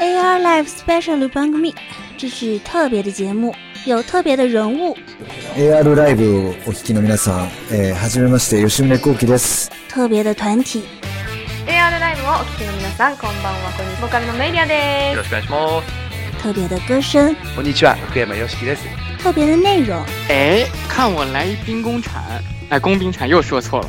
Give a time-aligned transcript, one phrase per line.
[0.00, 1.74] AR Live Special 番組，
[2.18, 3.54] 这是特别的节目，
[3.86, 4.96] 有特别的人物。
[5.56, 9.70] AR ライブをお聞きの皆さん、えー、はじめまして吉宗幸喜です。
[9.88, 10.82] 特别的团体，
[11.66, 13.72] AR ライブをお聞きの皆さん、こんばんは。
[13.76, 14.00] こんにちは。
[14.00, 15.24] ボーカルのメイリアですよろ。
[15.24, 16.42] しくお願いします。
[16.42, 18.82] 特别的歌声，こんにちは、福山よしきです。
[19.22, 20.02] 特别的内容。
[20.28, 22.20] 哎，看我来一兵工铲，
[22.68, 23.88] 哎，工兵铲又说错了。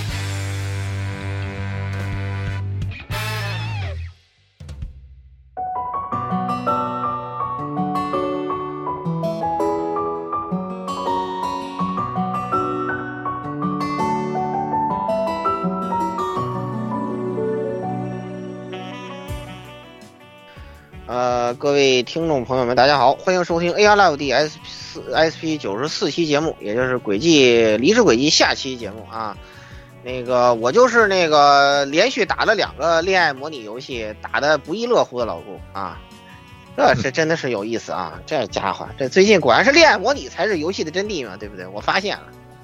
[21.61, 29.37] 各位听众朋友们，大家好，欢迎收听 AR Live DS 四 SP 九十四期节目，也就是轨迹离世轨迹下期节目啊。
[30.03, 35.99] 那个我就是那个连续打了两个恋爱模拟游戏，打的不亦乐乎的老顾啊。
[36.75, 38.19] 这是真的是有意思啊！
[38.25, 41.67] 这家伙，这最近果然是恋爱模拟才是游戏的真谛嘛，对不对？
[41.67, 42.23] 我发现了。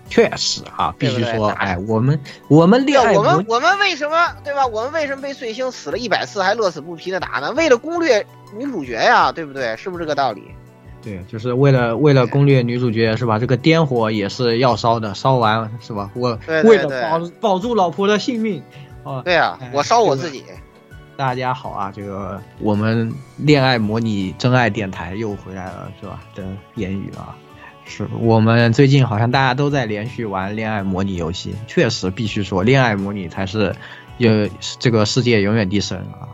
[0.09, 4.65] 确实啊，必须说，对对哎，我们我们恋爱我们我们为什么对吧？
[4.65, 7.51] 我们为什么被碎星死了一百次还乐此不疲的打呢？
[7.51, 9.75] 为了攻略女主角呀，对不对？
[9.77, 10.43] 是不是这个道理？
[11.03, 13.37] 对，就是为了为了攻略女主角是吧？
[13.37, 16.09] 这个颠火也是要烧的，烧完是吧？
[16.15, 18.61] 我为了保保住老婆的性命，
[19.03, 20.43] 啊，对啊、哎我烧我自己。
[21.15, 26.19] 大家好啊，这个我们恋爱模拟真爱电台又回来了是吧？
[26.35, 26.43] 的
[26.75, 27.35] 言语啊，
[27.87, 33.75] 是我们最近好像大家都在连续玩恋爱模拟游戏，确实必须说恋爱模拟才是
[34.17, 34.47] 有
[34.77, 36.29] 这个世界永远第神啊。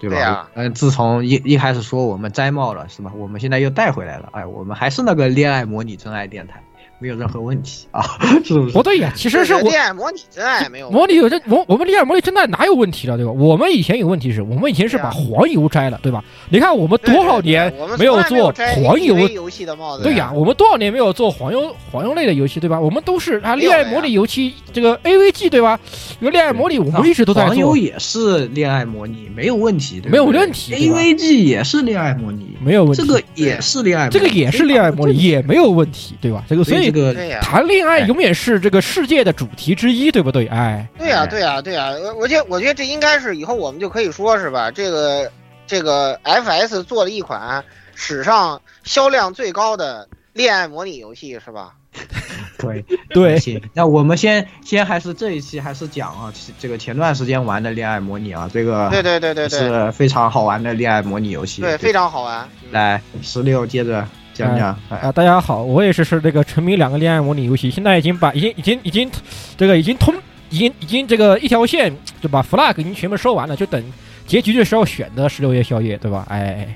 [0.00, 0.50] 对吧？
[0.54, 3.12] 嗯、自从一一开始说我们摘帽了，是吧？
[3.16, 6.60] 我们现在又带回来了，哎，我们还是那个恋爱模拟真爱电台，
[7.02, 8.00] 没有任何问题啊，
[8.44, 8.72] 是不是？
[8.72, 13.32] 不对呀，其实是我恋爱模拟真爱没有模拟有这我我们恋爱模拟真爱哪有问题了，对吧？
[13.32, 16.22] 我们以前有问题是我们以前是把黄油摘了，对吧？
[16.48, 18.52] 你看我们多少年没有做
[18.84, 20.04] 黄油游戏的帽子？
[20.04, 22.78] 对呀，我们多少年没有做黄油黄油类的游戏，对吧？
[22.78, 25.80] 我们都是啊，恋爱模拟游戏这个 AVG 对吧？
[26.20, 33.02] 有恋爱模拟，我们一直都在黄油，也是恋爱模拟，没有问题，对没有问题 AVG 也是恋爱模拟，没有问题。
[33.02, 36.44] 这个也是恋爱模，这个也是恋爱模拟，也没有问题，对吧？
[36.48, 40.46] 这个所以个对呀，谈恋爱哎永远是这个世界的主题之一，对不对？
[40.46, 41.90] 哎，对呀，对呀，对呀。
[42.02, 44.70] 我我觉得我觉得这应该是以后我们就可以说是吧？
[44.70, 45.30] 这个
[45.66, 47.64] 这个 FS 做了一款
[47.94, 51.72] 史上销量最高的恋爱模拟游戏，是吧？
[52.58, 62.48] 对 对行，那我们先先还是这一期还是讲啊，这个前段时间玩的恋爱模拟啊，这个对对对对对是非常好玩的恋爱模拟游戏，对，非常好玩。
[62.70, 64.06] 来十六接着
[64.42, 69.10] 讲讲，哎啊，大家好，我也是是这个沉迷两个恋爱模拟游戏，现在已经把已经已经已经
[69.56, 70.14] 这个已经通
[70.50, 73.82] 已经已经这个一条线就把 flag 已经全部收完了，就等
[74.26, 76.26] 结局的时候选的十六夜宵夜，对吧？
[76.28, 76.74] 哎，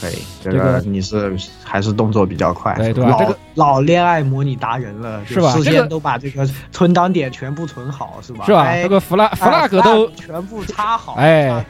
[0.00, 8.44] 可以，这这个个你是还是动作比较快，老对对吧这个老恋爱模拟达人了，是吧这个就事先都把这个存档点全部存好，是吧？
[8.46, 8.62] 是吧？
[8.62, 11.64] 哎这个 flag 哎 flag 都全部插好，哎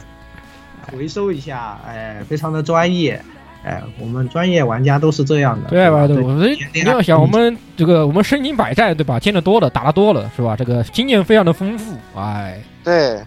[0.92, 3.22] 回收一下，哎，非常的专业。
[3.64, 6.06] 哎，我们专业玩家都是这样的，对吧？
[6.06, 9.18] 对对，我们你要想我们这个我们身经百战，对吧？
[9.18, 10.56] 见得多了，打得多了，是吧？
[10.56, 13.20] 这个经验非常的丰富，哎，对，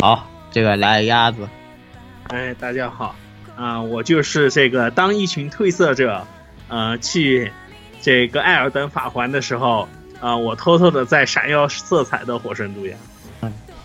[0.00, 1.48] 好，这个来鸭子，
[2.28, 3.14] 哎，大家好，
[3.56, 6.24] 啊、我就是这个当一群褪色者，
[6.68, 7.50] 呃，去
[8.00, 9.88] 这个艾尔登法环的时候，
[10.20, 12.96] 啊、我偷偷的在闪耀色彩的火神都呀。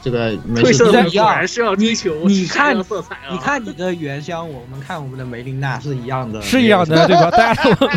[0.02, 3.30] 这个没褪色者果一样然是要追求你看色彩啊！
[3.32, 7.30] 你看你的原香，我们看我们的梅琳娜是一样的，是一样的，对吧？
[7.36, 7.88] 大家都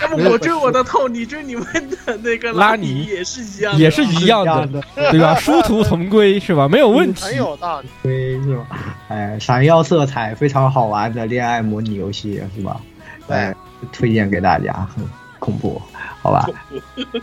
[0.10, 1.64] 那么我追我的透，你追你们
[2.06, 5.34] 的那个拉尼尼也是一样的，也是一样的，对吧？
[5.36, 6.68] 殊途同归，是吧？
[6.68, 7.36] 没有问题很。
[7.36, 7.88] 有道理。
[8.02, 8.66] 对，是吧？
[9.08, 12.80] 哎，闪耀色彩非常好玩的恋爱模拟游戏，是吧？
[13.28, 13.54] 哎，
[13.92, 15.04] 推荐给大家，很
[15.38, 15.80] 恐怖，
[16.22, 16.48] 好吧？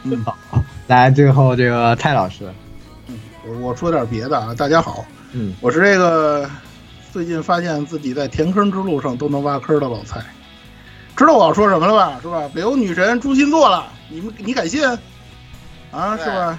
[0.04, 0.36] 嗯，好，
[0.88, 2.46] 来，最后这个蔡老师，
[3.62, 6.50] 我说点别的啊，大家好，嗯，我是这个
[7.12, 10.20] 最近发现自己在填坑之路上都能挖坑的老蔡，
[11.16, 12.20] 知道我要说什么了吧？
[12.22, 12.50] 是吧？
[12.54, 14.84] 北欧女神朱心作了，你们你敢信？
[15.92, 16.58] 啊，是吧？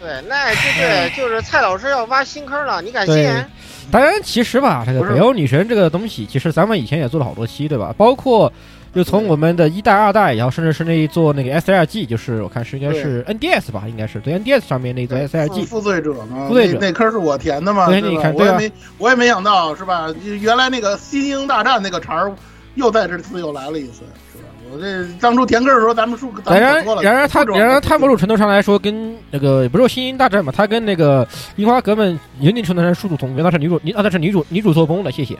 [0.00, 3.44] 对，那就对，就是蔡老师要挖新坑了，你敢信？
[3.90, 7.94] 当然，其实吧，这个北欧女神这个东西，其实咱们以前也做了好多期，对吧？
[7.96, 8.52] 包括
[8.94, 16.78] 就从我们的一代、二代，然后甚至是那一座那个 SLG，就是我看是应该是 NDS 吧，应该是对 NDS 上面那一座 SLG，负罪者嘛，负罪者。
[16.80, 18.32] 那那坑是我填的嘛，对对吧？
[18.34, 20.08] 我也没我也没想到是吧？
[20.40, 22.32] 原来那个新英大战那个茬儿
[22.74, 24.00] 又在这次又来了一次，
[24.32, 24.44] 是吧？
[24.72, 31.24] 我这当初填坑的时候，咱们说咱然然而它不知道然而他某种程度上来说，跟那个不是说《星星大战》嘛，他跟那个
[31.56, 32.04] 《樱花革命》
[32.40, 35.36] 有一定程度上殊途同归，那是女主，那是女主女主做工的，谢谢。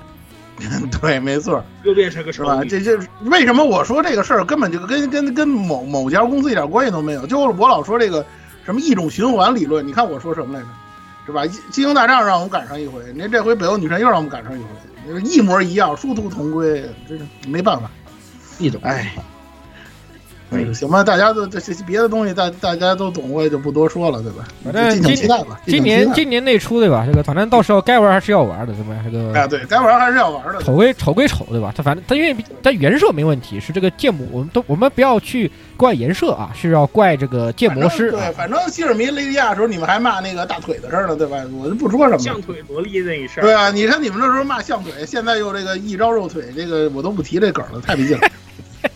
[1.00, 2.62] 对，没错，又变成个是吧？
[2.64, 7.26] 这这为什么我说这个事儿根本就跟跟跟某某家公司一点关系都没有？
[7.26, 8.24] 就是我老说这个
[8.64, 10.66] 什么一种循环理论，你看我说什么来着？
[11.26, 11.46] 是吧？
[11.70, 17.90] 金鹰大战让我们赶上一回，您这回北欧女神又让我们赶上一回，一模一样，殊途同归，这是没办法。
[18.58, 19.14] 一种哎，
[20.50, 24.48] 哎，行吧，大家都这这别的东西大大家都懂，我也就不多说了，对吧？
[24.64, 25.60] 反正敬请期待吧。
[25.66, 27.04] 今年今年内出对吧？
[27.06, 28.96] 这个反正到时候该玩还是要玩的，对吧？
[29.04, 30.62] 这个啊，对该玩还是要玩的。
[30.62, 31.72] 丑归丑归丑，对吧？
[31.76, 38.10] 他反正他因为他原设没问题，是这个建模，我们都我们不要去怪颜色啊，是要怪这个建模师。
[38.10, 41.36] 对，反正希尔弥雷利亚的时候，你们还骂那个大腿的事儿呢，对吧？
[41.58, 42.18] 我就不说什么。
[42.18, 43.42] 象腿萝莉那一事儿。
[43.42, 48.28] 对啊，你看你们那时候骂象腿，现在又这个一招肉腿，这个我都不提这梗了，太没劲了，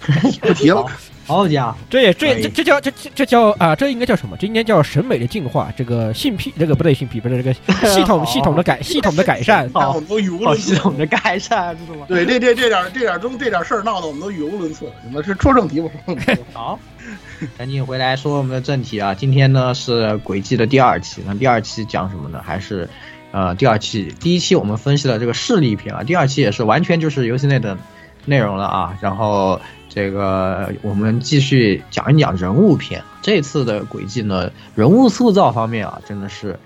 [0.40, 0.86] 不提了。
[1.26, 4.36] 好家伙，这也这这这叫这这这叫啊，这应该叫什么？
[4.38, 5.72] 这应该叫审美的进化。
[5.76, 7.54] 这个性癖，这个不对，性癖不是这个
[7.88, 9.70] 系统系统的改系统的改善。
[9.72, 10.74] 看我们都语无伦次。
[10.74, 12.06] 系统的改善，知道吗？
[12.08, 14.86] 对，这这这点这点中这点事儿闹得我们都语无伦次。
[15.06, 16.42] 你们是说正题不说正题？
[16.52, 16.78] 好，
[17.56, 19.14] 赶紧回来说我们的正题啊！
[19.14, 22.40] 今天呢是轨迹的第二期，那第二期讲什么呢？
[22.44, 22.88] 还是
[23.30, 27.78] 呃第二期第一期我们分析了这个势力篇啊，第二期也是完全就是游戏内的
[28.26, 28.98] 内容了啊。
[29.00, 29.60] 然后
[29.92, 33.02] 这个我们继续讲一讲人物篇。
[33.20, 36.58] 这次的轨迹呢，人物塑造方面啊，真的是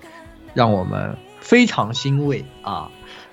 [0.53, 2.89] 让我们非常欣慰啊。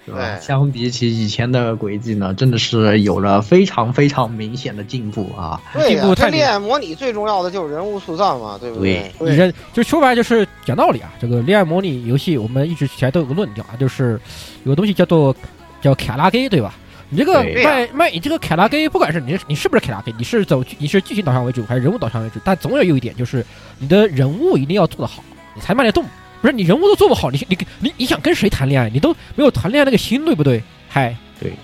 [0.06, 0.38] 是吧？
[0.38, 5.58] 相比起以前的轨迹呢，真的是有了非常非常明显的进步啊！
[5.72, 9.10] 对呀、进步太恋爱模拟最重要的就是人物塑造嘛，对不对？
[9.18, 11.10] 你这就说白了就是讲道理啊。
[11.18, 14.20] 这个恋爱模拟游戏，我们一直以来都有个论调啊，就是
[14.64, 15.34] 有个东西叫做
[15.80, 16.74] 叫卡拉 gay，对吧？
[17.14, 23.44] 你这个对卖卖你这个凯拉 gay，不管是你你是不是凯拉 gay，你是走你是剧情导向为主还是人物导向为主，但总有有一点就是
[23.78, 25.22] 你的人物一定要做得好，
[25.54, 26.04] 你才卖得动。
[26.42, 28.90] 不是你人物都做不好，你你你你想跟谁谈恋爱？
[28.90, 30.62] 你都没有谈恋爱那个心，对不对？
[30.90, 31.54] 嗨，对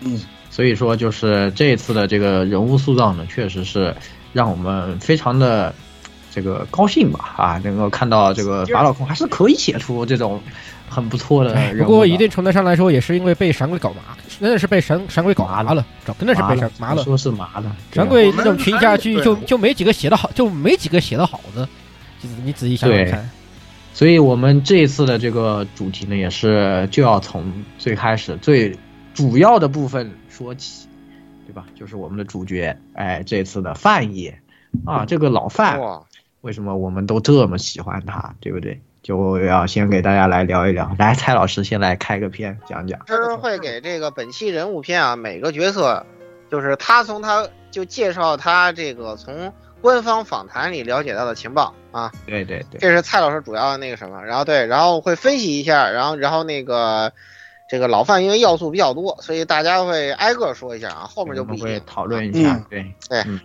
[0.00, 0.20] 嗯，
[0.50, 3.94] 所以说，就是这一次的这个人物塑造呢，确实是
[4.34, 5.74] 让我们非常的
[6.30, 10.38] 这个高兴吧啊，能够看到这个法老控还是可以写出这种
[10.90, 11.88] 很不错的人物。
[11.88, 15.86] 不过一定程度上来说，也是因为被闪鬼搞麻，真的是被闪闪鬼搞麻了，
[16.18, 17.02] 真的是被闪麻了。
[17.04, 21.66] 说是麻了，闪鬼这种群下去对就就没几个写的好，就没几个写的好的。
[22.20, 23.30] 就是你仔细想想看，
[23.94, 28.76] 所以我们这一次的这个主题呢，也是就要从最开始最
[29.14, 30.86] 主要的部分说起，
[31.46, 31.64] 对吧？
[31.74, 34.38] 就是我们的主角，哎，这次的范爷
[34.84, 35.80] 啊，这个老范，
[36.42, 38.80] 为什么我们都这么喜欢他，对不对？
[39.02, 40.94] 就要先给大家来聊一聊。
[40.98, 43.00] 来，蔡老师先来开个篇讲讲。
[43.06, 46.04] 是会给这个本期人物篇啊，每个角色，
[46.50, 57.10] 就是他从他就介绍他这个从官方访谈里了解到的情报啊，对对对，这是蔡老师主要的那个什么，然后对，然后会分析一下，然后然后那个
[57.70, 61.80] 这个老范因为要素比较多，所以大家会挨个说一下啊，后面就不一定。
[61.86, 62.52] 讨论一下。
[62.54, 63.40] 嗯对对嗯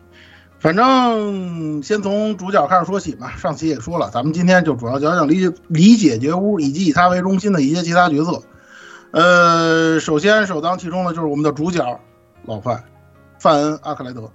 [0.65, 3.35] 反正先从主角开始说起吧。
[3.37, 8.41] 上期也说了，咱们今天就主要讲讲理解理解觉悟以及以他为中心的一些其他角色。
[9.11, 11.99] 呃，首先首当其冲的就是我们的主角
[12.45, 12.83] 老范
[13.37, 14.31] 范恩阿克莱德。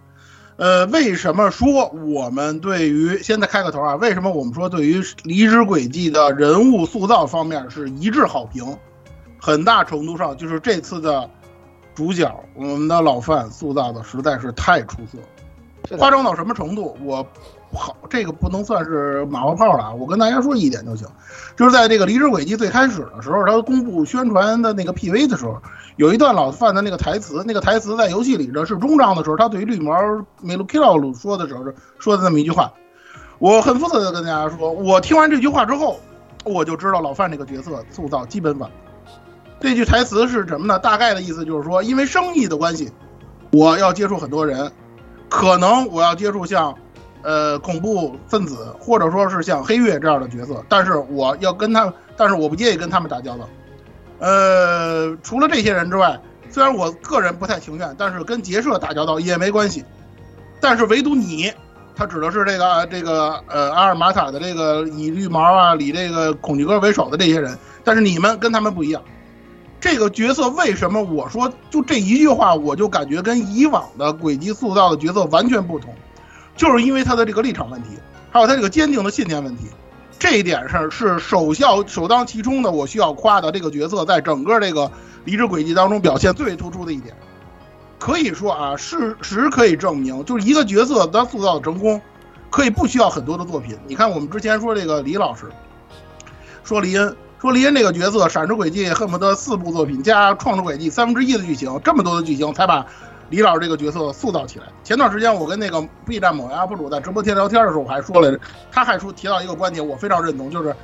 [0.55, 3.97] 呃，为什么说我们对于现在开个头啊？
[3.97, 8.65] 为什么我们说对于《离职轨迹》的人物塑造方面是一致好评？
[9.41, 11.29] 很大程度上就是这次的
[11.93, 15.25] 主角，我们的老范塑造的实在是太出色了。
[15.99, 16.97] 夸张到什么程度？
[17.05, 17.27] 我
[17.73, 19.93] 好，这个不能算是马后炮了啊！
[19.93, 21.07] 我跟大家说一点就行，
[21.57, 25.63] 就是在这个离职轨迹最开始的时候，他公布宣传的那个 PV 的时候，
[25.97, 29.95] 有一段老范的那个台词，那个台词在游戏里的是中章的时候，他对于绿毛
[30.41, 31.65] 梅鲁 k i l o 说的时候
[32.01, 32.73] 说的那么一句话，
[33.39, 36.01] 我很负责的跟大家说，我听完这句话之后，
[36.45, 38.75] 我就知道老范这个角色塑造基本稳了。
[39.61, 40.79] 这句台词是什么呢？
[40.79, 42.91] 大概的意思就是说，因为生意的关系，
[43.53, 44.73] 我要接触很多人，
[45.31, 46.75] 可能我要接触像，
[47.23, 53.49] 呃，恐怖分子或者说是像黑月这样的角色，但是我要跟他，但是我不介意跟他们打交道。
[54.19, 56.21] 呃，除了这些人之外，
[56.51, 59.85] 虽然我个人不太情愿，但是跟杰社打交道也没关系。
[60.61, 61.51] 但是唯独你，
[61.95, 69.01] 他指的是这个这个呃阿尔玛塔的这个以绿毛啊、以这个恐惧哥为首的这些人，但是你们跟他们不一样。
[69.81, 75.95] 这个角色为什么我说就这一句话，我就感觉跟以往的轨迹塑造的角色完全不同，
[76.55, 77.99] 就是因为他的这个立场问题，
[78.31, 79.65] 还有他这个坚定的信念问题。
[80.19, 84.93] 这一点上是首效首当其冲的，我需要夸的这个角色，在整个这个
[85.25, 87.17] 离职轨迹当中表现最为突出的一点。
[87.99, 91.99] 可以说啊，事实可以证明，就是一个角色他塑造成功，
[92.51, 93.79] 可以不需要很多的作品。
[93.87, 95.51] 你看我们之前说这个李老师，
[96.65, 102.85] 说李恩，说李恩这个角色，闪出轨迹恨不得四部作品加创世轨迹三分之一的剧情，这么多的剧情才把
[103.31, 104.67] 李老师这个角色塑造起来。
[104.85, 108.39] 前段时间我跟那个 B 站某 UP 主在直播间聊天的时候，我还说了，
[108.71, 110.77] 他还说提到一个观点，我非常认同，就是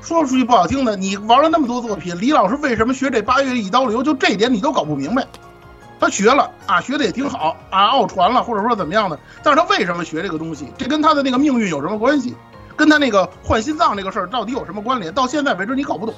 [0.00, 4.02] 说出去不好听的，你玩了那么多作品，李老师为什么学这八月一刀流？
[4.02, 5.26] 就这一点你都搞不明白。
[6.00, 9.18] 他学了啊，学的也挺好啊，奥传了，或者说怎么样的？
[9.42, 10.72] 但是他为什么学这个东西？
[10.78, 12.34] 这跟他的那个命运有什么关系？
[12.80, 15.14] 跟他那个换心脏这个事儿到底有什么关联？
[15.14, 16.14] 到现在为止你搞不懂。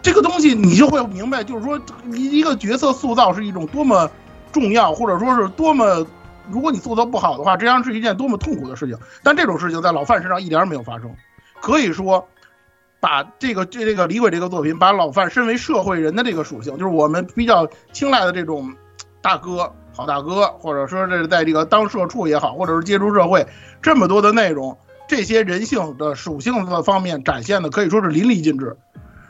[0.00, 1.78] 这个东西你就会明白，就是说
[2.12, 4.08] 一一个角色塑造是一种多么
[4.52, 6.06] 重要，或者说是多么，
[6.48, 8.96] 如果你塑造不好的话，这样是一件多么痛苦的事情。
[9.22, 11.14] 但这种事情在老范身上一点儿没有发生，
[11.60, 12.26] 可以说。
[12.98, 18.74] 把这个这这个李鬼这个作品，把老范身为社会人的这个属性，就是我们比较青睐的这种
[19.20, 23.46] 大哥、好大哥，或者说这是在这个当社畜也好，或者是接触社会
[23.82, 24.76] 这么多的内容，
[25.08, 28.76] 这些人性的属性的方面展现的可以说是淋漓尽致。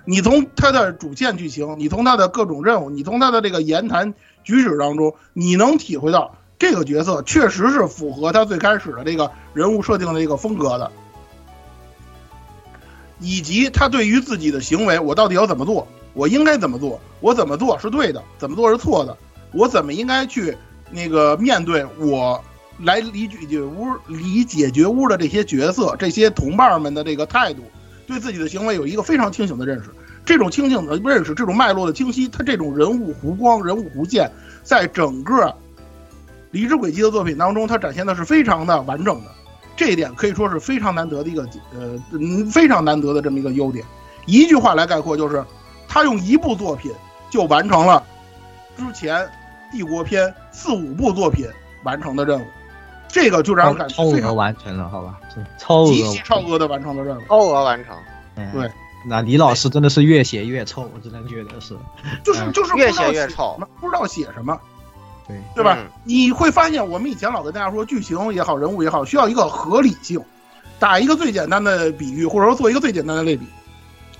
[0.05, 4.15] 你从他的主线剧情，你从他的各种任务，你从他的这个言谈
[4.45, 10.91] 举止当中，你能体会到这个角色确实是符合他最开始的这个人物设定的这个风格的。
[13.19, 15.89] 以及他对于自己的行为，我到底要怎么做？
[16.15, 17.01] 我应该怎么做？
[17.21, 18.23] 我怎么做是对的？
[18.39, 19.17] 怎么做是错的？
[19.53, 20.57] 我怎么应该去
[20.91, 22.43] 那个面对我
[22.79, 27.63] 来离解决屋离解决屋的这些角色、这些同伴们的这个态度，
[28.07, 29.91] 对自己的行为有一个非常清醒的认识。
[30.25, 34.31] 这种清醒的认识，这种脉络的清晰，他这种人物弧光、人物弧线，
[34.65, 35.55] 在整个
[36.51, 39.31] 离职轨迹的作品当中，他展现的是非常的完整的。
[39.77, 41.97] 这一点可以说是非常难得的一个，呃，
[42.51, 43.85] 非常难得的这么一个优点。
[44.27, 45.45] 一句话来概括，就是
[45.87, 46.91] 他用一部作品
[47.31, 48.03] 就完成了
[48.77, 49.29] 之前
[49.71, 51.47] 帝国篇四五部作品
[51.85, 52.45] 完成的任务，
[53.17, 55.19] 这个就让人感觉超额完成了，好吧？
[55.59, 57.97] 超额极其超额的完成的任务，超额完成。
[58.53, 58.71] 对，
[59.07, 61.75] 那李老师真的是越写越臭，我真的觉得是，
[62.23, 64.61] 就是就是越写越臭，不知道写什么。
[65.27, 65.79] 对对吧？
[66.05, 70.21] 你会发现，我们以前老跟大家说，剧情也好，人物也好，需要一个合理性。
[70.79, 73.47] 打一个最简单的比喻，或者说做一个最简单的类比，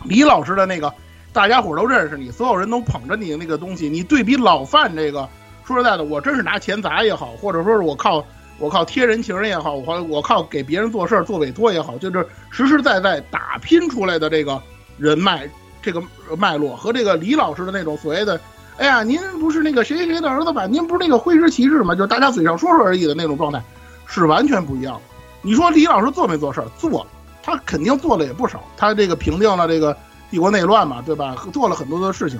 [0.05, 0.91] 李老师的那个，
[1.33, 5.29] 大家伙都认识你，所有人都捧着你的那个东西，你对比老范这个，
[5.67, 8.25] 说实在的，我真是拿钱砸也好，或者说是我靠
[8.59, 14.61] 我靠贴人情也好，我我靠给别人做事儿做委托也好，就是实实在在打拼出来的这个
[14.97, 15.49] 人脉
[15.83, 16.03] 这个
[16.39, 18.41] 脉络，和这个李老师的那种所谓的。
[18.79, 20.67] 哎呀，您不是那个谁谁谁的儿子吧？
[20.67, 21.95] 您不是那个挥师骑士吗？
[21.95, 23.63] 就是大家嘴上说说而已的那种状态，
[24.07, 25.01] 是完全不一样的。
[25.41, 26.69] 你说李老师做没做事儿？
[26.77, 27.07] 做，
[27.43, 28.63] 他肯定做了也不少。
[28.77, 29.97] 他这个平定了这个
[30.31, 31.37] 帝国内乱嘛，对吧？
[31.53, 32.39] 做了很多的事情，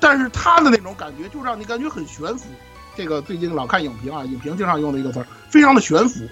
[0.00, 2.46] 但是他的那种感觉就让你感觉很悬浮。
[2.96, 6.24] 这个最近老看影评啊，影评经常用的一个词儿，非常的悬浮，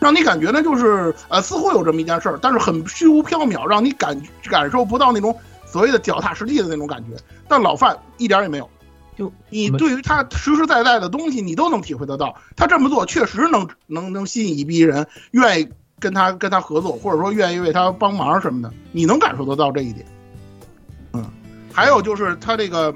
[0.00, 7.16] 让你感觉呢就是呃似乎有这么一件事儿，但是很虚无缥缈，让你感感受不到那种所谓的脚踏实地的那种感觉。
[7.48, 8.68] 但老范一点也没有。
[9.16, 12.34] 就你对于他实实在在的东西，你都能体会得到。
[12.56, 20.06] 他这么做确实能能能吸引一批人愿意跟他跟他合作，或者说愿意为他帮忙什么的，你能感受得到这一点。
[21.12, 21.22] 嗯，
[21.70, 22.94] 还有就是他这个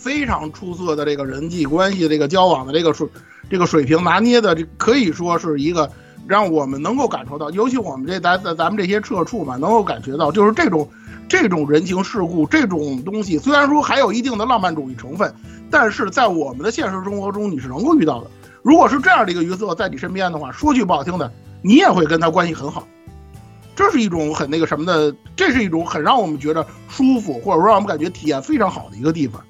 [0.00, 3.06] 非常出色的这个人际关系、这个交往的这个水
[3.50, 5.88] 这个水平拿捏的，这可以说是一个
[6.26, 10.88] 让我们能够感受到，尤其我们这咱咱咱们这些社畜嘛，能够感觉到，就是这种。
[11.28, 15.32] 这种人情世故，这种东西虽然说还有一定的浪漫主义成分，
[15.70, 18.28] 但是在我们的现实生活中你是能够遇到的。
[18.64, 22.84] 如果是这样的一个角色在你身边的话，说句不好听的，你也会跟他关系很好。
[23.76, 29.40] 这是一种很那个什么的，这是一种很让我们觉得舒服，或者说让我们感觉体验非常好的一个地方，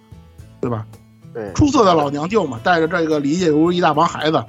[0.60, 0.86] 对吧？
[1.32, 4.44] 对，出色的老娘舅嘛，带着这个理解如一大帮孩子，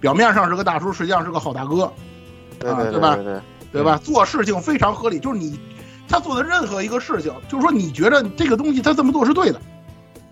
[0.00, 3.16] 表面上是个大叔，实际上是个好大哥，啊，对吧？
[3.16, 3.40] 对
[3.72, 3.98] 对吧？
[4.02, 5.58] 做事情非常合理，就是你。
[6.06, 9.58] 他做的任何一个事情，就是说你觉得这个东西他这么做是对的，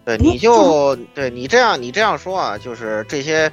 [0.05, 3.51] 对，你就对你这样你这样说啊，就是这些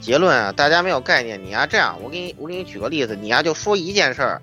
[0.00, 1.38] 结论啊，大家没有概念。
[1.44, 4.40] 你呀这样，我给你我给你举个例子，你呀就说一件事儿，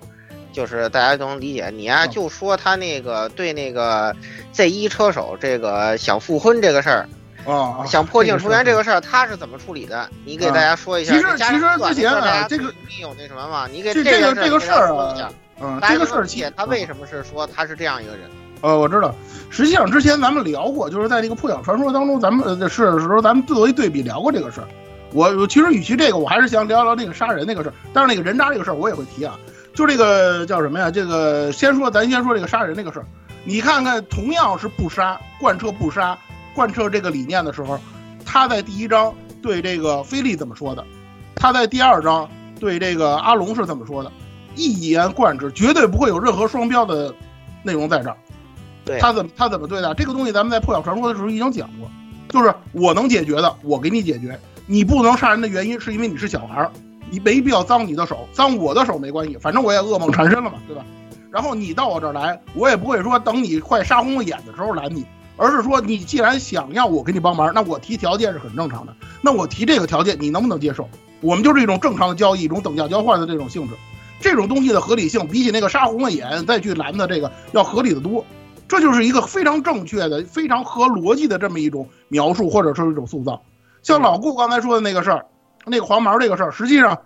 [0.52, 1.70] 就是大家都能理解。
[1.74, 4.14] 你呀就说他那个对那个
[4.52, 7.08] Z 一车手这个想复婚这个事儿，
[7.46, 10.08] 啊，想破镜重圆这个个事儿，他是怎么处理的？
[10.24, 11.12] 你给大家说一下。
[11.12, 13.66] 其实其实之前啊这个你有那什么吗？
[13.70, 18.22] 你给这个这个事儿啊说一下，嗯，这个事儿他为什么是说他是这样一个人。
[18.60, 19.14] 呃，我知道，
[19.50, 24.66] 实际上之前咱们聊过，就是在那个破晓传说当中，咱们呃是的时候，咱们作为对比聊过这个事儿。
[25.12, 27.72] 我我其实与其这个，我还是想聊聊那个杀人那个事儿。
[27.92, 29.38] 但是那个人渣这个事儿，我也会提啊。
[29.78, 30.90] 就这个叫什么呀？
[30.90, 33.06] 这个先说，咱先说这个杀人这个事儿。
[33.44, 36.18] 你看看，同样是不杀，贯彻不杀，
[36.52, 37.78] 贯彻这个理念的时候，
[38.24, 40.84] 他在第一章对这个菲利怎么说的？
[41.36, 44.10] 他在第二章对这个阿龙是怎么说的？
[44.56, 47.14] 一言贯之，绝对不会有任何双标的
[47.62, 48.16] 内容在这儿。
[48.84, 50.32] 对他怎么他怎么对待这个东西？
[50.32, 51.88] 咱们在破晓传说的时候已经讲过，
[52.30, 54.36] 就是我能解决的，我给你解决。
[54.66, 56.72] 你不能杀人的原因是因为你是小孩儿，
[57.10, 60.84] 你没必要脏你的手，脏我的手没关系，反正我也噩梦缠身了嘛，对吧？
[61.30, 65.04] 然后你到我这儿来，我也不会说等你快杀红了眼的时候拦你，
[65.36, 68.94] 而是说你既然想要我给你帮忙，那我提条件是很正常的。
[69.20, 70.88] 那我提这个条件，你能不能接受？
[71.20, 73.74] 我们就是一种正常的交易，一种等价交换的这种性质。
[74.20, 78.24] 这种东西的合理性，比起那个杀红了眼再去拦的这个要合理的多。
[78.66, 83.42] 这就是一个非常正确的、非常合逻辑的这么一种描述，或者说一种塑造。
[83.82, 85.26] 像老顾刚才说的那个事儿，
[85.68, 86.98] 那个黄毛这个事儿，实际上，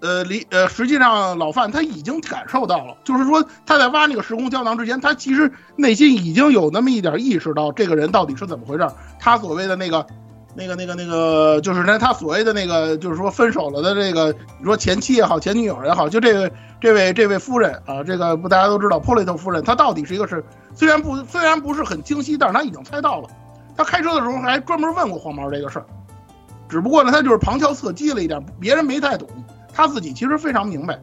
[0.00, 8.92] 呃，李呃，实际上老范他已经感受到了，就是说他在挖那个时空胶囊之前，他其实内心已经有那么一点意识到这个人到底是怎么回事儿。
[9.18, 10.06] 他所谓的那个、
[10.54, 20.42] 那个、那个、那个，就是那他所谓的那个，就是说分手了的这个，你说前妻也好，前女友也好，就这位、这位、这位夫人啊，这个不大家都知道，波雷特夫人，她到底是一个是
[20.74, 23.28] 虽然不虽然不是很清晰，但是他已经猜到了。
[23.76, 25.86] 他开车的时候还专门问过黄毛这个事儿，
[26.70, 29.28] 只不过呢，他就是旁敲侧击了一点，别人没太懂，
[29.74, 30.98] 他自己其实非常明白。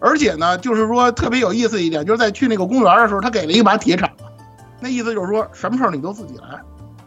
[0.00, 4.24] 而且呢，就是说特别有意思一点，就是在去那个公园的时候，他给了一把铁铲子，
[4.80, 6.58] 那意思就是说什么事儿你都自己来。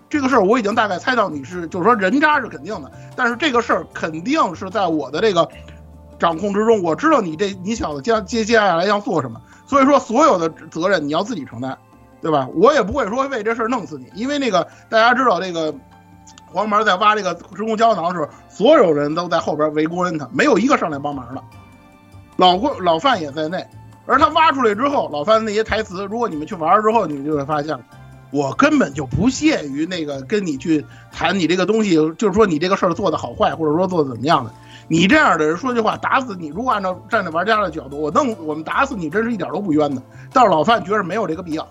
[0.08, 5.50] 这个事儿我已经大概猜到你是，就是说人渣是肯定的，但是这个事儿肯定是在我的这个
[6.20, 6.84] 掌控之中。
[6.84, 11.78] 我知道你这你小子接接接下来要做什么，所以说所有的责任你要自己承担。
[12.22, 12.48] 对吧？
[12.56, 15.76] 我也不会说为这事儿弄死你，因为那个大家知道，这个
[16.54, 21.44] 黄毛在挖这个时空胶囊的时候，所有人都在后边围观他，没有一个上来帮忙的，
[22.38, 23.66] 老郭老范也在内。
[24.06, 27.78] 而他挖出来之后，老范那些台词，如果你们去玩之后，你们就会发现，
[28.32, 34.54] 我根本就不屑于那个跟你去谈你这个东西，就是说你这个事儿做的好坏，或者说做的怎么样的。
[34.88, 40.02] 你这样的人说句话打死你，如果按照站在玩家的角度，我弄我们打死你，真是一点都不冤的。
[40.32, 41.68] 但是老范觉得没有这个必要。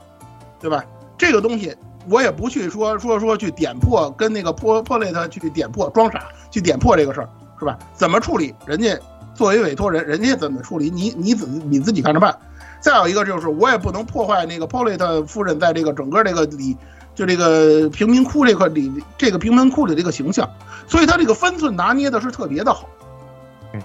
[0.59, 0.85] 对吧？
[1.19, 1.77] 这个东西
[2.09, 7.79] 我也不去说说说去点破，跟那个破破类他去点破，装傻去点破这个事儿，是吧？
[7.95, 8.55] 怎么处理？
[8.67, 8.99] 人家
[9.35, 10.91] 作为委托人，人家怎么处理？
[10.91, 12.37] 你你自你自己看着办。
[12.81, 16.77] 再有一个就是，我也不能破坏那个 p o l i t 夫人在这个整个这个里，
[17.15, 20.51] 就这个贫民窟这块里，这个贫民窟里这个形象，
[20.89, 22.89] 所以他这个分寸拿捏的是特别的好。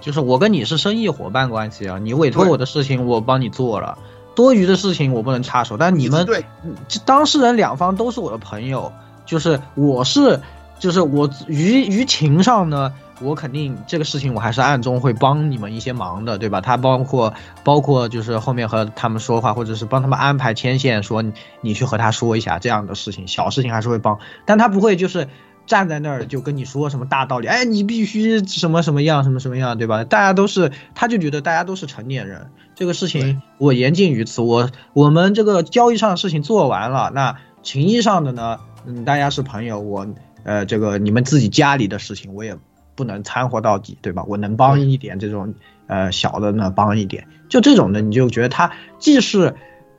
[0.00, 3.96] 就是我跟你是生意伙伴关系啊，你委托我的事情我帮你做了。
[4.38, 6.44] 多余的事情我不能插手，但你们对，
[6.86, 8.92] 这当事人两方都是我的朋友，
[9.26, 10.40] 就是我是，
[10.78, 16.60] 就是我于于情上呢，我肯定这个事情我还是暗中会帮你们一些忙的，对吧？
[16.60, 25.26] 他包括包括就是后面和他们说话，或者是帮他们安排牵线，说你你去和他说一下这样的事情，小事情还是会帮，但他不会就是
[25.68, 30.02] 站在那儿就跟你说什么大道理，哎，你必须什么什么样，什么什么样，对吧？
[30.02, 32.48] 大家都是，他就觉得大家都是成年人。
[32.74, 40.06] 这个事情我言尽于此，我我们这个交易上的事情做完了，那情谊上的呢，嗯，大家是朋友，我
[40.44, 42.56] 呃这个你们自己家里的事情我也
[42.94, 44.24] 不能掺和到底，对吧？
[44.26, 45.54] 我能帮一点这种
[45.86, 49.54] 呃小的呢帮一点，就这种的你就觉得他既是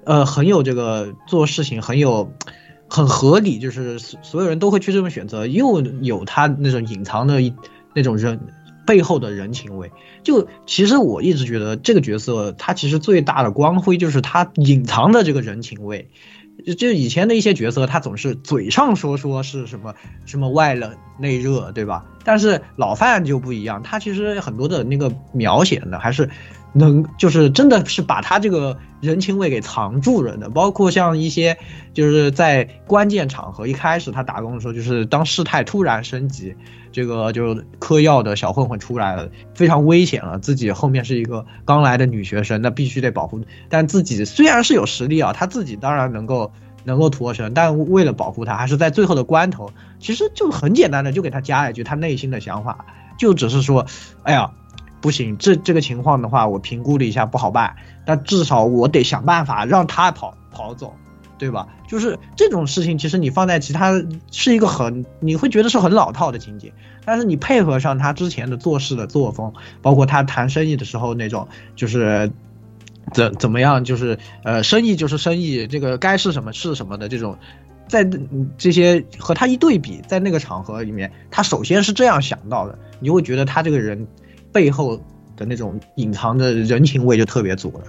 [0.06, 2.34] 呃很有这个做事情很有
[2.90, 7.40] 很合理，就是所有人都会去这么选择，又有他那种隐藏的
[7.94, 8.40] 那种人。
[8.86, 9.92] 背后的人情味，
[10.24, 16.10] 就其实我一直觉得这个角色他其实最大的光辉就是他隐藏的这个人情味。
[16.66, 19.94] 就就以前的一些角色，他总是嘴上说说是什么
[20.26, 22.04] 什么外冷内热，对吧？
[22.26, 26.28] 但是老范就不一样，他其实很多的那个描写呢，还是
[26.74, 30.50] 能就是真的是把他这个人情味给藏住了的。
[30.50, 31.58] 包括像一些
[31.94, 36.56] 就是在关键场合一开始他打工的时候，就是当事态突然升级。
[36.92, 40.40] 这个就嗑药的小混混出来了，非常危险了。
[40.40, 43.40] 自己后面是一个刚来的女学生，那必须得保护。
[43.70, 46.52] 但自己虽然是有实力啊，他自己当然能够
[46.86, 52.84] 能够脱身，但为了保护他，还是在最后的关头，其实就很简单的就给他加了一句他内心的想法，
[53.20, 53.86] 就只是说，
[54.24, 54.52] 哎呀，
[55.02, 60.94] 不行，这这个情况的话，我评估了一下不好办，但至少我得想办法让他跑跑走。
[61.38, 61.70] 对吧？
[61.88, 63.94] 就是这种事情，其实你放在其他
[64.30, 66.74] 是一个很你会觉得是很老套的情节，
[67.06, 72.32] 但是你配合上他之前的做事的作风，包括他谈生意的时候那种就是。
[73.12, 73.84] 怎怎么样？
[73.84, 77.36] 就是呃，生意就是生意，这个该是什么是什么的这种，
[77.88, 78.08] 在
[78.56, 84.06] 这些和他一对比，在那个场合里面，他首先是这样想到的，你会觉得他这个人
[84.52, 84.98] 背后
[85.36, 87.82] 的那种隐藏的人情味就特别足了。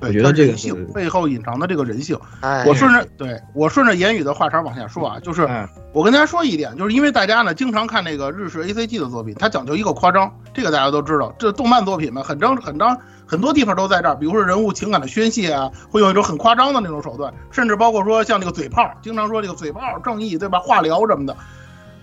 [0.00, 2.18] 我觉得这个性背后隐藏的这个人性。
[2.40, 11.32] 哎，我顺着对我顺着言语的话茬往下说啊，就是嗯我跟大家说一点，就是因为大家呢经常看那个日式 A C G 的作品，它讲究一个夸张，这个大家都知道。
[11.38, 21.36] 这动漫作品嘛，很张很张，很多地方都在这儿，比如说人物情感的宣泄啊，会用一种很夸张的那种手段，甚至包括说像那个嘴炮，经常说这个嘴炮正义对吧，化疗什么的。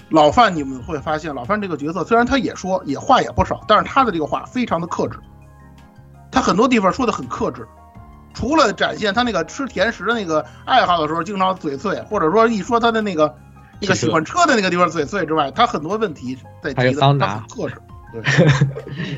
[0.09, 5.19] 老范你们会发现，老范这个角色虽然他也说也话也不少，但是他的这个话非常的克制，
[6.31, 7.67] 他很多地方说的很克制。
[8.33, 13.35] 除了展现他那个吃甜食的那个爱好的时候，经常嘴碎，或者说一说他的那个
[13.81, 16.81] 那个喜欢车的那个地方嘴碎之外，他很多问题在提
[17.17, 17.75] 的，他很克制。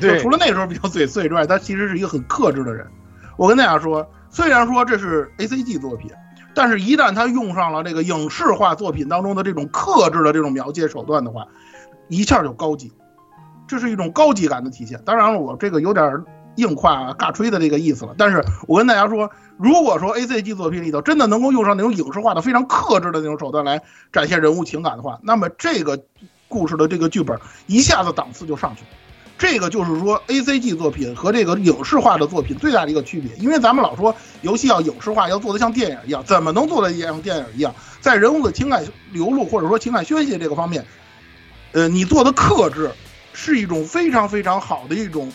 [0.16, 2.86] 就除了那时候比较嘴碎之外，他其实是一个很克制的人。
[3.36, 6.10] 我跟大家说，虽然说这是 A C G 作品，
[6.54, 11.46] 但是一旦他用上了这个影视化作品当中的这种克制的这种描写手段的话，
[12.08, 12.92] 一下就高级，
[13.66, 15.00] 这是一种高级感的体现。
[15.04, 16.22] 当然了，我这个有点
[16.56, 18.14] 硬夸尬吹的这个意思了。
[18.18, 23.80] 但是我跟大家说，如果说 A C G 作品里头真的能够用上那种影视化的、非常克制的那种手段来
[24.12, 26.04] 展现人物情感的话，那么这个
[26.48, 28.88] 故事的这个剧本一下子档次就上去了。
[29.42, 37.74] 这个就是说，A C G 作品和这个影视化的作品最大的一个区别，因为咱们老说游戏要影视化，要做得像电影一样，怎么能做得像电影一样？
[38.00, 40.86] 在人物的情感流露或者说情感宣泄这个方面，
[41.72, 42.88] 呃，你做的克制
[43.32, 45.32] 是一种非常非常好的一种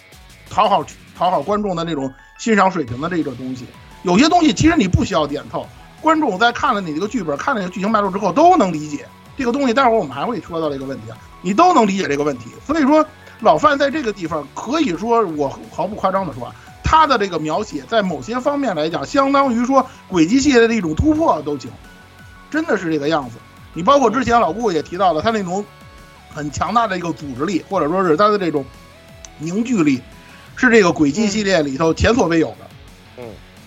[0.50, 0.86] 讨好
[1.18, 3.66] 讨好观众的那种欣赏水平的这种东西。
[4.04, 5.68] 有些东西其实你不需要点透，
[6.00, 9.06] 观众在看了你这个剧本、看了这个剧情脉络之后都能理解
[9.38, 9.74] 这个东西。
[9.74, 12.46] 待会儿我们还会说到这个问题啊，你都能理解这个问题。
[12.66, 13.06] 所以说，
[13.40, 21.70] 老范在这个地方可以说，我毫不夸张的说啊，他的这个描写在某些方面来讲，相当于说轨迹系列的一种突破都行，
[22.50, 23.38] 真的是这个样子。
[23.74, 25.64] 你包括之前老顾也提到了他那种
[26.34, 28.66] 很强大的一个组织力，或者说是他的这种
[29.38, 30.02] 凝聚力，
[30.56, 32.68] 是这个轨迹系列里头前所未有的。
[33.18, 33.26] 嗯，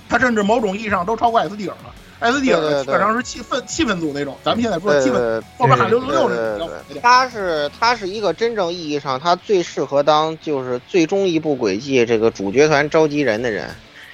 [0.09, 1.95] 他甚至某种意义上都超过 SD 尔了。
[2.21, 13.69] 对对对基本上是气氛气氛组那种，咱们现在说对气氛对后边喊六六六对那种他是他是一个真正意义上他最适合当就是最终一部轨迹这个主角团召集人的人，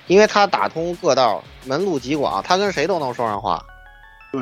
[0.06, 3.64] 因为他打通各道，门路极广，他跟谁都能说上话，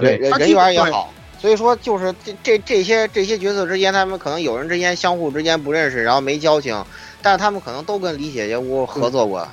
[0.00, 1.12] 对人缘也好。
[1.36, 6.82] 所以说，就是这这这些这些角色之间，他们可能有人之间相互之间不认识，然后没交情，
[7.20, 9.46] 但是他们可能都跟李姐姐屋合作过，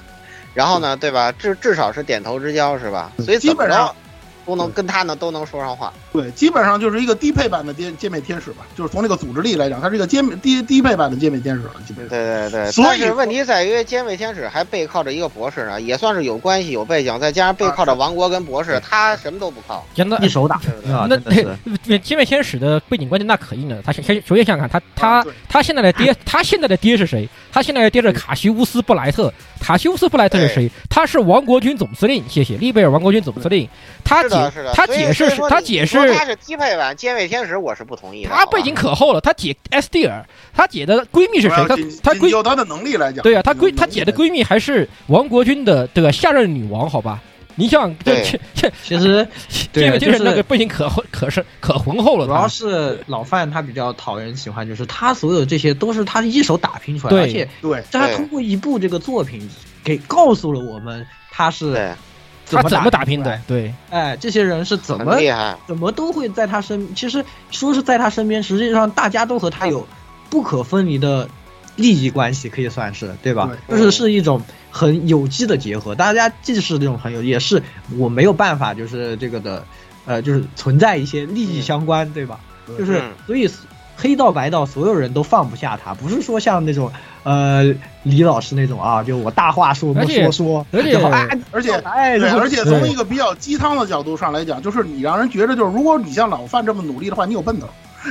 [0.54, 1.32] 然后呢，对吧？
[1.32, 3.12] 至至少是点头之交，是吧？
[3.20, 3.94] 所以基本上
[4.46, 5.94] 都能跟他呢都能说上话。
[6.12, 12.10] 对，基本上就是一个低配版的歼歼灭天使吧，就是从这个组织力来讲，它是一个歼灭低低配版的歼灭天使了，基本上。
[12.10, 19.86] 对对对，所以但是问题在于歼灭天使还背靠着一个博士呢，也算是有关系有背景，再加上背靠着王国跟博士，他什么都不靠。
[19.94, 20.60] 真的一手打
[21.08, 23.82] 那歼灭天使的背景关键那可硬了。
[23.84, 27.30] 他先先首先想想看，他他啊他现在的爹，他现在的爹是谁？
[27.52, 29.34] 他现在要盯着卡西乌斯布莱特。
[29.60, 30.72] 卡西乌斯布莱特是谁？
[30.90, 32.24] 他是王国军总司令。
[32.28, 33.68] 谢谢利贝尔王国军总司令。
[34.04, 34.74] 他解是的，是的。
[34.74, 38.30] 他解释是他解释他是低配版歼灭天使，我是不同意的。
[38.30, 39.22] 他背景可厚了。
[39.22, 41.56] 他姐 S 蒂尔，他姐的闺蜜是谁？
[41.68, 47.22] 他他闺就他的能力来讲，对啊，他闺能她姐的闺蜜还是王国军的这个下任女王，好吧？
[47.62, 49.28] 你想这对这这其实
[49.72, 52.26] 对 这个就是那个背景可厚可是可浑厚了。
[52.26, 59.48] 主要是老范他比较讨人喜欢，就是他所有这些都是他一手打拼出来的，而且对对他通过一部这个作品
[59.84, 61.92] 给告诉了我们他是对，
[62.50, 63.40] 他怎么打打拼的？
[63.48, 65.56] 对，哎，这些人是怎么厉害。
[65.68, 69.88] 怎么都会在他身，其实说是在他身边，实际上大家都和他有
[70.32, 71.30] 不可分离的
[71.76, 73.52] 利益关系，可以算是对吧？
[73.68, 77.62] 对就是是一种很有机的结合，大家既是这种朋友，也是
[77.98, 79.64] 我没有办法，就是这个的，
[80.06, 82.40] 呃，就是存在一些利益相关，对吧？
[82.78, 83.50] 就是嗯所以
[83.98, 86.92] 黑道白道所有人都放不下他，不是说像那种
[87.24, 87.64] 呃
[88.04, 90.96] 李老师那种啊，就我大话说不说说，而且
[91.52, 97.68] 而且哎，对，而且从一个比较鸡汤的角度上来讲，就是你让人觉得，就是如果你像老范这么努力的话，你有奔头。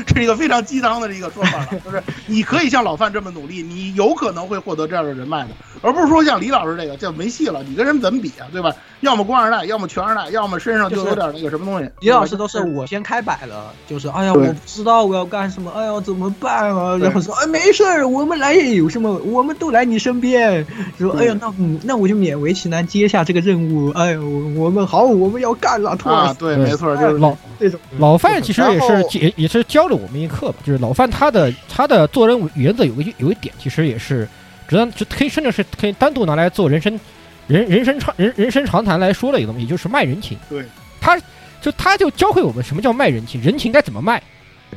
[0.06, 5.48] 这是一个非常鸡汤的一个说法了，就是你可以像老范这么努力，你有可能会获得这样的人脉的，
[5.82, 8.72] 而不是说像李老师这个就没戏了，你跟人怎么比啊，对吧？
[9.00, 11.90] 要么官二代，要么全二代，要么身上就有点那个什么东西。
[12.00, 16.96] 李老师都是我先开摆了，就是哎呀，我不知道我要干什么，哎呀，怎么办啊？
[16.98, 20.64] 然后说哎，没事儿，我们来也有什么，我们都来你身边。
[20.98, 23.90] 说哎呀，那嗯那我就勉为其难接下这个任务。
[23.92, 24.22] 哎呦，
[24.54, 34.28] 我们好，我们要干了，托尔啊，对，没错，就是老这种老范其实也是也也是教了我们一课吧，就是老范他的他的做人原则有个有一点，其实也是
[34.68, 36.98] 值得就可以甚至是可以单独拿来做人生
[37.46, 40.38] 人人生长人人生长谈来说的一个东西，就是卖人情。
[40.48, 40.64] 对，
[41.00, 41.18] 他
[41.60, 44.22] 就他就教会我们什么叫卖人情，人情该怎么卖。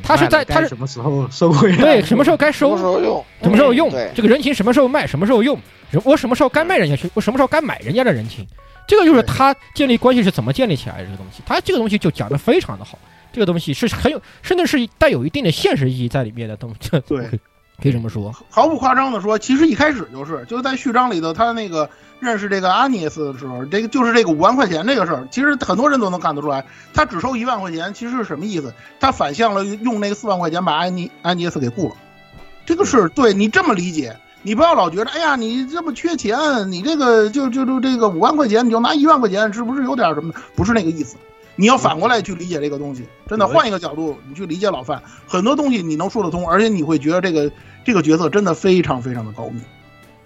[0.01, 1.77] 他是在他是什么时候收回来？
[1.77, 3.23] 对什么时候该什么收时候用？
[3.43, 5.55] 什么时候用，这个人情什么时候卖，什么时候用，
[6.03, 8.43] 我什么时候该卖人家去，我什么时候该买人家的人情，
[8.87, 11.43] 这个就是他建立关系是怎么建立起来的这个东西。
[11.45, 12.97] 他这个东西就讲的非常的好，
[13.33, 16.89] 这个东西是很有，甚至是带有一定的现实意义在里面的东西。
[17.07, 17.27] 对
[17.81, 18.31] 可以这么说。
[18.49, 28.71] 毫不夸张的说，其实一开始就是就是在序章里头，他那个认识这个阿尼斯的时候，这个就是这个五万块钱这个事儿，其实很多人都能看得出来，他只收一万块钱，其实是什么意思？
[28.99, 31.95] 他反向了用那个四万块钱把安妮安妮斯给雇了，
[32.65, 34.15] 这个是对你这么理解。
[34.45, 36.37] 你不要老觉得，哎呀，你这么缺钱，
[36.69, 40.33] 你这个就就就这个五万块钱，你就拿一万块钱，是不是有点什么？
[40.53, 41.15] 不是那个意思，
[41.55, 43.05] 你要反过来去理解这个东西。
[43.27, 47.51] 真的，换一个角度，你去理解老范，很多东西你能说得通，而且你会觉得这个
[47.83, 49.61] 这个角色真的非常非常的高明。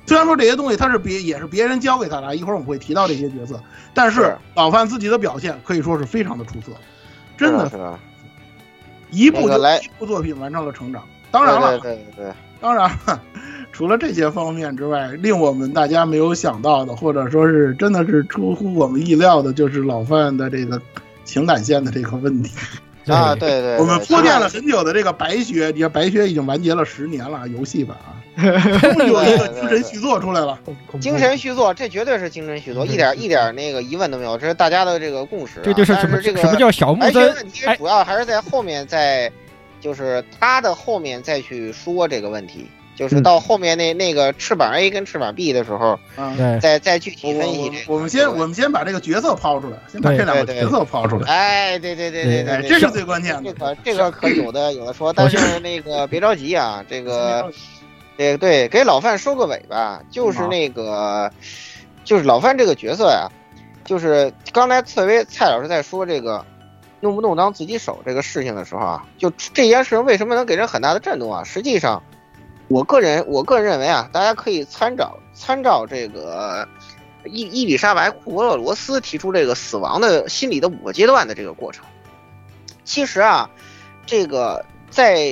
[0.06, 3.62] 虽然说这些东西他是别也是别人教给他的，一会儿我们会提到这些角色，
[3.94, 6.72] 但是是老范自己的表现可以说是非常的出色，
[7.38, 8.00] 真的？
[9.10, 11.02] 一部就一部作品完成了成长。
[11.32, 13.22] 当然了，对对对对，当然了，
[13.72, 20.82] 除了这些方面之外，令我们大家没有想到的，或者说是真的是出乎我们意料的，就是老范的这个
[21.28, 22.52] 情感线的这个问题。
[23.08, 23.62] 啊，对。
[23.62, 30.60] 对，我们对铺垫了很久的这个白雪，你看白雪已经完结了十年了，游戏版啊， 终于有一个精神续作出来了。
[31.00, 35.64] 精神续作，这绝对是精神续作，一点一点那个疑问都没有，这是大家的这个共识啊。
[35.64, 39.32] 这就是什么但这个什么叫小木森问题哎主要还是在后面在，
[39.80, 47.84] 就是他的后面再去说这个问题，就是到后面那那个翅膀 A 跟翅膀 B 的时候，嗯，对再再具体分析这个。
[47.88, 53.54] 我我们先我们先把这个角色抛出来，先把这两个对对角色抛出来，哎，对对对对哎，对，这是最关键的这。
[53.54, 57.52] 个这个可有的有的说，但是那个别着急啊，这个
[58.18, 61.32] 这个对，给老范收个尾吧，就是那个
[62.04, 63.30] 就是老范这个角色呀，
[63.86, 66.44] 就是刚才特别蔡老师在说这个
[67.00, 71.44] 弄不弄脏自己手这个事情的时候啊，就这件事情为什么能给人很大的震动啊？
[71.44, 72.02] 实际上，
[72.70, 76.68] 我个人我个人认为啊，大家可以参照参照这个
[77.26, 81.86] 伊伊丽莎白库伯勒罗斯提出这个死亡的心理的五个阶段的这个过程。
[82.84, 83.50] 其实啊，
[84.06, 85.24] 这个在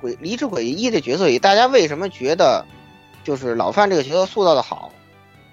[0.00, 2.64] 鬼离之鬼一的角色里，大家为什么觉得
[3.24, 4.92] 就是老范这个角色塑造的好？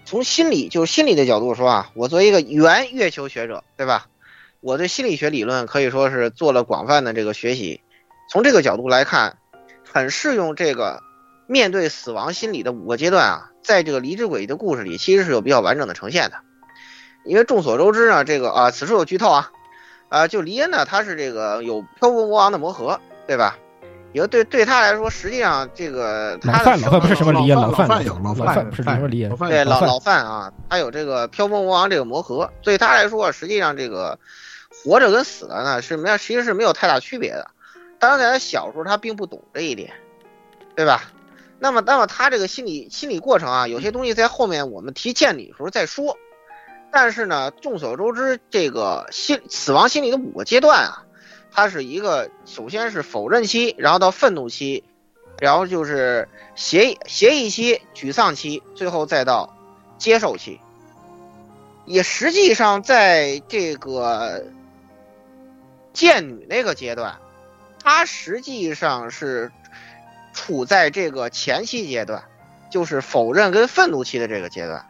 [0.06, 4.08] 从心理就是心理的角度说啊，我作为一个原月球学者，对吧？
[4.62, 7.80] 我对心理学理论可以说是做了广泛的这个学习。
[8.30, 9.38] 从这个角度来看，
[9.90, 11.02] 很适用这个
[11.50, 16.36] 面对死亡心理的五个阶段啊，在这个离之轨的故事里，其实是有比较完整的呈现的。
[17.26, 19.52] 因为众所周知呢，这个啊，此处有剧透啊，
[20.10, 23.58] 啊，就黎恩呢，他是这个有漂浮魔王的魔盒，对吧？
[24.14, 34.20] 也对对他来说，实际上这个他的老范老范不是什么离恩，老范范有老老范不是什么离恩老，范对老老范啊，他有这个漂泊魔王这个魔盒，对他来说，实际上这个
[34.84, 37.50] 活着跟死了呢是没有，其实是没有太大区别的。
[37.98, 39.92] 当然，在他小时候他并不懂这一点，
[40.76, 41.04] 对吧？
[41.60, 46.18] 那么，那么他这个心理心理过程啊，有些东西在后面我们提建理的时候再说。
[46.92, 51.06] 但是呢，众所周知，这个心死亡心理的五个阶段啊，
[51.52, 54.84] 它是一个首先是否认期，然后到愤怒期，
[55.40, 59.56] 然后就是协议协议期、沮丧期，最后再到
[60.00, 60.60] 接受期。
[61.86, 64.46] 也实际上在这个
[65.94, 67.20] 剑女那个阶段，
[67.84, 69.52] 她实际上是
[70.40, 72.24] 处在这个前期阶段，
[72.72, 74.86] 就是否认跟愤怒期的这个阶段。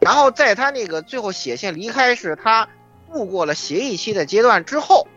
[0.00, 2.68] 然后在他那个最后写信离开是他
[3.10, 5.08] 度过了协议期的阶段之后，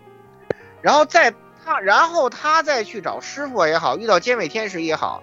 [0.81, 1.33] 然后在
[1.65, 5.21] 他，然后他再去找师傅也好，遇到歼灭天使也好，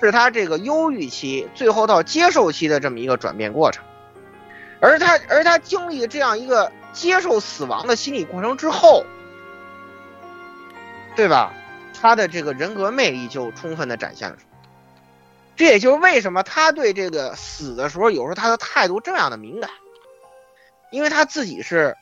[0.00, 3.84] 是他这个忧郁期，最后到接受期的这么一个转变过程。
[4.80, 9.04] 而他，而他经历这样一个接受死亡的心理过程之后，
[11.14, 11.52] 对吧？
[12.00, 14.36] 他的这个人格魅力就充分的展现了。
[14.36, 14.48] 出来。
[15.56, 19.70] 这也就是为什么他对这个死的时候，有时候他的态度这样的敏感，
[20.90, 21.96] 因为他自己是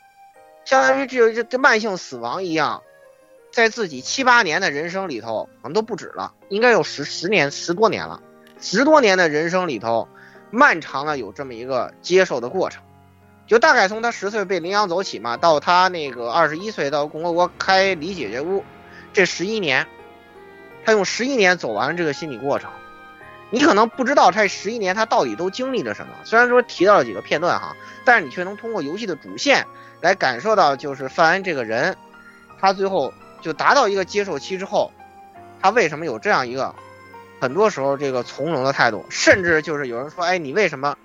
[0.64, 2.83] 相当于这这这慢性死亡一样，
[3.52, 8.22] 在自己七八年的人生里头，可能都不止了，应该有十十年十多年了，
[8.59, 10.09] 十多年的人生里头，
[10.50, 12.83] 漫长的有这么一个接受的过程，
[13.46, 18.64] 就大概从他十岁被领养走起嘛，到他那个二十一岁到共和国开李姐姐屋，
[19.12, 19.87] 这十一年，
[20.85, 22.70] 他用十一年走完了这个心理过程。
[23.51, 29.66] 你可能不知道这十一年他到底都经历了什么，虽然说提到了几个片段哈，但是你却能通过游戏的主线
[30.01, 31.94] 来感受到，就是范安这个人，
[32.59, 34.90] 他最后就达到一个接受期之后，
[35.61, 36.75] 他为什么有这样一个
[37.42, 40.96] 很多时候这个从容的态度，甚至就是有人说，哎，你为什么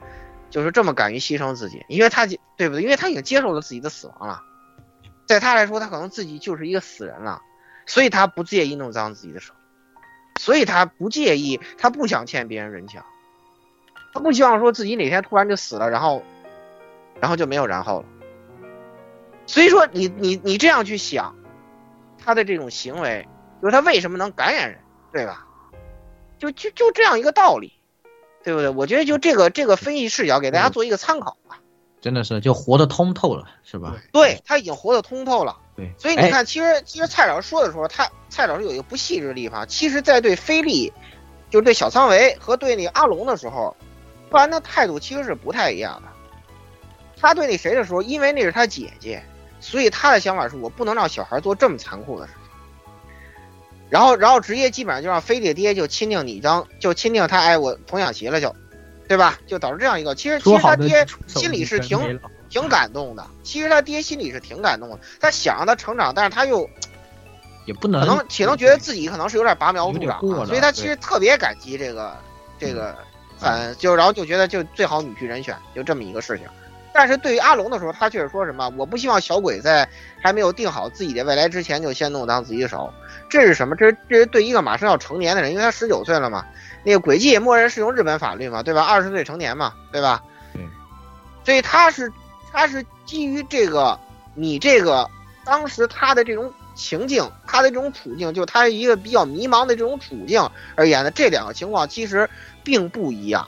[0.50, 1.84] 就是这么敢于牺牲自己？
[1.90, 2.82] 因为他对不对？
[2.82, 4.42] 因为他已经接受了自己的死亡了，
[5.26, 7.42] 在他来说，他可能自己就是一个死人了，
[7.88, 9.56] 所以他不介意弄脏自己的手。
[10.36, 13.02] 所以他不介意，他不想欠别人人情，
[14.14, 16.22] 他不希望说自己哪天突然就死了，然后，
[17.20, 18.06] 然后就没有然后了。
[19.48, 21.34] 所以说，你你你这样去想，
[22.24, 23.28] 他的这种行为，
[23.64, 24.80] 就是他为什么能感染人，
[25.12, 25.48] 对吧？
[26.38, 27.74] 就就就这样一个道理，
[28.44, 28.70] 对不对？
[28.70, 31.58] 我觉得就这个这个分析视角给大家做一个参考吧。
[32.00, 33.96] 真的是就活得通透了，是吧？
[34.14, 35.58] 对他已经活得通透了。
[35.78, 39.66] 对，所以你看，其实其实蔡老师说的时候，他蔡老师有一个不细致的地方。
[39.68, 40.92] 其实，在对菲利，
[41.52, 43.78] 就是对小仓唯和对那个阿龙的时候，
[44.28, 46.10] 布兰的态度其实是不太一样的。
[47.16, 49.24] 他对那谁的时候，因为那是他姐姐，
[49.60, 52.42] 所以他的想法是我不能让小孩做这么残酷的事情。
[53.90, 58.56] 然后，然后直接基本上就让菲利爹就钦定你当就钦定他，哎，我童养媳了就，
[59.08, 59.40] 对吧？
[59.46, 62.20] 就导致这样一个，其实其实他爹心里是挺。
[62.50, 66.70] 挺感动的，其实他爹心里是挺感动的，他想让他成长，但是他又
[67.66, 72.16] 也不能，可能且能觉得自己可能是有点拔苗助长，所以他其实特别感激这个
[72.58, 72.96] 这个，
[73.42, 76.48] 嗯，就然后就觉得就最好女婿人选，就这么一个事情。
[76.94, 78.68] 但是对于阿龙的时候，他却是说什么？
[78.76, 79.88] 我不希望小鬼在
[80.20, 82.92] 还没有定好自己的未来之前就先弄脏自己的手。
[83.30, 83.76] 这是什么？
[83.76, 86.44] 这是这是对一个马上要成年的人，因为他十九岁了嘛。
[86.84, 88.82] 那个轨迹也默认适用日本法律嘛，对吧？
[88.82, 90.24] 二十岁成年嘛，对吧？
[90.56, 90.68] 嗯。
[91.44, 92.12] 所以他是。
[92.58, 94.00] 他是基于这个，
[94.34, 95.08] 你这个
[95.46, 102.28] 当时他的这种情境，他的这种处境，就他一个比较迷茫的这种处境而言的这两个情况其实
[102.64, 103.48] 并不一样。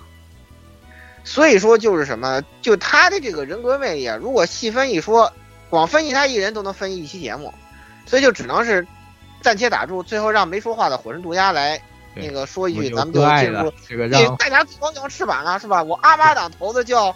[1.23, 5.33] 所以说就是什么，就他的这个人格魅力啊，如果细分一说，
[5.71, 7.51] 光分析他一人都能分析一期节目，
[8.05, 8.85] 所以就只能是
[9.41, 11.81] 暂且打住，最后让没说话的火神渡鸦来
[12.13, 15.81] 那个说一句，咱们就进入这个让大家光仰翅膀啊，是吧？
[15.81, 17.15] 我阿巴党头子叫。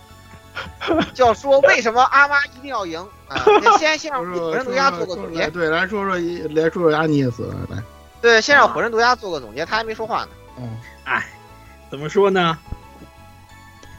[1.14, 3.38] 就要说为什么阿妈一定要赢 啊？
[3.80, 5.50] 先先让火神毒鸦做个总结。
[5.50, 6.18] 对，来说说
[6.54, 7.82] 来说说阿尼斯来。
[8.22, 10.30] 对，先让火神毒鸦做个总结，他还没说话呢。
[10.60, 11.26] 嗯，哎，
[11.90, 12.58] 怎么说呢？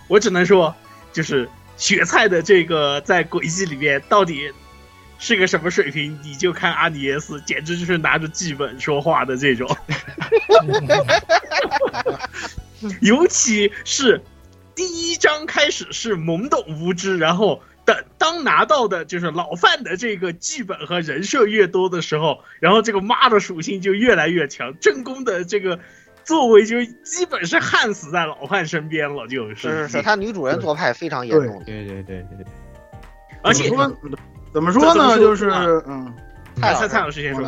[0.09, 0.75] 我只能说，
[1.13, 4.53] 就是雪菜的这个在轨迹里面到底
[5.19, 6.19] 是个什么水平？
[6.23, 9.77] 你就看阿尼斯，简直就是拿着剧本说话的这种。
[13.01, 14.23] 尤其是。
[14.75, 25.79] 第一章开始是懵懂无知，然后等当拿到的就是老范的这个剧本和人设越多的时候，然后这个妈的属性就越来越强，正宫的这个
[26.25, 29.55] 作为就基本是焊死在老范身边了，就是。
[29.55, 32.47] 是是，他女主人做派非常严重，对对对对对，
[33.43, 33.91] 而且说
[34.53, 35.19] 怎么说呢？
[35.19, 35.51] 就是
[35.87, 36.13] 嗯，
[36.57, 37.45] 蔡蔡蔡老师先说，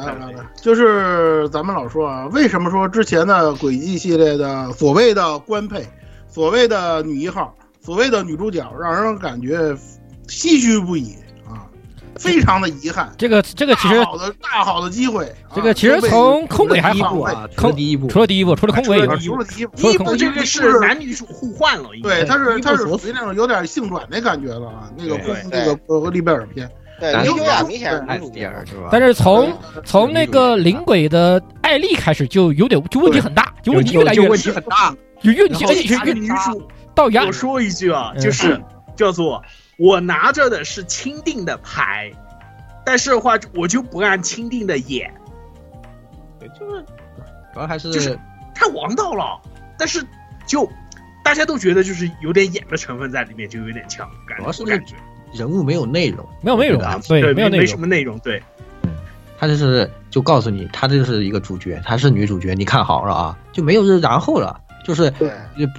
[0.57, 5.85] 就是咱们老说啊，为什么说之前的轨迹系列的所谓的官配？
[6.37, 9.57] 所谓的女一号，所谓的女主角，让人感觉
[10.29, 11.15] 唏嘘不已
[11.49, 11.65] 啊，
[12.15, 13.11] 非常的遗憾。
[13.17, 25.19] 这个这个其实好的大好的机会，这个其实从空轨还好啊，除了第一部，除了第一部，除了空轨，除了第一部，第一部这个是男女主互换了，对，他是他是属于那种有点性转的感觉了啊，那个
[25.51, 26.71] 那个和利贝尔片，
[27.01, 27.17] 对，
[27.67, 28.91] 明显是女主角是吧？
[28.93, 29.51] 但是从
[29.87, 34.95] 从那个灵鬼的艾丽开始就有点就问题很大，就问题越来越问题很大。
[35.23, 37.25] 有运气，这个女主到牙。
[37.25, 38.61] 我说一句啊，就是
[38.95, 39.43] 叫做
[39.79, 42.11] 我拿着的是钦定的牌，
[42.85, 45.13] 但是的话我就不按钦定的演。
[46.39, 46.85] 对，就是
[47.53, 48.19] 主要还是就是
[48.55, 49.41] 太王道了，
[49.79, 50.05] 但是
[50.47, 50.69] 就
[51.25, 54.09] 大家都觉得就是有点演的成分在里面，就有点强。
[54.37, 54.95] 主要是感觉
[55.33, 58.43] 人物没有内容，没有内容啊，对，没有没什么内容，对。
[58.83, 58.95] 嗯，
[59.39, 64.61] 他就是就告诉你，他这就是一个主角，她是女主角，你看好了啊，就没有然后了。
[64.87, 65.13] 就是，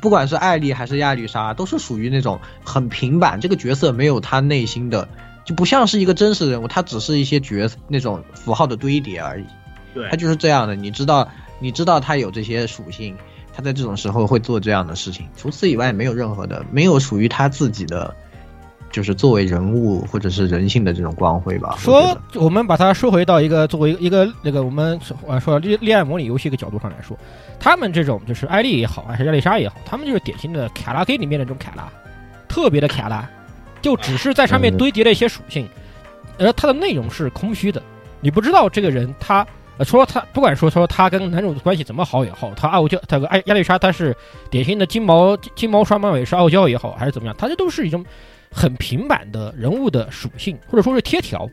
[0.01, 5.07] 不管是艾丽还是亚丽莎，都是属于那种很平板，这个角色没有他内心的，
[5.45, 9.45] 就不像是一个真实人物，他只是一些角那种符号的堆叠而已。
[9.93, 13.15] 对，他就是这样的，你知道，你知道他有这些属性，
[13.55, 18.13] 他在这种时候会做这样的事情，除此以外没有任何的，没有属于他自己的，
[18.97, 21.75] 就是作为人物或者是人性的这种光辉吧。
[21.77, 27.15] 说得我们把它说回到一个作为一个那个我们呃说恋恋爱模拟游戏一个角度上来说，
[27.59, 31.87] 他们这种就是艾丽也好，还是亚丽莎也好，他们就是典型的卡拉 K 里面的这种卡拉，
[32.47, 33.29] 特别的卡拉，
[33.83, 35.69] 就只是在上面堆叠了一些属性，
[36.39, 37.79] 而它的内容是空虚的，
[38.19, 39.45] 你不知道这个人他。
[39.79, 44.17] 呃，说他不管说说他跟男主的关系怎么好也好，他傲娇，他个艾亚丽莎他是
[44.49, 48.03] 典型的金毛金毛双马尾是傲娇也好，还是怎么样，他这都是一种
[48.51, 51.49] 很平板的人物的属性，或者说是贴条。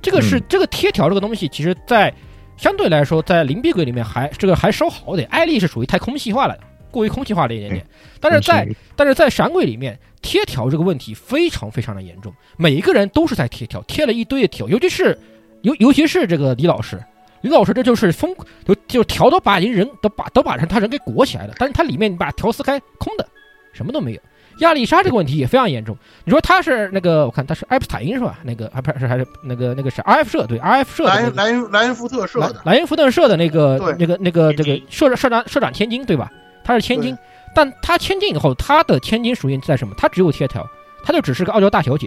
[0.00, 2.12] 这个是、嗯这个贴条这个东西，其实在
[2.56, 5.28] 相对来说，在灵璧鬼里面还这个还稍好点。
[5.28, 6.56] 艾丽是属于太空气化了，
[6.90, 7.84] 过于空气化了一点点。
[8.20, 15.18] 但是在但是在闪鬼里面，贴条这个问题非常非常的严重，每一个人都是在贴条，贴了一堆的条，尤其是
[15.62, 17.02] 尤尤其是这个李老师，
[17.40, 23.26] 李老师这就是疯，就就条都把人人都把都把人他人给裹起来了，但是他里面你把条撕开，空的，
[23.72, 24.20] 什么都没有。
[24.58, 25.96] 亚丽莎这个问题也非常严重。
[26.24, 28.38] 你说他是那个，我看他是埃普塔因是吧？
[28.42, 36.30] 那个啊，不是还是那个那个是 R F 社对 R F 社的莱那个莱恩莱恩福特社莱的，莱因福特社的那个对那个那个这个社社长社长千金对吧？
[36.64, 37.16] 他是千金，
[37.54, 39.94] 但他千金以后，他的千金属性在什么？
[39.96, 40.68] 他只有贴条，
[41.02, 42.06] 他就只是个傲娇大小姐。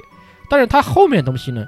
[0.50, 1.66] 但是他后面的东西呢，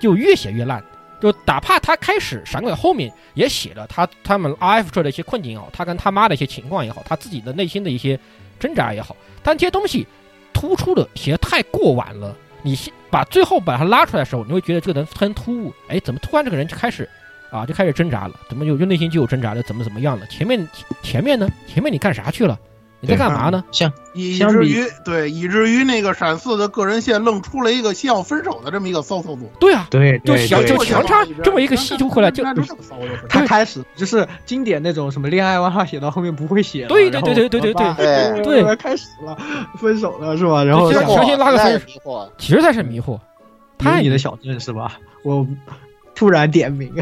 [0.00, 0.82] 就越写越烂。
[1.20, 8.18] 就哪怕他开始闪鬼后面也写了他他们 R F 社的一些困境也好，他跟他妈的一些情况也好，他自己的内心的一些
[8.58, 10.06] 挣扎也好，但这些东西
[10.52, 12.34] 突出的写的太过晚了。
[12.62, 15.72] 你先把最后把它拉出来的时候，你会觉得这个人很突兀。
[15.88, 17.08] 哎，怎么突然这个人就开始
[17.50, 18.34] 啊，就开始挣扎了？
[18.48, 19.62] 怎么有就内心就有挣扎了？
[19.62, 20.26] 怎么怎么样了？
[20.26, 20.68] 前面
[21.02, 21.48] 前面呢？
[21.66, 22.58] 前面你干啥去了？
[23.00, 23.62] 你在干嘛呢？
[23.70, 29.48] 像以至于对，以至于那个闪四的个人线愣出了一个先要分手的这么一个骚操作。
[29.60, 33.24] 对啊，对，就对对想就强插这么一个戏出回来，就那就这么骚就是。
[33.28, 39.36] 他开始就是经典那种什么恋爱漫画写到后面不会写了，对对对对对对对对对开始了，
[39.78, 40.64] 分手了是吧？
[40.64, 41.80] 然后就强行拉个分
[42.36, 43.12] 其实才是迷惑。
[43.12, 43.20] 有
[43.78, 44.98] 太你的小镇是吧？
[45.22, 45.46] 我
[46.18, 46.92] 突然点名，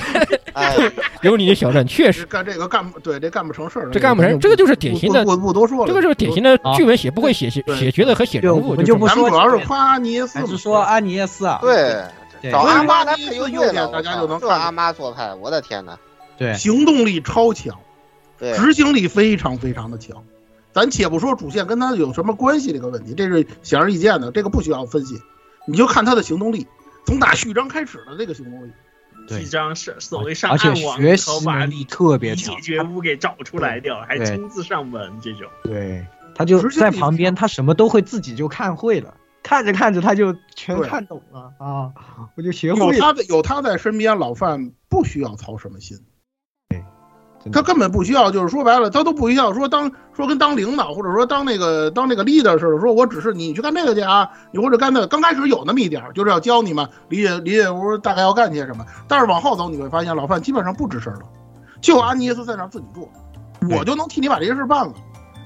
[0.54, 0.74] 哎，
[1.20, 3.90] 有你的小镇，确实干这个干不对，这干不成事儿。
[3.92, 5.86] 这干不成，这个就是典型的不不不多说了。
[5.86, 11.58] 这个就是典型的剧本写不会写写对写角色和写人就物，我们就不说咱们主要是夸阿尼斯，还是说阿尼耶斯啊？
[11.60, 12.02] 对，
[12.50, 15.98] 找阿妈所以他太优优点，大家就能看这阿妈做派，我的天哪！
[16.38, 17.78] 对，行动力超强，
[18.38, 20.24] 对，执行力非常非常的强。
[20.72, 25.20] 咱且不说主线跟他有什么关系这个问题，这是显而易见的，这个不需要分析，
[25.66, 26.66] 你就看他的行动力，
[27.06, 28.70] 从打序章开始的那个行动力。
[29.28, 35.48] 对一张是所谓上而且暗网，学习能力特别强解，决屋给找出来掉，还亲自上门这种。
[35.62, 41.92] 对，他就在旁边，他什么都会自己就看会了，看着看着他就全看懂了啊，
[42.34, 42.98] 我就学有会了。
[42.98, 45.96] 他在有他在身边，老范不需要操什么心。
[47.50, 55.06] 他根本不需要，就是说白了，他都不需要说当说跟当领导或者说当那个当那个 leader 似的，说我只是你去干这个去啊，你或者干那个。
[55.06, 58.84] 刚开始有那么一点儿，就是要教你们理解理解屋大概要干些什么。
[59.08, 61.20] 但是往后走，你会发现老范基本上不吱声了，
[61.80, 63.08] 就安妮斯在那儿自己做，
[63.76, 64.92] 我就能替你把这些事办了。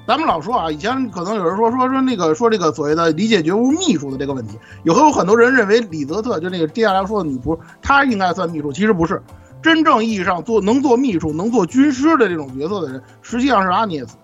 [0.07, 9.21] 咱们老说啊，以前可能有人说说说那个说这个所谓的理解觉悟秘书的这个问题，有会有很多人认为李泽特就那个接下来说的女仆，她应该算秘书，其实不是。
[9.67, 14.17] 真正意义上做能做秘书、能做军师的这种角色的人，实际上是阿涅斯。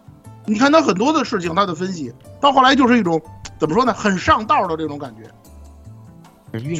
[0.46, 3.20] 你看他很多的事情，他的分析到后来就是一种
[3.58, 5.28] 怎么说呢，很上道的这种感觉，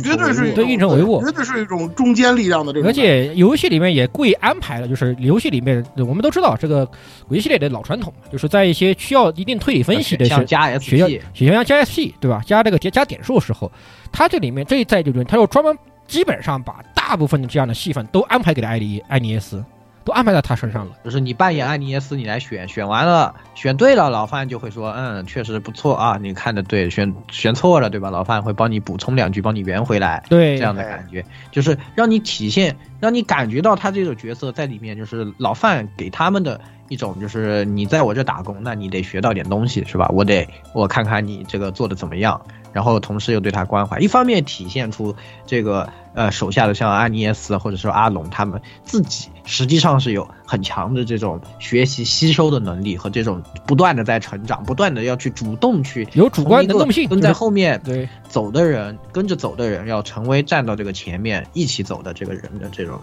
[0.00, 2.92] 绝对是对运筹帷幄绝对是一种中坚力量的这种而。
[2.92, 6.86] 且游戏里面也故意安排了，就是游戏里面我们都知道这个
[7.26, 12.40] 轨迹系列的老传统，就是在一些需要一定推理分析的学像加学校学校加 SP 对吧？
[12.46, 13.70] 加这个加加点数的时候，
[14.12, 19.62] 它这里面这一在这轮，它又专门基本上把大部分的这样的戏份都安排给了艾利艾尼耶斯，
[20.05, 20.92] 都安排在他身上了。
[21.05, 28.09] 就是你扮演艾尼耶斯，你来选，选完了选对了，老范就会说，嗯，确实不错啊，你看的对，选选错了，对吧？
[28.09, 40.09] 老范会帮你补充两句，帮你圆回来，对这样的感觉，就是让你体现，让你感觉到他这个角色在里面，就是老范给他们的一种，就是你在我这打工，那你得学到点东西，是吧？
[40.12, 42.40] 我得我看看你这个做的怎么样，
[42.72, 45.14] 然后同时又对他关怀，一方面体现出
[45.46, 62.98] 这个呃手下的像阿尼耶斯或者说阿龙他们自己实际上是有很强的这种学习吸收的能力和这种不断的在成长，不断的要去主动去有主观能动性跟在后面对走的人，跟着走的人要成为站到这个前面一起走的这个人的这种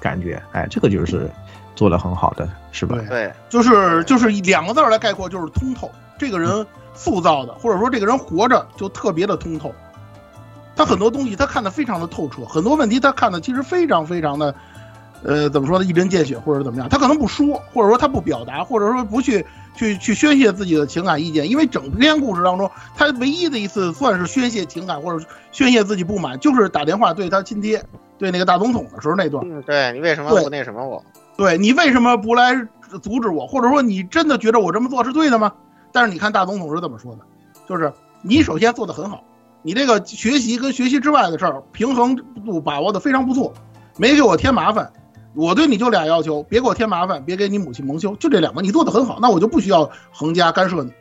[0.00, 1.30] 感觉，哎，这个就是
[1.76, 2.98] 做的很好的，是吧？
[3.08, 5.90] 对，就是就是两个字儿来概括，就是通透。
[6.18, 6.64] 这个人
[7.02, 9.74] 塑造的，或者说这个人活着就特别的通透。
[10.76, 14.54] 他很多东西他看得非常的透彻，很多问题他看的其实非常非常的
[15.24, 19.44] 呃，怎么说呢，一针见血或者怎么样，他可能不说，或者说他不表达，或者说不去
[19.74, 27.84] 去去宣泄自己的情感意见，因为整篇故事当中，他唯一的一次算是宣泄情感或者宣泄自己不满，就是打电话对他亲爹，
[28.16, 29.44] 对那个大总统的时候那段。
[29.46, 31.04] 嗯，对你为什么不那什么我？
[31.36, 32.54] 对你为什么不来
[33.02, 33.46] 阻止我？
[33.46, 35.52] 或者说你真的觉得我这么做是对的吗？
[35.92, 37.20] 但是你看大总统是怎么说的，
[37.68, 39.22] 就是你首先做得很好，
[39.62, 43.52] 你这个学习跟学习之外的事儿平衡度把握的非常不错，
[43.98, 44.92] 没给我添麻烦。
[45.34, 50.92] 我对你就俩要求，别给我添麻烦，别给你母亲蒙羞，就这两个，你做的很好，那我就不需要横加干涉你。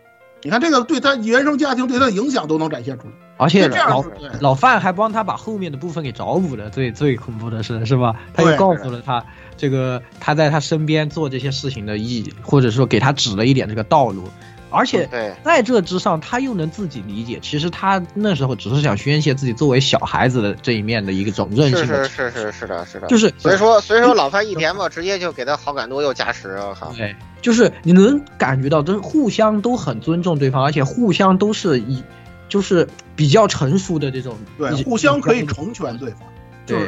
[0.44, 4.04] 你看这个对他原生家庭对他的影响都能展现出来，而且这样老
[4.39, 8.16] 老范还帮他把后面的部分给找补了，最最恐怖的是，是吧？
[8.34, 9.24] 他就告诉了他
[9.56, 14.24] 这个他在他身边做这些事情的意义，或者说给他指了一点这个道路，
[14.72, 15.07] 而且
[15.43, 32.01] 在这之上，他又能自己理解，其实他那时候只是想宣泄自己作为小孩子的这一面的一个种任是性是是是是是的，是的，就是所以说所以说老范一点吧，直接就给他好感度又加十，我靠，对，就是你能感觉到，就是互相都很尊重对方，而且互相都是以，
[32.47, 36.19] 就是比较成熟的这种，对，互相可以成全对方，
[36.65, 36.88] 就是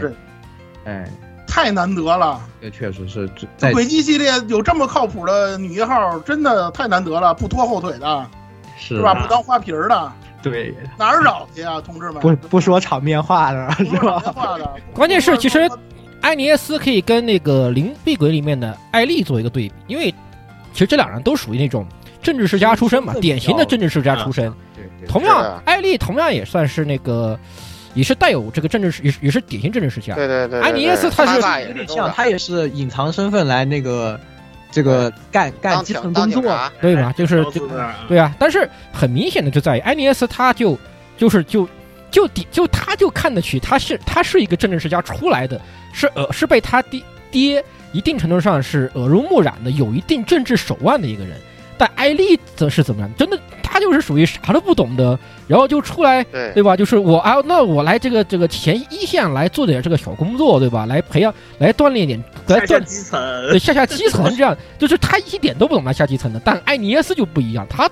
[0.86, 1.10] 这，哎，
[1.54, 2.42] 太难得了。
[2.60, 8.26] 这确实是在轨迹系列有这么靠谱的女一号，真的太难得了，不拖后腿的，
[8.76, 9.14] 是是吧？
[9.14, 12.20] 不当花瓶儿的，对，哪儿找去啊，同志们？
[12.20, 14.18] 不不说场面话的是吧？
[14.18, 15.70] 话的， 关键是其实
[16.22, 20.12] 艾尼耶斯可以跟那个《灵壁鬼》里面的艾丽做一个对比，因为
[20.74, 21.86] 其实这两人都属于那种
[22.24, 24.52] 政治世家出身嘛，典型的政治世家出身。
[24.76, 27.38] 对对同样，艾丽同样也算是那个，
[27.94, 30.16] 也是带有这个政治世，也是也是典型政治世家。
[30.16, 34.20] 对对对，对安妮耶斯他是有点像，他也是隐藏身份来那个
[34.72, 36.42] 这个干干基层工作，
[36.82, 37.14] 对吧？
[37.16, 37.46] 就是
[38.08, 40.78] 对啊，但是很明显的就在于安尼耶斯，他就
[41.18, 41.68] 就是就
[42.10, 45.62] 就底就他就看得起，他是他是一个政治世家出来的，
[45.94, 51.38] 是呃是被他爹爹一定程度上是耳濡目染的，有一定政治手腕的一个人。
[51.78, 53.10] 但艾丽则是怎么样？
[53.18, 55.18] 真的，她就是属于啥都不懂的，
[55.48, 56.76] 然后就出来，对对吧？
[56.76, 60.86] 就是我啊，那我来这个这个前一线来做点这个小工作，对吧？
[60.86, 67.90] 来培养，来锻炼点，来锻下下基层，对下下基层这样，就是他一点都不懂他下基层的，但艾尼耶斯就不一样，他，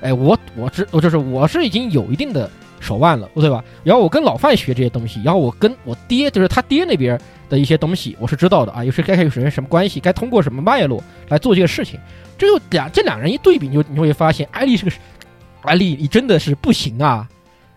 [0.00, 2.48] 哎，我我知我就是我是已经有一定的
[2.84, 3.64] 手腕了，对吧？
[3.82, 7.18] 然后我跟老范学这些东西，然后我跟我爹就是他爹那边
[7.48, 11.98] 的一些东西，我是知道的啊，又是该有什么什么关系，该通过什么脉络来做这个事情，
[12.36, 14.92] 这就两这两人一对比，你就你会发现艾丽是个，
[15.62, 17.26] 艾丽你真的是不行啊，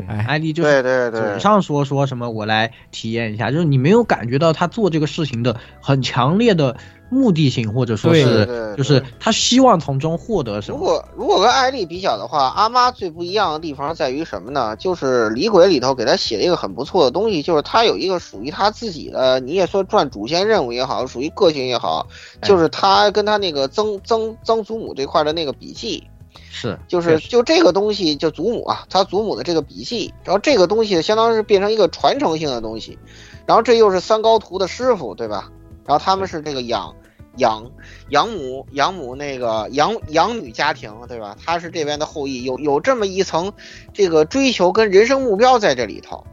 [0.07, 6.77] 哎，艾丽就是对对对嘴，上说说什么我来体验一下，就是你没有感觉到他做这个事情的很强烈的
[7.09, 10.77] 目的性，或者说是就是他希望从中获得什么。
[10.77, 14.75] 如果如果跟艾丽比较的话，阿妈最不一样的地方在于什么呢？
[14.75, 22.05] 就是《李鬼》里头给他写了一个很不错的东西，就是他有一个属于他自己的，你也说赚主线任务也好，属于个性也好，
[22.43, 26.03] 就是他跟他那个曾曾曾祖母这块的那个笔记，
[26.49, 32.97] 是就是就这个东西，就祖母啊，他祖母的这个笔记，然后这个东西相当于是变成一个传承性的东西，
[33.45, 35.51] 然后这又是三高徒的师傅，对吧？
[35.85, 36.95] 然后他们是这个养
[37.37, 37.69] 养
[38.09, 41.37] 养母养母那个养养女家庭，对吧？
[41.43, 43.53] 他是这边的后裔，有有这么一层
[43.93, 46.25] 这个追求跟人生目标在这里头。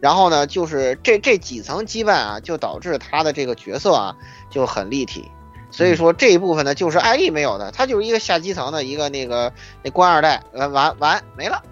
[0.00, 4.14] 然后呢，就是这这几层羁绊啊，就导致他的这个角色啊
[4.48, 5.24] 就很立体。
[5.70, 9.52] 所以说这一部分呢，就是艾丽没有的，他就是一个下基层的一个那个
[9.82, 11.62] 那官二代，完完完没了。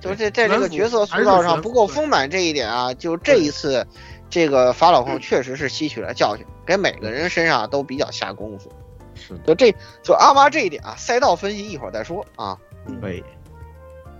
[0.00, 3.86] 就是这在这个角色塑造上不够丰满这一点啊，就这一次，
[4.28, 8.70] 这个法老控确实是吸取了教训，给每个人身上都比较下功夫。
[9.14, 12.58] 是就这就阿妈这一点啊，赛道分析一会儿再说啊。
[13.00, 13.24] 对，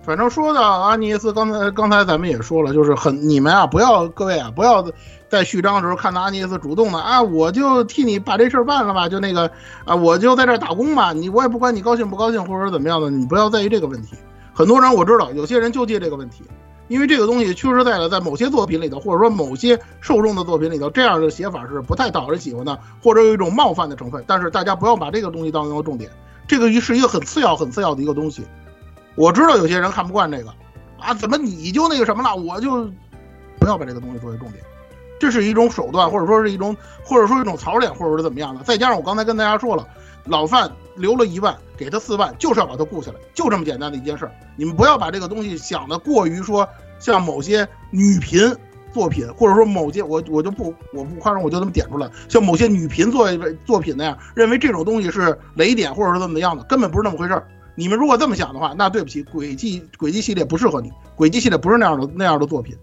[0.01, 4.83] 反正说到阿尼耶斯，刚才刚才咱们也说了，就是很你们啊，不要各位啊，不要
[5.35, 9.51] 在序章的时候看到阿尼斯主动的啊，我就替你把这事儿办了吧，就那个
[9.83, 14.15] 啊，我就在这儿打工吧，你我也不管你高兴不高兴或者怎么样的，你不要在意这个问题。
[14.53, 16.45] 很多人我知道，有些人纠结这个问题，
[16.87, 24.23] 因为这个东西确实在了，在某些作品里头，或者说某些受众的作品里头，这样的写法是不太讨人喜欢的，或者有一种冒犯的成分。
[24.25, 26.09] 但是大家不要把这个东西当成重点，
[26.47, 28.43] 这个是一个很次要、很次要的一个东西。
[29.15, 30.53] 我知道有些人看不惯这个，
[30.99, 32.33] 啊，怎么你就那个什么了？
[32.33, 32.89] 我就
[33.59, 34.63] 不要把这个东西作为重点，
[35.19, 38.63] 这是一种手段，或者说是一种，或者说一种槽点，或者是怎么样的。
[38.63, 39.87] 再加上我刚才跟大家说了，
[40.25, 44.31] 老范留了一万，给他四万，就是要把他雇下来，就这么简单的一件事儿。
[44.55, 46.67] 你们不要把这个东西想的过于说
[46.99, 48.53] 像某些女频
[48.93, 53.29] 作品，或者说某些我我就不我不夸张，我就这么点出来，像某些女频作
[53.65, 57.47] 作品那样，认为这种东西是雷点或者是怎么样的，根本不是那么回事儿。
[57.77, 62.77] 你们如果这么想的话，那对不起，轨迹轨迹系列不适合你，轨迹系列不是那样的那样的作品。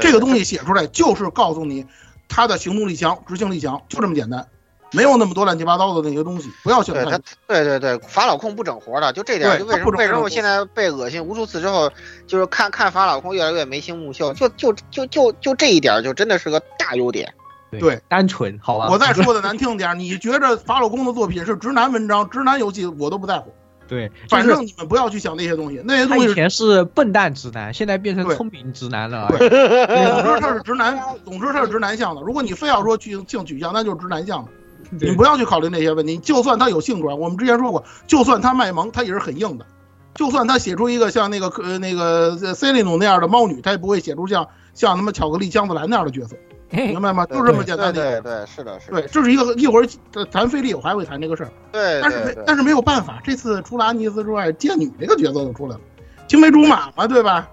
[0.00, 1.86] 这个东西写出来就是告诉你，
[2.28, 4.46] 他的行动力强，执行力强，就这么简单，
[4.92, 7.18] 没有那么多乱七八糟的那些东西，不要小对他。，
[7.48, 11.90] 对对对，法老控不整活的，就这点，对就为什他不整么为什么我现在被恶心无数次之后，
[12.26, 17.32] 就是看看法老控越来越眉清目秀，就就就就就这一点，就真的是个大优点。
[17.78, 18.88] 对，单纯好吧。
[18.90, 23.54] 我再说的难听点，你觉着法老控的作品是直男文章、直男游戏，我都不在乎。
[23.90, 29.26] 对，反正你们不要去想那些东西，那些东西以前是笨蛋直男，现在变成聪明直男了。
[29.28, 29.48] 对，
[30.22, 32.22] 总之他是直男，总之他是直男向的。
[32.22, 34.50] 如果你非要说去性取向，那就是直男向的。
[34.92, 36.16] 你不要去考虑那些问题。
[36.18, 39.66] 就算他有性转，我们之前说过，就算他卖萌，他也是很硬的。
[40.14, 46.36] 就算他写出一个像那个呃那个呃 C 利努那样的猫女，他也不会写出像像他妈巧克力姜子兰那样的角色，
[46.70, 47.26] 明白吗？
[47.26, 47.92] 就这么简单的。
[47.92, 51.50] 对对对，是的，是的，对，这是一个一会儿呃谈菲利，我还会谈这个事儿。
[51.72, 55.80] 对但是没但是没有办法，这次除了安妮斯之外，剑女这个角色就出来了，
[56.28, 57.48] 青梅竹马嘛，对吧？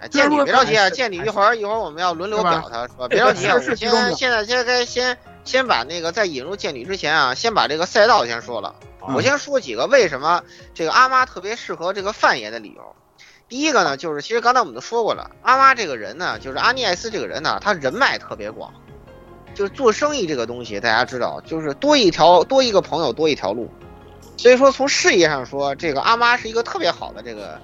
[0.00, 3.08] 哎剑女别着急啊，剑女一会儿一会儿我们要轮流表她，是吧？
[3.08, 3.76] 别着急啊，我先
[4.14, 8.74] 现在先该先先把那个在引入剑女之前啊，先把这个赛道先说了。
[8.80, 10.42] 嗯我先说几个为什么
[10.74, 12.94] 这个阿妈特别适合这个范爷的理由。
[13.48, 18.72] 第一个呢，就是其实刚才我们都说过了，阿妈这个人呢，就是阿尼艾斯这个人呢，他人脉特别广，
[19.54, 23.70] 就是做生意这个东西，大家知道，就是多一条多一个朋友多一条路。
[24.36, 27.58] 所以说从事业上说，这个阿妈是一个特别好的这个，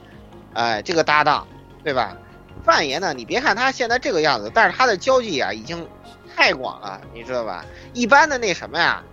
[0.55, 1.47] 哎，这个搭档，
[1.85, 2.17] 对吧？
[2.65, 5.87] 范爷呢，你别看他现在这个样子，但是他的交际啊已经
[6.35, 7.65] 太广了，你知道吧？
[7.93, 9.05] 一般的那什么呀，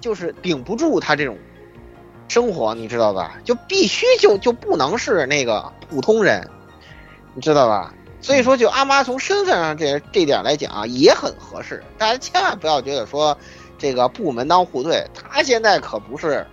[0.00, 1.36] 就是顶不住他这种
[2.32, 3.38] 生活，你知道吧？
[3.44, 6.48] 就必须就就不能是那个普通人，
[7.34, 7.92] 你知道吧？
[8.22, 11.84] 所以说，就阿妈从身份上这这点来讲啊，也很合适。
[11.98, 13.36] 大家千万不要觉得说
[13.76, 16.46] 这个部门当户对，他现在可不是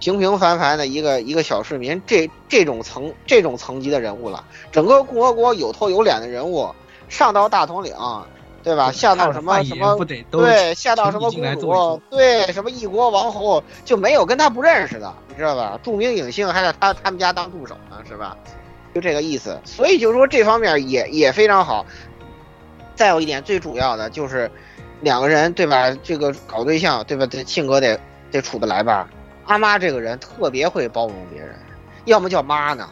[0.00, 4.42] 平平凡凡的一个一个小市民，这这种层这种层级的人物了。
[4.72, 6.66] 整个共和国有头有脸的人物，
[7.10, 7.94] 上到大统领，
[8.62, 8.90] 对吧？
[8.92, 15.78] 下到什么什么不得都对，下到什么公主，对，什么一国王侯，就没有跟他不认识的，你知道吧？
[15.82, 18.36] 著名影星还在他他们家当助手呢，是吧？
[18.94, 19.58] 就这个意思。
[19.64, 21.84] 所以就是说这方面也也非常好。
[22.94, 24.50] 再有一点，最主要的就是
[25.02, 25.96] 两个人，对吧？
[26.02, 27.24] 这个搞对象，对吧？
[27.26, 27.98] 这性格得
[28.32, 29.08] 得处得来吧？
[29.46, 31.54] 阿妈这个人特别会包容别人，
[32.06, 32.90] 要么叫妈呢，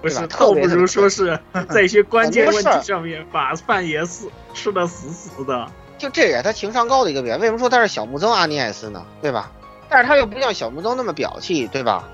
[0.00, 1.38] 不是，倒不如说是
[1.70, 5.66] 在一些关键问题上面把范爷死吃的死死的。
[5.98, 7.40] 就这也他情商高的一个表现。
[7.40, 9.04] 为什么说他是小木曾阿尼艾斯呢？
[9.20, 9.50] 对吧？
[9.88, 12.04] 但是他又不像小木曾那么表气，对吧？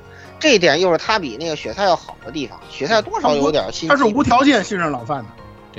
[0.40, 2.58] 这一点又是他比那个雪菜要好的地方。
[2.70, 5.26] 雪菜多少有点心机，他是无条件信任老范的。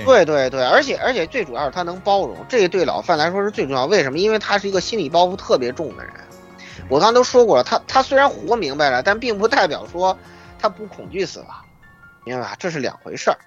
[0.06, 3.86] 对对对，而且而且最主要是他能包容，这对老范来说是最重要。
[3.86, 4.20] 为什么？
[4.20, 6.14] 因为他是一个心理包袱特别重的人。
[6.90, 10.18] 我刚才都说过了，他他虽然活明白了，但并不代表说
[10.60, 11.48] 他不恐惧死亡，
[12.26, 12.56] 明白吧？
[12.60, 13.38] 这是两回事儿，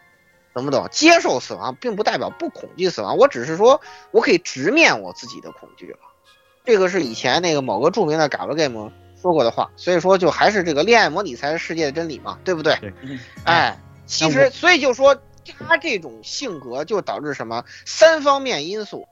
[0.55, 0.89] 懂不懂？
[0.91, 5.99] 接受死亡并不代表不恐惧死亡，我只是说我可以直面我自己的恐惧了。
[6.65, 12.77] 这个是以前那个某个著名的 Gala Game 说过的话，所以说就还是这个恋爱模拟才是世界的真理嘛，对不对？
[12.77, 12.93] 对
[13.45, 15.21] 哎，其实所以就说
[15.67, 19.09] 他这种性格就导致什么三方面因素，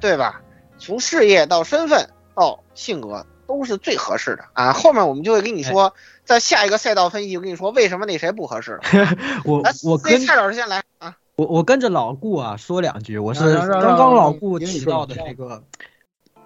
[0.00, 0.40] 对吧？
[0.78, 4.72] 从事业到身份到性格都是最合适的啊。
[4.72, 8.80] 后面我们就会跟你说，在下一个赛道分析，我跟你说为什么那谁不合适了。
[9.44, 11.16] 我我跟蔡老师先来啊。
[11.36, 15.64] 我我跟着老顾啊说两句，我是刚刚老顾提到的这个，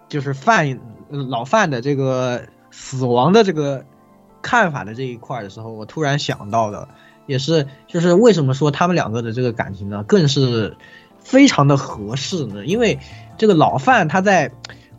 [0.09, 0.81] 就是范
[1.11, 3.85] 老范的这个死亡的这个
[4.41, 6.89] 看法的这一块的时候，我突然想到的，
[7.27, 10.75] 也是就是为什么说他们两个的这个感情呢，更是
[11.19, 12.65] 非常的合适呢？
[12.65, 12.99] 因为
[13.37, 14.51] 这个老范他在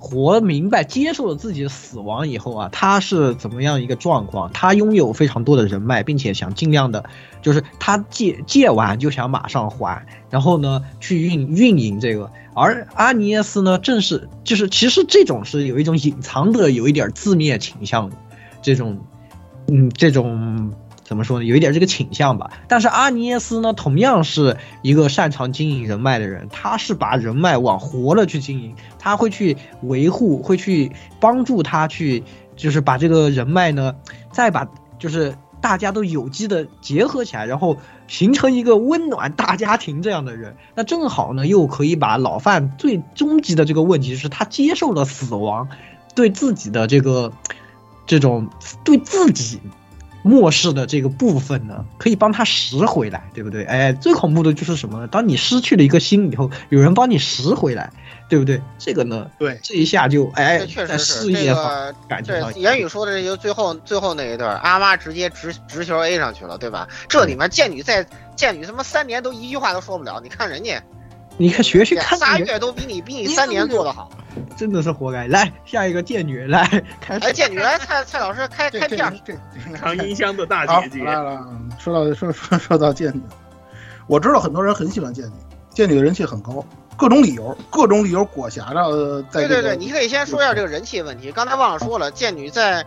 [0.02, 4.50] 活明白、接受了自己的死亡以后啊，他是怎么样一个状况？
[4.54, 7.04] 他拥有非常多的人脉，并且想尽量的，
[7.42, 12.32] 就是他借借完就想马上还，然后呢去运运营这个。
[12.54, 18.10] 而阿尼耶斯呢，正是就是其实这种是有一种隐藏的有一点自灭倾向
[18.62, 18.98] 这种，
[19.68, 20.74] 嗯，这种
[21.10, 21.46] 怎么说呢？
[21.46, 22.52] 有一点这个倾向吧。
[22.68, 32.24] 但是阿尼耶斯呢，同样是一个擅长经营人脉的人，他是把人脉往活了去经营，他会去维护，会去帮助他去，
[32.56, 33.96] 就是把这个人脉呢，
[34.32, 40.58] 再把就是大家都有机的结合起来，然后形成一个温暖大家庭这样的人。
[40.76, 45.70] 那正好呢，又可以把老范最终极的这个问题，是他接受了死亡，
[46.14, 47.34] 对自己的这个
[48.06, 48.48] 这种
[48.84, 49.60] 对自己
[50.22, 53.64] 漠视的这个部分呢，可以帮他拾回来，对不对？
[53.66, 55.08] 哎，最恐怖的就是什么呢？
[55.08, 57.90] 当你失去了一个心以后，有人帮你拾回来，
[58.28, 58.62] 对不对？
[58.78, 61.56] 这个呢，对，这一下就哎这，确实是这事业
[62.08, 66.88] 感觉到言语说的这就最后最后那一段，阿妈直接直直球 A 上去了，对吧？
[67.08, 68.06] 这里面剑女在
[68.36, 70.84] 剑女他妈三年都一句话都说不了，你看人家，
[71.40, 74.12] 你看学学看仨月都比你比你三年做的好。
[74.58, 75.26] 真的是活该。
[75.28, 76.68] 来下一个贱女来
[77.00, 77.26] 开始。
[77.26, 79.14] 哎，剑女来，蔡蔡老师开开片儿。
[79.24, 79.34] 这
[79.78, 81.48] 长音箱的大姐姐，来了，
[81.80, 83.22] 说到说说说到贱女，
[84.06, 85.32] 我知道很多人很喜欢贱女，
[85.70, 86.64] 贱女的人气很高，
[86.98, 91.32] 各种理由，各种理由裹挟着呃在这个对对对，你可以先说一下这个人气问题。
[91.32, 92.86] 刚才忘了说了，剑女在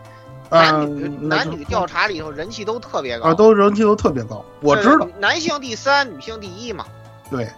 [0.51, 6.85] 男女嗯男女调查里头人气都特别高啊，都人气都特别高，我知道，，男性第三，女性第一嘛。
[7.31, 7.49] 对。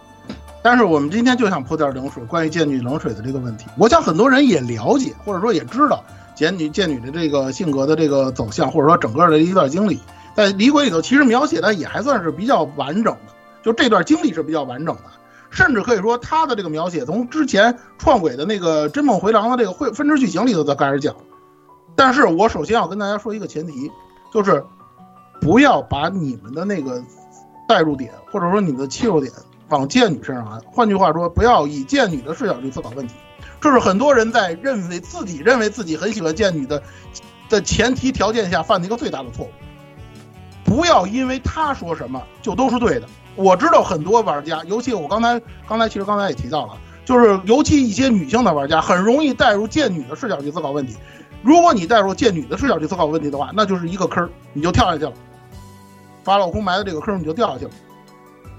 [0.66, 6.02] 但是我们今天就想泼点冷水，关于剑女冷水的这个问题，我想很多人也了解，或者说也知道
[6.34, 10.00] 剑女剑女的这个性格的这个走向，或者说整个的一段经历，
[10.34, 15.02] 在《李鬼》里头其实描写的也还算是比较完整的，就这段经历是比较完整的，
[15.50, 21.14] 甚至可以说他的这个描写从之前创轨的那个真梦回廊的这个会分支剧情里头才开始讲。
[21.94, 23.92] 但是我首先要跟大家说一个前提，
[24.34, 24.64] 就是
[25.40, 27.00] 不要把你们的那个
[27.68, 29.32] 代入点，或者说你们的切入点
[29.68, 30.60] 往剑女身上安。
[30.70, 33.14] 换句话说，不要以剑女的视角去思考问题，
[33.60, 36.82] 这是很多人在认为自己认为自己很喜欢剑女的
[37.48, 39.50] 的前提条件下犯的一个最大的错误。
[40.64, 43.06] 不要因为他说什么就都是对的。
[43.36, 50.96] 我知道很多玩家，尤其我刚才刚才其实刚才也提到了，就是尤其一些女性的玩家很容易带入剑女的视角去思考问题。
[51.42, 55.12] 如果你带入剑女的视角去思考问题的话，那就是一个坑，你就跳下去了。
[56.24, 57.70] 法老空埋的这个坑你就掉下去了。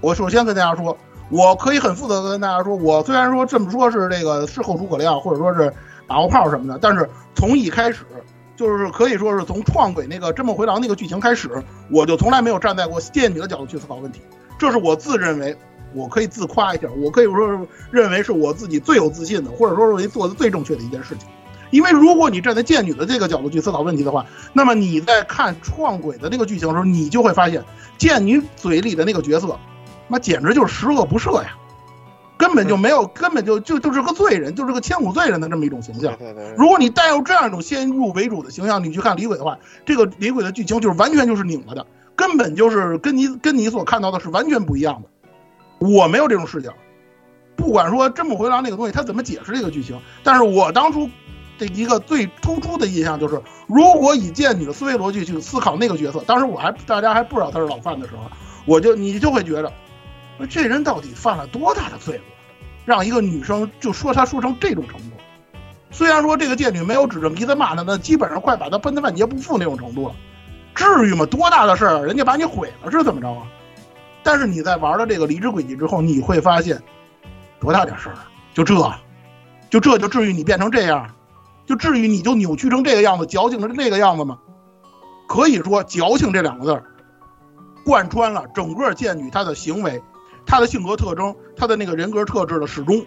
[0.00, 0.96] 我首先跟大家说，
[1.30, 5.72] 我可以很负责的跟大家说，我虽然说这么说是这个事后诸葛亮，或者说是
[6.06, 8.04] 马后炮什么的，但是从一开始
[8.56, 11.50] 就是可以说是从创轨那个真梦回廊那个剧情开始，
[11.90, 14.20] 我就从来没有站在过剑女的角度去思考问题。
[14.58, 15.56] 这是我自认为，
[15.94, 21.28] 我可以自夸一下，我可以说认为是我自己最有自信的，或者说认为做的最正确的一件事情。
[21.70, 24.24] 因为如果你站在剑女的这个角度去思考问题的话，
[24.54, 27.62] 那么你在看创轨的那个剧情的时候，你就会发现
[27.98, 29.58] 剑女嘴里的那个角色，
[30.08, 31.56] 那简直就是十恶不赦呀，
[32.36, 36.16] 根本就没有，根本就就就是个罪人，就是个千古罪人的这么一种形象。
[36.16, 41.86] 对对如果你带有这样一种先入为主的形象，你去看李鬼的话，这个李鬼的剧情就是完全就是拧了的，
[42.16, 45.86] 根本就是跟你跟你所看到的是完全不一样的。
[45.86, 46.72] 我没有这种视角，
[47.54, 51.08] 不管说真不回廊那个东西他怎么解释这个剧情，但是我当初
[51.58, 58.22] 的一个最突出的印象就是，如果以剑女的思维逻辑去思考那个角色，当时我还大家还不知道他是老范的时候，
[58.64, 59.72] 我就你就会觉得，
[60.46, 62.24] 这人到底犯了多大的罪过，
[62.84, 65.16] 让一个女生就说他说成这种程度。
[65.90, 70.14] 虽然说这个贱女没有指着鼻子骂他，那基本上快把他奔得万劫不复那种程度了，
[70.74, 71.24] 至于吗？
[71.26, 73.46] 多大的事儿，人家把你毁了是怎么着啊？
[74.22, 76.80] 但是你在玩了这个离职轨迹之后，你会发现，
[77.58, 78.30] 多大点事儿啊？
[78.52, 78.74] 就这，
[79.70, 81.14] 就这就至于你变成这样，
[81.66, 84.38] 就至于你就扭曲成这个样子，矫情成这个样子吗？
[85.26, 86.84] 可以说“矫情”这两个字儿，
[87.84, 90.02] 贯穿了整个贱女她的行为、
[90.48, 93.04] 她的性格特征、他的那个人格特质的始终。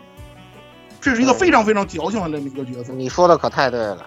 [1.01, 2.93] 这是一个非常非常矫情的这么一个角色。
[2.93, 4.05] 你说的可太对了。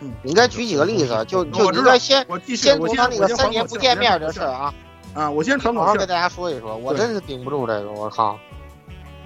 [0.00, 4.74] 嗯，你应该举几个例子，就就我知道应该先我继续先从他那个三年不见面的事儿啊，
[5.14, 6.06] 啊，我先传口气儿好好给。
[6.06, 8.38] 大家说一说，我真是顶不住这个，我靠！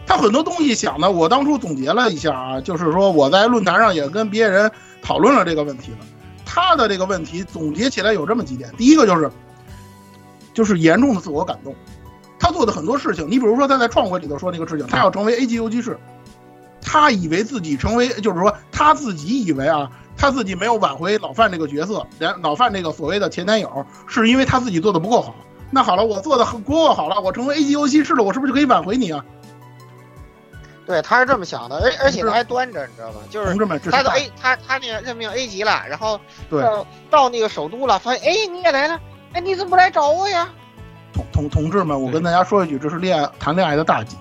[0.07, 4.70] 他很多东西想的，我当初总结了一下啊，就是说我在论坛上也跟别人
[5.03, 5.98] 讨论了这个问题了。
[6.46, 9.28] 他的这个问题总结起来有这么几点，第一个就是，
[10.55, 11.74] 就是严重的自我感动。
[12.41, 15.97] 他做的很多事情，你比如说他在创会里头说那个事情，他要成为 A 级游击士，
[16.80, 25.36] 他以为自己成为，就是说他自己以为啊，他自己没有挽回老范这个角色，连老范这个所谓的前男友，是因为他自己做的不够好。
[25.70, 29.24] 那好了，我做的很不够好了，我成为 A 级游击士了，我是不是就可以挽回你啊？
[30.86, 33.20] 对，他是这么想的，而而且他还端着，你知道吗？
[33.30, 36.18] 就是同志们，他的 A，他他那个任命 A 级了，然后
[36.49, 38.99] 对到到那个首都了，发现哎你也来了，
[39.32, 40.49] 哎你怎么不来找我呀？
[41.13, 44.17] 同同同志们，我跟大家说一句，这是恋爱谈恋爱的大忌。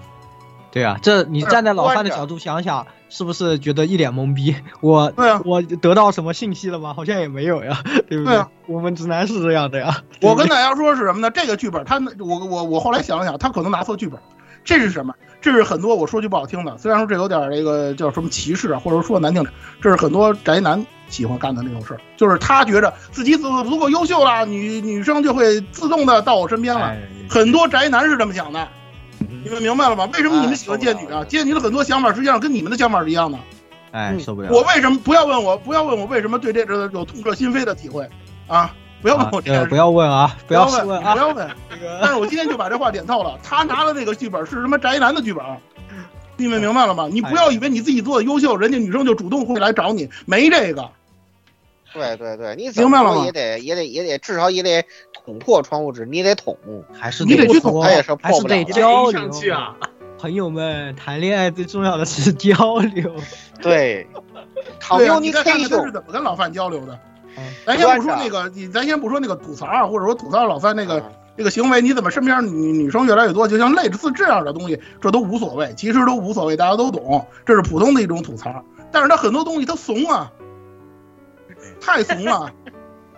[0.72, 4.56] 对啊，这你站在老范的角度想想，是不是觉得一脸懵逼？
[4.82, 6.94] 我对啊我得到什么信息了吗？
[6.94, 10.04] 好像也没有呀，对不对啊我们直男是这样的呀。
[10.22, 11.32] 我跟大家说是什么呢？
[11.32, 14.20] 这个剧本，他我我我后来想了想，他可能拿错剧本。
[14.70, 15.12] 这是什么？
[15.42, 19.52] 这是很多我说句不好听的，虽然说这有点这个叫什么歧视啊，或者说难听点，
[19.82, 26.82] 这是很多宅男喜欢干的那种事儿，就是他觉着自己足足够优秀了，女女生就会自动的到我身边了。
[26.82, 28.68] 哎很多宅男是这么想的，
[29.44, 30.08] 你们明白了吗？
[30.14, 31.24] 为什么你们喜欢贱女啊？
[31.26, 33.40] 贱女的很多想法实际上跟你们的想法是一样的。
[33.92, 34.50] 哎，受不了。
[34.52, 35.58] 我为什么不要问我？
[35.58, 38.08] 不要问我为什么对这个有痛彻心扉的体会
[38.48, 38.72] 啊！
[39.02, 41.20] 不要问啊我这件事，呃不要问啊，不要问，啊不。
[41.20, 41.50] 要问。
[42.02, 45.44] 但是我今天就把这话点透了， 他拿的那个剧本是什么宅男的剧本，
[46.38, 47.08] 你们明白了吗？
[47.12, 50.90] 你不要以为你自己做的优秀，人家女生就主动会来找你，没这个。
[51.92, 54.86] 对对对，你怎明白了吗也得也得也得至少也得
[55.26, 56.56] 捅破窗户纸，你得捅。
[56.94, 59.76] 还是你得去捅说他也是还是得破不了的交流上去啊！
[60.20, 63.16] 朋友们，谈恋爱最重要的是交流。
[63.62, 64.08] 对，
[64.98, 67.00] 对啊，你再看看他是怎么跟老范交流的。
[67.66, 71.04] 咱先不说那个，你咱先不说那个吐槽啊，或者说吐槽老范那个
[71.36, 73.48] 那个行为，你怎么身边女女生越来越多？
[73.48, 78.64] 就像类似这样的东西，这都无所谓，其实都无所谓，大家都懂，这是普通的一种吐槽。
[78.92, 80.32] 但是他很多东西他怂啊，
[81.80, 82.52] 太怂了。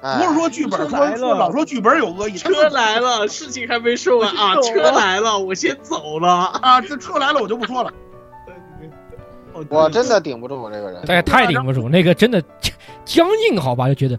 [0.02, 6.28] 不是说剧本说说老说剧本有恶意，车来了，事情还没说完啊， 车来了，我先走了
[6.60, 7.94] 啊，这车来了我就不说了。
[9.70, 12.42] 我真的顶不住我这个人，对，太顶不住，那个真的
[13.12, 14.18] 僵硬，好吧，就觉得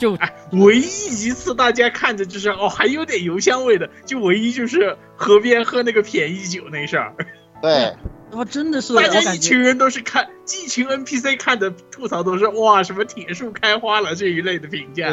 [0.00, 7.14] 就哎唯一一次大家看着就是哦，还有点油香味的，就唯一就是河边喝那个便宜酒那事儿。
[7.62, 7.94] 对，
[8.32, 10.28] 哇， 真的是大家一群人都是看，
[10.64, 15.10] 一群 NPC 看的吐槽都是哇，什么铁树开花了这一类的评价。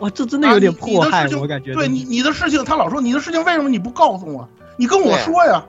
[0.00, 1.72] 哇，这真的有点迫害，我感觉。
[1.72, 4.46] 对你你的事情，他老说你的事情为什么你不告诉我？
[4.76, 5.64] 你跟我说呀。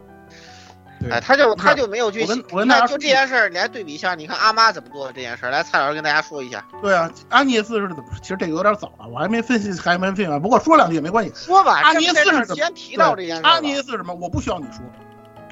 [1.10, 2.22] 哎，他就他就没有去，
[2.52, 5.52] 我跟大家就这件事儿，你来对比一下，你看阿妈怎么做的这件事儿。
[5.52, 6.66] 来，蔡老师跟大家说一下。
[6.82, 8.04] 对啊，阿涅斯是怎么？
[8.22, 10.42] 其实这个有点早了，我还没分析，还没分析完。
[10.42, 11.32] 不过说两句也没关系。
[11.36, 12.56] 说吧，阿涅斯是怎么？
[12.56, 13.44] 先提到这件事。
[13.44, 14.14] 阿涅斯是什么？
[14.16, 14.82] 我不需要你说，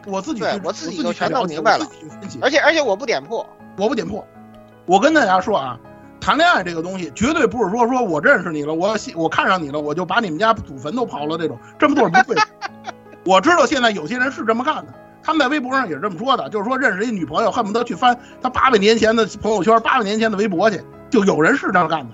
[0.07, 1.85] 我自己对我自己就全弄明白了。
[2.41, 4.25] 而且而且我不点破，我不点破。
[4.85, 5.79] 我跟大家说啊，
[6.19, 12.47] 谈恋爱这个东西绝对不是说说我认识你了，我我看上你了，我就把你们家祖坟都刨了这种，这么做是不对的。
[13.25, 14.93] 我知道现在有些人是这么干的。
[15.25, 22.13] 他们在微博上也是这么说的，就是说认识一女朋友，恨不得去翻他八百年前的朋友圈、八百年前的微博去，就有人是这样干的。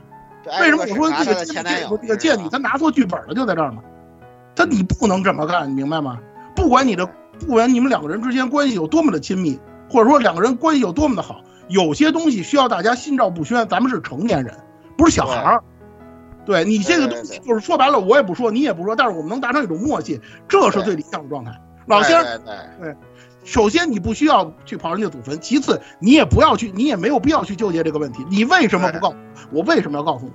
[0.61, 3.79] 为什么我说这个这个这个贱女她拿错剧本了，就在这儿呢？
[4.55, 6.17] 他你不能这么干，你明白吗？
[6.55, 7.05] 不管你的，
[7.39, 9.59] 不管你们两个人之间关系有多么的亲密，
[9.89, 13.67] 或者说两个人关系有多么的好，有些东西需要大家心照不宣。
[13.67, 14.55] 咱们是成年人，
[14.97, 15.63] 不是小孩儿。
[16.45, 21.51] 对你这个东西，就是说白了，我也不说，你也不说，但是我们能达成一种默契，这是最理想的状态。
[21.91, 22.41] 老先生，
[22.79, 22.95] 对，
[23.43, 28.25] 首先你不需要去刨人家祖坟，其次你也不要去，你也没有必要去纠结这个问题。
[28.29, 29.09] 你为什么不告
[29.51, 29.59] 我？
[29.59, 30.31] 我为什么要告诉你？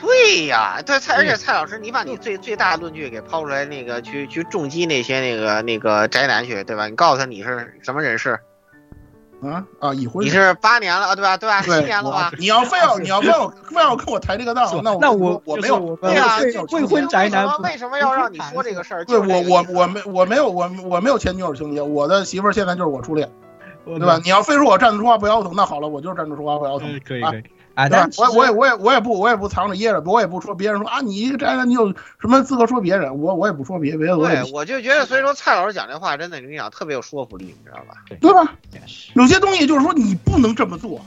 [0.00, 6.86] 对呀，对蔡，而且蔡老师，你把你最最大的论据给抛出来，那个去去重击那些那个那个宅男去，对吧？
[6.86, 8.38] 你告诉他你是什么人士？
[9.40, 9.94] 啊啊！
[9.94, 11.36] 已婚你是八年了，对吧？
[11.36, 11.62] 对吧？
[11.62, 12.32] 七年了吧？
[12.38, 16.38] 你要非要 你要非要非要跟我抬这个道，那那我我没有对啊，
[16.72, 19.04] 未婚宅男为什么要让你说这个事儿？
[19.04, 23.30] 对我我我没我没有我我没有前女友情节，我的媳妇儿现在就是我初恋，
[23.84, 24.18] 对吧？
[24.24, 26.88] 你要非说我站着说话不腰疼，那好了，我就是站着说话不腰疼。
[27.06, 27.42] 可以可以。
[27.78, 33.20] 啊，但我我也我也我也不我也不藏着掖着，我也不说别人说啊，你一个宅男，你有什么资格说别人？
[33.20, 34.16] 我我也不说别别的。
[34.16, 38.02] 对，我就觉得，所以说蔡老师讲这话真的，你讲特别有说服力，你知道吧？
[38.20, 38.56] 对吧？
[39.14, 41.00] 有些东西就是说你不能这么做。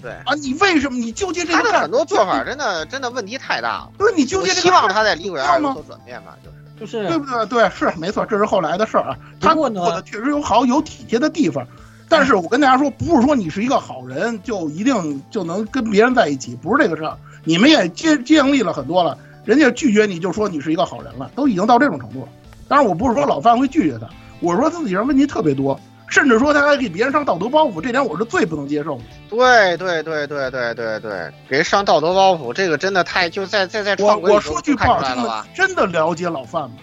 [0.00, 1.54] 对啊，你为什么你纠结这个？
[1.54, 3.90] 他的很多做法真的真的问题太大了。
[3.98, 4.60] 不是，你纠结这个。
[4.60, 6.36] 希望他在李鬼二有所转变吧，
[6.78, 7.46] 就是就是对不对？
[7.46, 9.16] 对，是没错，这是后来的事儿啊。
[9.40, 11.66] 他做的确实有好有体贴的地方。
[12.08, 17.16] 但是我跟大家说，不是说你是一个好人就一定就能跟别人在一起，不是这个事儿。
[17.44, 22.28] 你们也经经历了很多了，人家拒绝你就说你是一个好人了，都已经到这种程度了。
[22.68, 24.08] 当然，我不是说老范会拒绝他，
[24.40, 25.78] 我说自己人问题特别多，
[26.08, 29.02] 甚至说他还给别人上道德包袱，这点我是最不能接受的。
[29.28, 36.76] 对对对对对对对，给人上道德包袱，这个真的太就在在在我我说句不好听的，真的了解老范吗？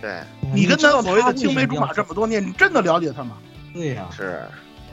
[0.00, 0.20] 对，
[0.54, 3.36] 你跟他所谓的青梅竹马这么多年，你真的了解他吗？
[3.72, 4.42] 对呀，是，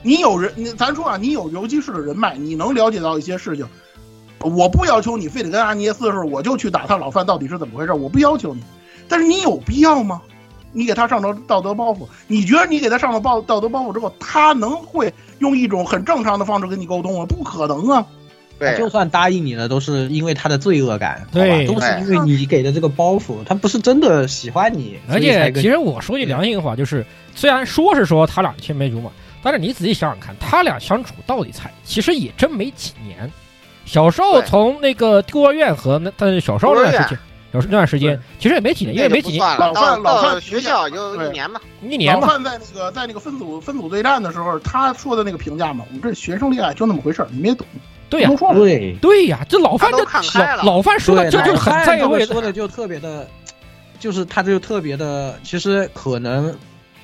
[0.01, 3.65] 你有人，你咱说啊，你有游击式的人脉，你能了解到一些事情。
[4.39, 7.93] 我不要求你非得跟阿尼耶斯似的，我就去打探老范到底是怎么回事。
[7.93, 8.61] 我不要求你，
[9.07, 10.21] 但是你有必要吗？
[10.71, 17.25] 你给他上了道德包袱，你觉得你给他上了包道德包袱之后，他能会用一种很正常的方式跟你沟通吗？
[17.25, 18.05] 不可能啊！
[18.57, 24.97] 对，就算答应你了，都是因为他的罪恶感，对，都是因为你给的这个包袱，他不是真的喜欢你。
[25.09, 29.11] 而且，其实我说句良心话，就是虽然说是说他俩青梅竹马，
[29.43, 33.29] 但是你仔细想想看，他俩相处到底才其实也真没几年。
[33.85, 37.19] 小时候从那个孤儿院和那，但是小时候那段时间，
[37.53, 39.41] 小时那段时间其实也没几年，因为没几年。
[39.59, 42.21] 老范老范学校就一年吧，一年嘛。
[42.21, 47.67] 老范在那个在那个分组分组对战的时候，他说的那个评价嘛，我们这学生恋爱就那么回事儿，你们也懂。
[48.15, 53.27] 对呀，对对呀，这老范这老老范说的这就很在位，说的就特别的，
[53.99, 56.55] 就是他就特别的，其实可能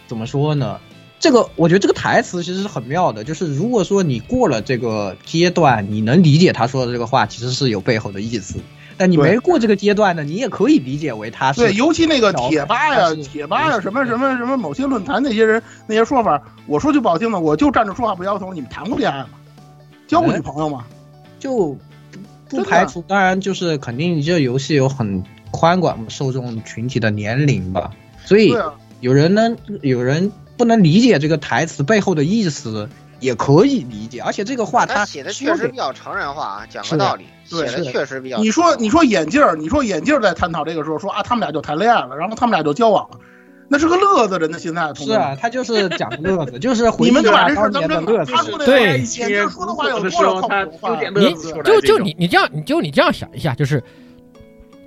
[0.08, 0.80] 怎么说呢？
[1.20, 8.56] 这个我觉得这个台词其实是很妙的，就是如果说你过了这个阶段，你能理解他说的这个话，其实是有背后的意思。
[8.98, 18.56] 但你没过这个阶段呢，你也可以理解为他是对，尤其那个贴吧呀、贴吧呀、什么什么什么某些论坛那些人那些说法，我说句不好听的，我就站着说话不腰疼。
[18.56, 19.30] 你们谈过恋爱吗？
[20.08, 20.86] 交过女朋友吗？
[21.42, 21.78] 就
[22.48, 25.22] 不排除，当然就是肯定这游戏有很
[25.52, 27.92] 宽广受众群体的年龄吧，
[28.24, 28.56] 所以
[29.02, 30.32] 有人能，有人。
[30.58, 32.88] 不能理解这个台词背后的意思，
[33.20, 34.22] 也可以理解。
[34.22, 38.38] 而且这个话他写的确实比较成人化啊，讲个道理，写的确实比较。
[38.38, 43.18] 你说你说眼镜儿，你说眼镜儿在探讨这个时候说啊，他们俩就谈恋爱了，然后他们俩就交往了，
[43.72, 44.92] 那是个乐子人的心态。
[44.94, 48.34] 是啊，他就是讲乐子，就是 你们就把这事当年的乐子。
[48.66, 51.00] 对，以前说的话有多少靠谱话？
[51.16, 53.82] 你就就你你这样你就你这样想一下，就是。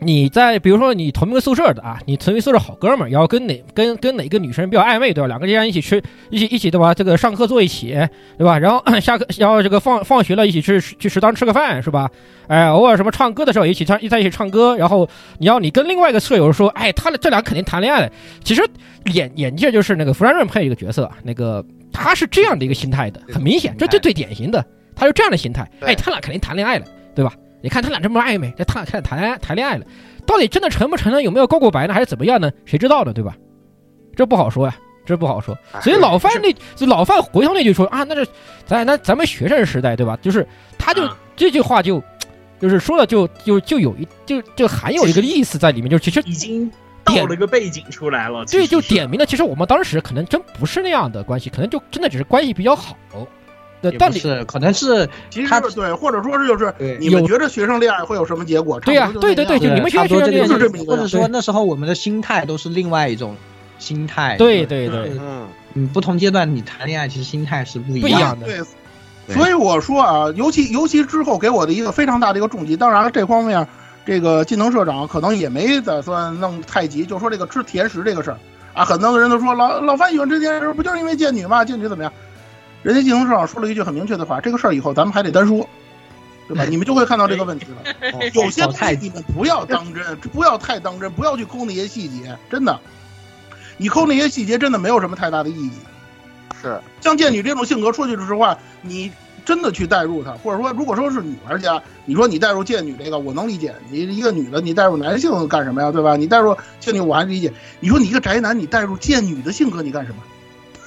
[0.05, 5.27] 你在比如说你同一个宿舍的啊，你同一个宿舍好哥们儿，然后跟哪跟跟哪个女生比较暧昧对吧？
[5.29, 6.93] 两个人一起吃一起一起对吧？
[6.95, 7.93] 这个上课坐一起
[8.39, 8.59] 对吧？
[8.59, 12.09] 然后 下课然后这个放放学了一起去去食堂吃个饭是吧？
[12.47, 18.11] 哎，偶尔什么唱歌的时候一起唱一在一起唱歌，然后你要你跟另外一个舍友说，哎，他这俩肯定谈恋爱了。
[18.43, 18.63] 其实
[19.07, 25.69] 眼眼镜就是那个弗兰润配一个角色，那个他是这样的一个心态的，很明显，这最最典型的，他是这样的心态。
[25.81, 26.85] 哎，他俩肯定谈恋爱了，
[27.15, 27.33] 对吧？
[27.65, 29.87] 你看他俩这么暧昧，这他俩开始谈恋爱谈恋爱了，
[30.27, 31.23] 到底真的成不成呢？
[31.23, 31.95] 有没有告过白呢？
[31.95, 32.53] 还是怎么样呢？
[32.67, 33.13] 谁知道呢？
[33.15, 33.35] 对吧？
[34.15, 35.57] 这不好说呀，这不好说。
[35.81, 38.29] 所以老范那老范回头那句说啊，那是
[38.67, 40.15] 咱那咱们学生时代对吧？
[40.21, 40.47] 就是
[40.79, 42.03] 他就这句话就
[42.61, 46.71] 就是说了就就就有一就就含有一个意思在里面，就其实已经
[47.03, 48.45] 到了个背景出来了。
[48.45, 52.95] 对，就点明了，其实我们当时可能真不是那样的关系，可能就真的只是关系比较好。
[53.93, 58.79] 但是可能是其实对，或者说是就是你们觉得学生恋爱会有什么结果？
[58.81, 63.37] 对呀，对对对，就你们学生恋爱就是这么或者说那时候我们的心态都是另外一种
[63.79, 64.37] 心态。
[64.37, 68.47] 对对对，嗯嗯，不同阶段你谈恋爱其实心态是不一样的。
[68.47, 68.61] 对，
[69.35, 72.77] 所以我说啊，尤其尤其之后给我的一个非常大的一个重击。
[72.77, 73.67] 当然了，这方面
[74.07, 78.39] 这个技能社长可能也没打算弄太急，就说这个吃甜食这个事儿
[78.75, 81.65] 啊，很多人都说老老范喜欢吃甜食，不就是因为贱女吗？
[81.65, 82.13] 贱女怎么样？
[82.85, 85.67] 人家技能社长说了一句很明确的话，这个事儿以后咱们还得单说，
[86.47, 86.65] 对吧？
[86.69, 88.13] 你们就会看到这个问题了。
[88.35, 92.79] 有些东西你们不要当真，不要太当真，不要去抠那些细节，真的，
[93.79, 95.73] 你抠那些细节真的没有什么太大的意义。
[96.61, 99.11] 是，像剑女这种性格，说句实话，你
[99.47, 103.75] 真的去代入她，或者说如果说是女玩家，你说你代入剑女这个，我能理解。
[103.89, 105.91] 你一个女的，你代入男性干什么呀？
[105.91, 106.17] 对吧？
[106.17, 107.51] 你代入剑女，我还理解。
[107.81, 110.19] 你说你一个宅男，你代入剑女的性格，你干什么？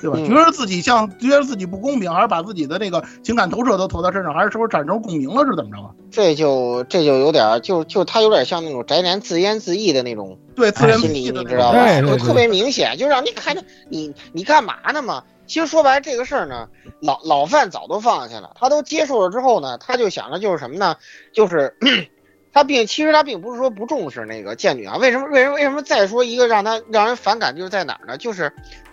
[0.02, 0.18] 对吧？
[0.28, 5.90] 觉得自己像觉得自己不公平，还是把自己的那个情感投射都投到身上，还是是不是产生共鸣了，是怎么着啊？
[6.12, 12.02] 这就这就有点，就就他有点像那种宅男自言自艾的那种，对，自言心理，你知道吧？
[12.02, 15.24] 就特别明显，就让你看着你你干嘛呢嘛？
[15.48, 16.68] 其实说白了，这个事儿呢，
[17.02, 20.96] 老老范早都放下了，他都接受了之后呢，他就想着就是什么呢？
[21.34, 21.74] 就是
[22.52, 28.18] 他并其实他并不是说不重视那个贱女啊，为什么为什么为什么再说一个让他让人反感就是在哪儿呢？
[28.18, 28.52] 就是。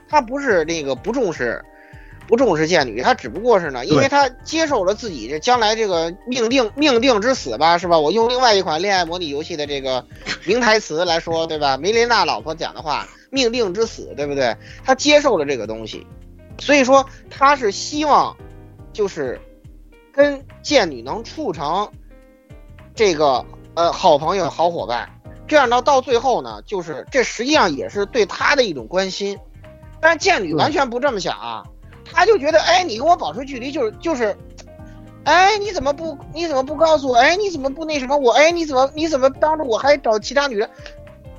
[0.08, 1.64] 他不是那个不重视，
[2.26, 7.98] 不重视剑女，他只不过是呢，因为他接受了自己这将来这个命定命定之死吧，是吧？
[7.98, 10.04] 我用另外一款恋爱模拟游戏的这个
[10.46, 11.76] 名台词来说，对吧？
[11.76, 14.56] 梅琳娜老婆讲的话，命定之死，对不对？
[14.84, 16.06] 他接受了这个东西，
[16.58, 18.34] 所以说他是希望，
[18.92, 19.40] 就是
[20.12, 21.90] 跟剑女能处成
[22.94, 23.44] 这个
[23.74, 25.08] 呃好朋友、好伙伴，
[25.46, 29.38] 这样呢，到最后呢，就是这实际上也是对他的一种关心。
[30.04, 31.62] 但是剑女完全不这么想啊，
[32.12, 34.36] 他就觉得，哎，你跟我保持距离就是就是，
[35.24, 37.16] 哎，你怎么不你怎么不告诉我？
[37.16, 38.32] 哎，你怎么不那什么我？
[38.32, 40.68] 哎，你怎么你怎么当着我还找其他女人？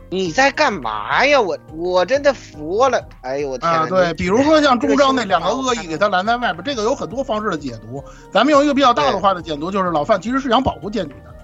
[0.10, 1.40] 你在干嘛呀？
[1.40, 3.00] 我我真的服了！
[3.22, 3.70] 哎呦我天！
[3.70, 8.04] 啊，对，比如说像中招那两个恶意给他拦在外边，这个有很多方式的解读。
[8.32, 11.35] 咱们用一个比较大的话的解读，就是老范其实是想保护剑女的。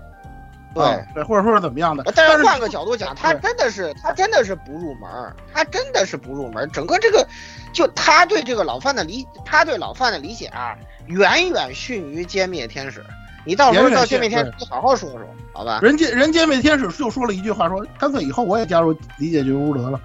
[0.73, 2.03] 对对，或者说是怎么样的？
[2.15, 5.09] 但是换个角度讲，他真的是他真的是不入门，
[5.53, 6.69] 他真的是不入门。
[6.71, 7.27] 整个这个，
[7.73, 10.75] 就他对这个老范的理，他对老范的理解啊，
[11.07, 13.03] 远远逊于歼灭天使。
[13.43, 15.79] 你到时候到歼灭天使，你好好说说，好吧？
[15.81, 19.99] 人歼人歼灭天使就说了一句话，说干脆以后我也加入理解觉悟得了。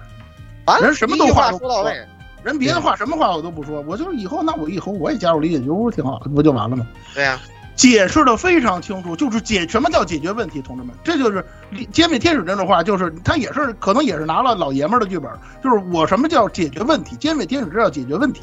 [0.81, 2.05] 人什么都话说到位，
[2.43, 6.85] 人别的话什么话我都不说，我就是以后那我以后我也加入理解觉悟挺好，不就完了吗？
[7.13, 7.39] 对呀。
[7.77, 11.45] 解释的非常清楚，就是解什么叫解决问题，同志们，这就是
[11.93, 15.31] 歼灭天使这种话，就是他也是可能也是拿了老爷们的剧本，
[15.63, 18.41] 就是我什么叫解决问题，歼灭天使这叫解决问题。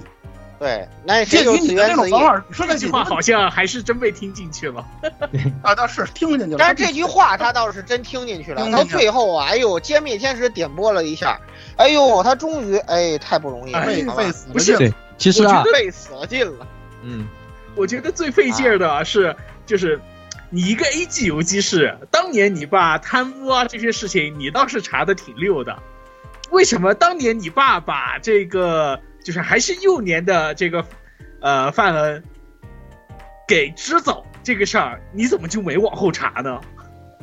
[0.56, 4.86] 对，那鉴于你的那种方法，说这句话好像还是真被听进去了。
[5.62, 6.56] 啊，倒是听进去了。
[6.56, 8.70] 但是这句话他倒是真听进去了。
[8.70, 11.38] 到最后啊，哎呦，歼灭天使点拨了一下，
[11.76, 13.82] 哎呦，他终于，哎，太不容易了，
[14.14, 16.66] 费死不是，其实啊，费死了劲了，
[17.02, 17.26] 嗯。
[17.76, 19.34] 我觉得最费劲的是，
[19.66, 20.00] 就是
[20.50, 25.76] 你一个 A G 游击士，当年你爸贪污啊这些事情，你倒是查的挺溜的。
[26.50, 30.84] 为什么当年你爸把这个就是还是幼年的这个
[31.40, 32.22] 呃范恩
[33.48, 36.60] 给支走这个事儿，你怎么就没往后查呢？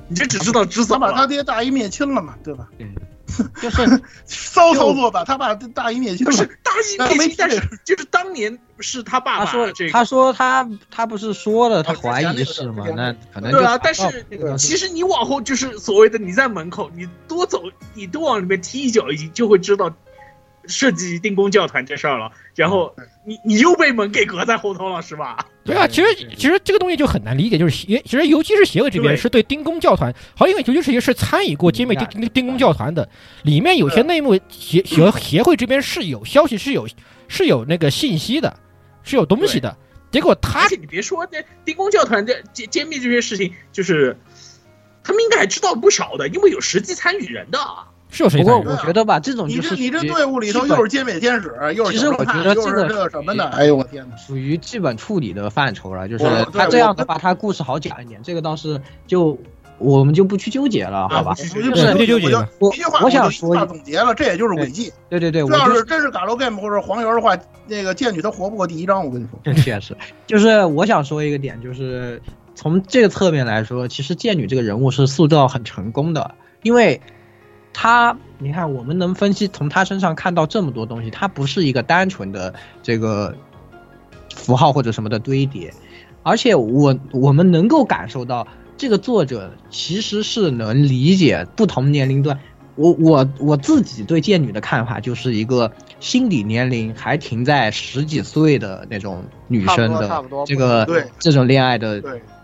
[0.10, 2.68] 你就只知道支走他把他爹大义灭亲了嘛，对吧？
[3.62, 6.72] 就是骚操作吧，他把大义灭亲不是大
[7.10, 12.84] 义灭亲，但是就是当年是他爸爸他说这个他说他他不是说了他怀疑是吗？
[12.84, 14.26] 之前那可能对啊，但是
[14.58, 17.64] 其实你往后就是所谓的你在门口，你多走，
[17.94, 19.94] 你多往里面踢一脚，已经就会知道
[20.66, 22.32] 设计定宫教团这事儿了。
[22.56, 25.46] 然后你你又被门给隔在后头了，是吧？
[25.64, 33.08] 对啊，其实其实这个东西就很难理解，就是协，其实尤其是协会这边是对丁公教团，好，因为尤其是是参与过歼灭丁丁丁公教团的，
[33.44, 36.88] 里面有些内幕协协协会这边是有消息，是有
[37.28, 38.58] 是有那个信息的，
[39.04, 39.78] 是有东西的。
[40.10, 44.18] 结果他而且你别说，这丁公教团这歼歼灭这些事情，就是
[45.04, 47.60] 他们应该还知道不少的，因为有实际参与人的。
[48.12, 48.60] 是有谁不过？
[48.60, 54.16] 我觉得吧，这种你就是这你这队伍里头又是歼灭天使，又是其实我觉得这个这个什么的，属于哎呦我天哪！
[54.18, 59.38] 属于剧本处理的范畴了，就是他这样的话，他故事好讲一点，这个倒是就
[59.78, 61.32] 我们就不去纠结了，好吧？
[61.32, 64.92] 我是不纠结我我想说总结了，这也就是轨迹。
[65.10, 67.36] 对对对，要是真是 galgame 或者黄油的话，
[67.66, 69.54] 那个剑女她活不过第一章，我跟你说。
[69.64, 69.96] 确实，
[70.28, 72.22] 就是我想说一个点，就是
[72.56, 77.02] 从这个侧面来说，其实剑女这个人物是塑造很成功的，因为
[77.74, 82.54] 她，你看我们能分析从她身上看到这么多东西，她不是一个单纯的
[82.84, 83.36] 这个
[84.36, 85.74] 符号或者什么的堆叠，
[86.24, 88.48] 而且我我们能够感受到
[88.78, 92.40] 这个作者其实是能理解不同年龄段。
[92.76, 102.02] 我我我自己对剑女的看法就是一个心理年龄还停在十几岁的那种女生的这个这种恋爱的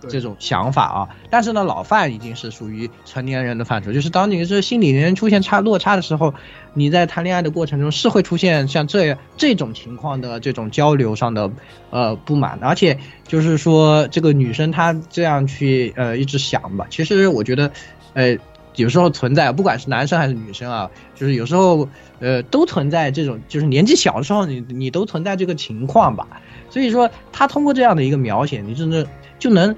[0.07, 6.33] 这种想法啊，但是呢，老范已经是属于成年人的范畴，就是当你这心理年龄出现差落差的时候，
[6.73, 11.51] 你在谈恋爱的过程中是会出现像这这种情况的这种交流上的
[11.89, 12.97] 呃不满，而且
[13.27, 17.71] 就是说这个女生她这样去呃一直想吧，其实我觉得
[18.13, 18.37] 呃。
[18.75, 21.89] 有时候存在，不管是男生还是女生啊，就是有时候，
[22.19, 26.27] 呃，都存在这种，就是年纪小的时候你，你都存在这个情况吧。
[26.69, 29.07] 所以说，他通过这样的一个描写，你真的
[29.39, 29.75] 就能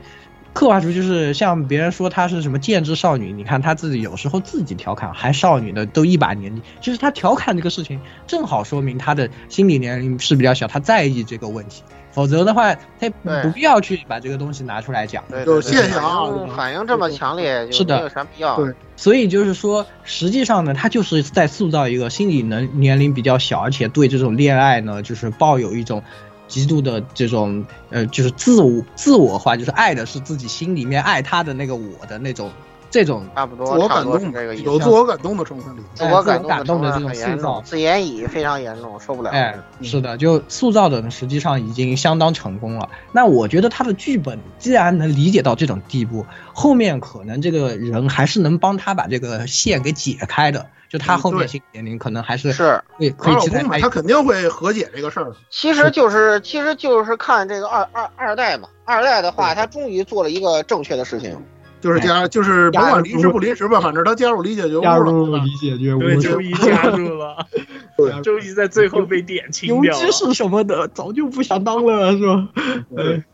[0.60, 11.82] 刻画出，就是像别人说她是什么剑之少女，你看她自己有时候自己调侃，还少女的都一把年纪，其实她调侃这个事情，正好说明她的心理年龄是比较小，她在意这个问题。
[12.12, 13.08] 否则的话，他
[13.44, 15.24] 不必要去把这个东西拿出来讲。
[15.30, 18.58] 对，就对谢谢啊反应反应这么强烈，是的没有啥必要。
[18.58, 26.04] 对所以就是说，实际上呢，他就是在塑造一个心理能年龄比较小，而且对这种恋爱呢，就是抱有一种
[26.50, 32.52] 极度的这种呃，就是自我自我化，就是爱的是自己心里面爱他的那个我的那种
[32.92, 34.64] 这种差不多，自我感差不多是动这个意思。
[34.64, 35.80] 有自我感动的成分里。
[35.94, 39.30] 自我感自我感动的这种塑造重，自言语非常严重，受不了。
[39.30, 42.90] 哎，是的，就塑造的，实际上已经相当成功了。
[43.12, 50.66] 那我觉得他的剧本既然能理解到这种地步，后面可能这个人还是能帮他把这个线给解开的。
[50.90, 55.32] 就他后面对心理年龄可能还是是对可以期待他肯定会和解这个事儿。
[55.50, 61.40] 其实就是其实就是看这个二二二代嘛，二代的话，他终于做了一个正确的事情。
[61.82, 65.44] 就是加，就是甭管临时不临时吧，反正他加入理解觉悟了，对吧？
[65.44, 67.38] 理解觉对，终于加入了，
[67.98, 69.94] 对终于在最后被点 清了。
[69.94, 72.48] 击士什么的，早就不想当了，是吧？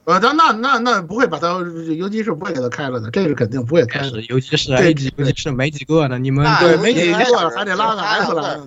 [0.05, 1.47] 呃，他那那那不会把他
[1.97, 4.09] 游击是不会给他开了的，这是肯定不会开的。
[4.09, 6.19] 是，尤其是对 A 级，尤其是没几个呢。
[6.19, 7.17] 你们对，没几个
[7.49, 8.57] 还得拉个 S 来？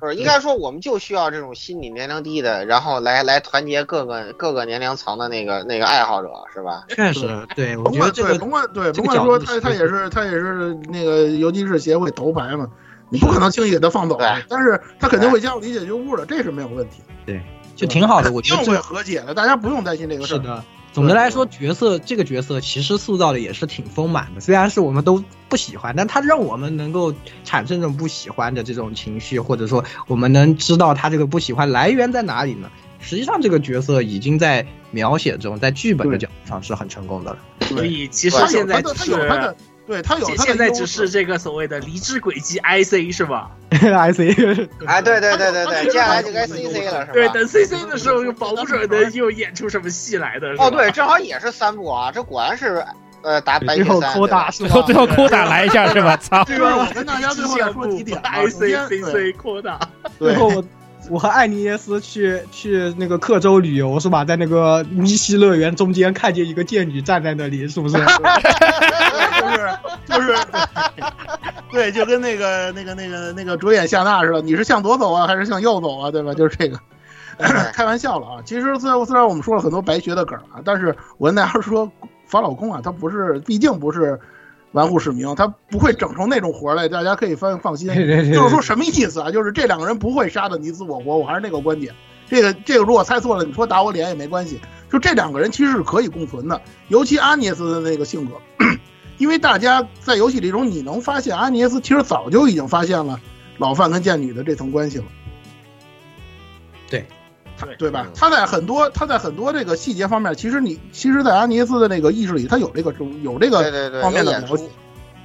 [0.00, 6.84] 不是，应该说我们就需要这种心理年龄低的，然后来来团结各个各个年龄层的那个那个爱好者，是吧？
[6.88, 12.68] 确实，对我觉得这个甭管对，甭管说他他也是他也是那个游击士协会头牌嘛，
[13.10, 17.40] 你不可能轻易给他放走啊，但是他肯定会加入理解觉悟的，这是没有问题，对
[17.74, 18.32] 就挺好的。
[18.32, 20.36] 我觉肯定会和解的，大家不用担心这个事儿。
[20.38, 20.64] 是的。
[20.92, 27.12] 总的来说，角色这个角色其实塑造的也是挺丰满的，虽然是我们都不喜欢，但他让我们能够
[27.44, 32.70] 产生这种不喜欢的这种情绪，或者说我们能知道他这个不喜欢来源在哪里呢？
[33.00, 37.38] 实际上，这个角色已经在描写中，在剧本的角度上是很成功的了。
[37.62, 44.20] 所以其实现在只他有他的是，对他有他的现在只是这个所谓的离职轨迹 IC 是吧？IC
[44.86, 47.08] 哎， 对对对对对，接下来就该 CC 了，是吧？
[47.12, 50.50] 对，等 CC 的时候，又保不准能又演出什么戏来的。
[50.52, 52.84] 是吧哦，对，，正好也是三部啊，这果然是
[53.22, 56.16] 呃打白最后铁三，扣打对吧最后最后扣打来一下是吧？
[56.16, 56.44] 操！
[56.44, 59.78] 对吧我跟大家最后再说几点啊，首 IC 先对 CC 扩大，
[60.18, 60.64] 对最后
[61.08, 64.24] 我我和艾尼耶斯去去那个克州旅游是吧？
[64.24, 67.96] 在那个尼西乐园中间看见一个剑女站在那里，是不是？
[69.38, 70.34] 就是就是
[71.70, 76.10] 对，就跟那个那个那个那个主演夏娜似的，你是向左走啊，还是向右走啊？
[76.10, 76.32] 对吧？
[76.34, 76.78] 就是这个。
[77.74, 78.42] 开玩笑了啊！
[78.46, 81.86] 其实虽然虽然我们说了很多白学的梗啊，但是我跟大家说，
[82.26, 84.18] 法老公啊，他不是，毕竟不是，
[84.72, 87.88] 玩忽使明，他不会整成那种活来，大家可以放放心。
[87.88, 89.30] 就是说什么意思啊？
[89.30, 91.94] 就是这两个人不会杀的你死我活，我还是那个观点。
[92.28, 94.60] 这个这个如果猜错了，你说打我脸也没关系。
[94.92, 98.34] 就这两个人其实是可以共存的，尤其阿涅斯的那个性格，
[99.18, 103.20] 因为大家在游戏里中你能发现阿涅斯其实早就已经发现了
[103.58, 105.04] 老范跟剑女的这层关系了。
[106.88, 107.06] 对，
[107.58, 108.06] 他对吧？
[108.14, 112.92] 他在很多他在很多这个细节方面，其实你其实，在阿尼斯的那个意识里，他有这个
[113.22, 114.64] 有这对对对个方面的了解，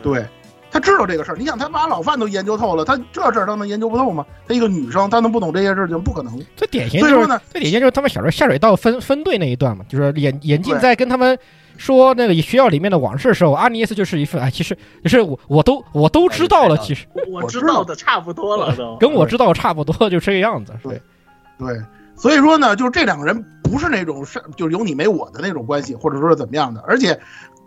[0.01, 0.25] 对。
[0.73, 4.25] 他知道这个事儿，你想他把老范都研究透了，他这事儿他能研究不透吗？
[4.47, 5.99] 他一个女生，他能不懂这些事就？
[5.99, 6.41] 不可能。
[6.55, 11.37] 最典型就是呢，最典型就是他们小时候下水道分分队那一段嘛，就是眼眼镜在跟他们
[11.75, 18.95] 说那个学校里面的往事的时候，阿尼斯就是一副哎，其实就是我我都我都知道了，其实我知道的差不多了都。
[18.95, 20.73] 跟我知道差不多，就这个样子。
[20.81, 21.01] 对，
[21.59, 21.81] 对，
[22.21, 27.19] 所以说呢，就是这两个人不是那种是就是有你没我的那种关系，或者说是怎么样的，而且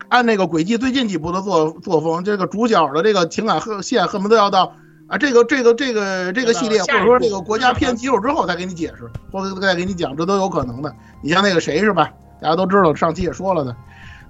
[0.07, 4.73] 按那个轨迹最近几部的作作风，这个主角的这个情感恨线恨不得要到
[5.07, 10.95] 啊这个这个这个这个系列，或者说这个国家片结束之后再给你解释，或者再给你讲，这都有可能的。
[11.21, 12.09] 你像那个谁是吧？
[12.41, 13.75] 大家都知道，上期也说了的。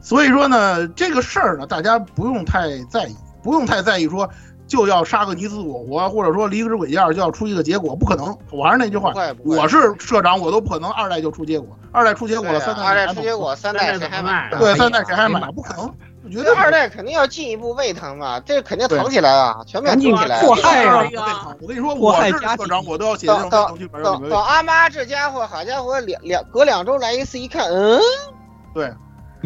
[0.02, 4.28] 所以说呢，这个事儿呢，大家不用太在意，不用太在意说
[4.68, 8.36] 就要杀个你死我活，或者说离之轨迹二就要出一个结果，不可能。
[8.52, 9.14] 我还是那句话
[9.44, 15.40] 我是社长，我都不可能二代就出结果，二代出结果了，三代二代出结果三代谁还买对，三代谁还买？
[15.52, 15.94] 不可能，
[16.24, 20.42] 我觉得二代肯定要进一步胃疼啊，这肯定疼起来啊，全面疼起来。
[20.42, 21.06] 迫害啊！
[21.18, 28.00] 啊我跟你说，我是社长，我都要写这种等等，阿妈这家伙，好家伙，两两隔两周来一次，一看，嗯，
[28.74, 28.92] 对，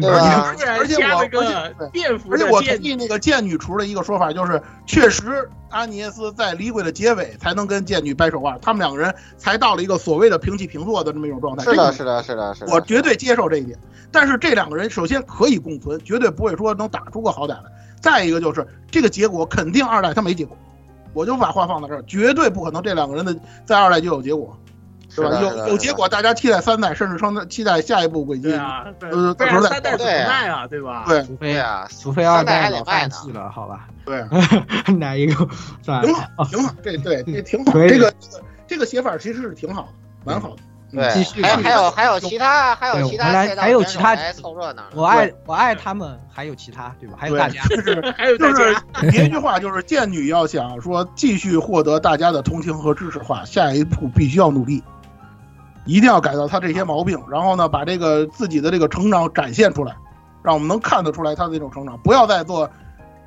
[0.00, 0.46] 对吧？
[0.48, 11.64] 而且而且我而且便服而且我同意那个贱女厨的一个说法，就是确实阿尼耶斯在李鬼的结尾才能跟贱女掰手腕，他们两个人才到了一个所谓的平起平坐的这么一种状态。
[11.64, 12.72] 是的，是的，是的，是的。
[12.72, 13.78] 我绝对接受这一点。
[14.12, 17.64] 但是这两个人首先可以共存，绝对不会说能打出个好歹来。
[18.00, 20.56] 再一个就是这个结果肯定二代他没结果，
[21.12, 24.58] 我就把话放在这儿，绝对不可能这两个人的在二代就有结果，
[25.10, 25.40] 是吧？
[25.40, 28.56] 有有结果，大家期待三代，甚至称期待下一步轨迹对。
[28.56, 30.66] 啊，对呃不然不是三代怎么卖啊？
[30.66, 31.04] 对吧？
[31.06, 33.88] 对除非对啊，除非二三代老得卖弃了，好吧？
[34.04, 34.24] 对，
[34.94, 35.34] 哪一个
[35.82, 36.18] 算挺了？
[36.36, 38.14] 好，挺好，这对这挺好，这个这个
[38.68, 39.88] 这个写法其实是挺好的，
[40.24, 40.56] 蛮好的。
[40.92, 44.88] 对继续，还有还有还有其他还有对其他还有其他来凑热闹呢。
[44.96, 47.14] 我爱我爱他们，还有其他对吧？
[47.16, 48.74] 还有对大家，就是 还有大就是
[49.12, 54.82] 家，一句话，就是贱女要想说继续获得大家的同情和支持的话，下一步必须要努力，
[55.84, 59.96] 一定要改掉他这些毛病，然后呢，把这个自己的这个成长展现出来，
[60.42, 62.70] 让我们能看得出来他的这种成长，不要再做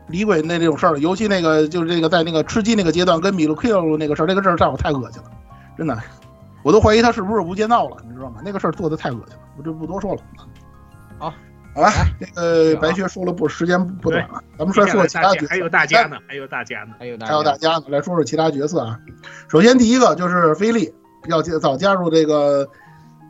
[0.08, 1.00] 李鬼那这种事儿了。
[1.00, 5.30] 尤其那个就是这个在那个吃鸡那个阶段跟米卢 Q 那个事儿，这个事儿让我太恶心了，
[5.78, 5.98] 真的，
[6.64, 8.42] 我都怀疑他是不是无间道了，你知道吗？
[8.44, 10.22] 那个事儿做的太恶心了，我就不多说了。
[11.18, 11.34] 好，
[11.74, 11.82] 好。
[11.82, 19.00] 吧，那个白雪说了不时间不短了，咱们说说其他角色，还有大家呢，还有大家呢，还有大还有大家呢，来说说其他角色啊。
[19.50, 20.94] 首先第一个就是菲利，
[21.24, 22.68] 比较早加入这个，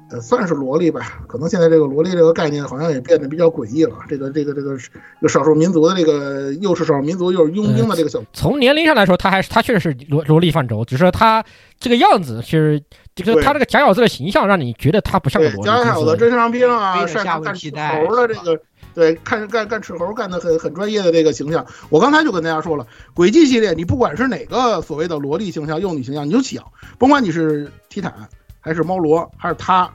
[0.10, 1.22] 呃，算是萝莉吧。
[1.28, 3.96] 可能现在这个萝莉这个概念好像也变得比较诡异了。
[4.10, 4.90] 这个这个这个这
[5.22, 11.44] 个少数民族的这个又是少数民族又是佣兵的这个小，从年龄上来说，他还是他确实是萝萝莉范畴，只是他
[11.80, 12.82] 这个样子是
[13.16, 15.64] 这个对他这个假小子的形象让你觉得他不像个，萝莉。
[15.64, 18.60] 假小子真上兵非啊，得下擅长干斥位替代猴的这个。
[18.94, 26.64] 对，看干干斥猴干的很很专业的这个形象，我刚才就跟大家说了，轨迹系列你不管是哪个所谓的萝莉形象、幼女形象，你就想，
[26.98, 28.14] 甭管你是提坦
[28.60, 29.92] 还是猫罗还是他，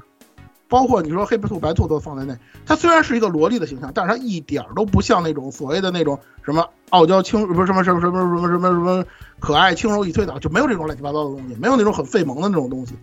[0.69, 9.05] 包括你说黑白兔、白兔都放在内，它虽然是一个萝莉的形象，但是它一点都不像那种所谓的那种什么傲娇轻，不是什么什么什么什么什么什么
[9.39, 12.95] 可爱轻柔易推倒，就没有这种乱七八糟的东西，没有那种很费萌的那种东西。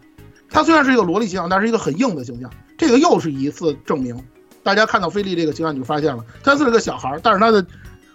[0.49, 4.23] 它虽然是一个萝莉形象，但是一个很硬的形象，这个又是一次证明。
[4.65, 7.63] 大家看到菲利这个形象，你就发现了，他是个小孩儿，但是他的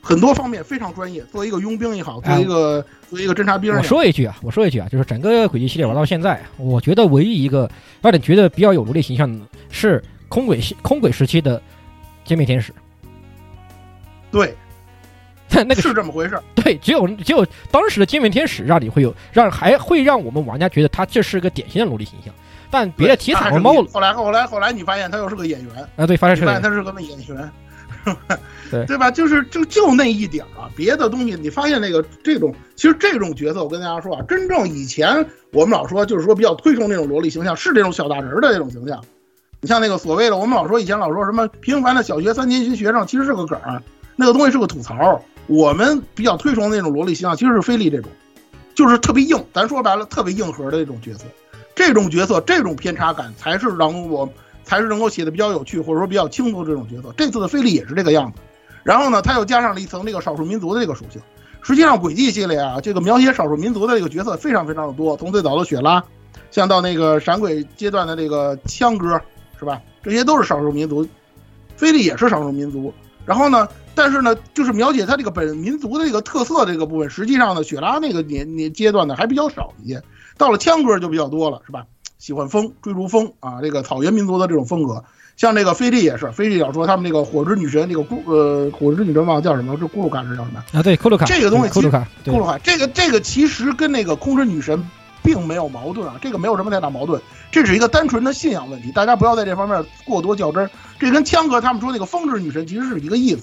[0.01, 1.23] 很多方面非常专业。
[1.31, 7.71] 作为一个佣兵也好，作为一个作为一个侦察兵也我好，说一句啊，我说一句啊，就是整个轨迹系列玩到现在，我觉得唯一一个
[8.03, 11.63] 让你觉得比较有萝莉形象的是空轨系空轨时期的
[12.27, 12.73] 歼灭天使。
[14.33, 14.53] 对，
[15.55, 16.43] 那个 是这么回事儿。
[16.57, 22.35] 对，只有只有当时的歼灭天使让你会有让还会让我们玩家觉得他这是个典型的萝莉形象，
[22.71, 27.51] 但别的铁他还是后来后来后来你发现他又是个演员，啊，对，发现他是个演员，
[28.71, 29.11] 对对吧？
[29.11, 39.03] 就是就就那一点儿啊，别的东西你发现那个这种，其实这种角色，我跟大家说啊，真正以前我们老说就是说比较推崇那种萝莉形象，是这种小大人儿的这种形象。
[39.61, 43.83] 你像那个所谓的，我们老说以前老说什么平凡的小学三年级学生，其实是个梗儿，
[44.17, 45.21] 那个东西是个吐槽。
[45.49, 48.11] 我们比较推崇的那种萝莉形象，其实是菲利这种，
[48.75, 51.25] 就是特别硬，咱说白了特别硬核的这种角色。
[51.75, 54.29] 这种角色，这种偏差感才是让我
[54.65, 57.13] 才是能够写的比较有趣，或者说比较轻松这种角色。
[57.17, 58.39] 这次的菲利也是这个样子，
[58.85, 61.21] 然后呢，它又加上了一层这个少数民族的这个属性。
[61.63, 66.03] 实际上，轨迹系列啊，这个描写少数民族的这个角色非常非常的多，从最早的雪拉，
[66.51, 69.21] 像到那个闪鬼阶段的这个枪哥，
[69.59, 69.81] 是吧？
[70.03, 71.07] 这些都是少数民族，
[71.77, 72.93] 菲利也是少数民族。
[73.27, 80.03] 然后呢，但是呢，就是描写他这个本民族的这个特色这个部分，实际上呢，雪拉那个年年阶段呢还比较少一些，
[80.41, 81.85] 到了枪哥就比较多了，是吧？
[82.19, 85.05] 喜欢风，追逐风啊，这个草原民族的这种风格。
[85.37, 90.83] 像这个菲利也是，菲利要说他们那个火之女神，那个咕呃火之女神忘了叫什么，这咕噜卡是叫什么啊？
[90.83, 91.27] 对，咕噜卡。
[91.27, 94.83] 这个东西咕噜卡，咕噜卡，这个这个其实跟那个空之女神
[95.23, 100.71] 并没有矛盾啊，这个没有什么太大矛盾，这是一个单纯的信仰问题，大家不要在这方面过多较真儿。
[100.99, 103.43] 这跟枪哥他们说那个风之女神其实是一个意思，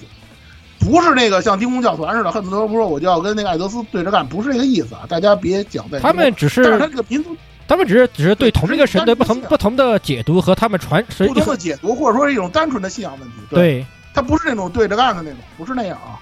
[0.79, 5.99] 不是那个像丁公教团似的，恨不得不说我就要跟那个艾德斯对着干，不是这个意思啊，大家别搅在。
[5.99, 7.35] 他们只是，但是他这个民族。
[7.67, 13.35] 他们只是只是对同一个神的不同不同的解读和他们传不同的解读，或者说是一种单纯的信仰问题。
[13.49, 16.15] 对，他不是那种对着干的那种，不是那样啊。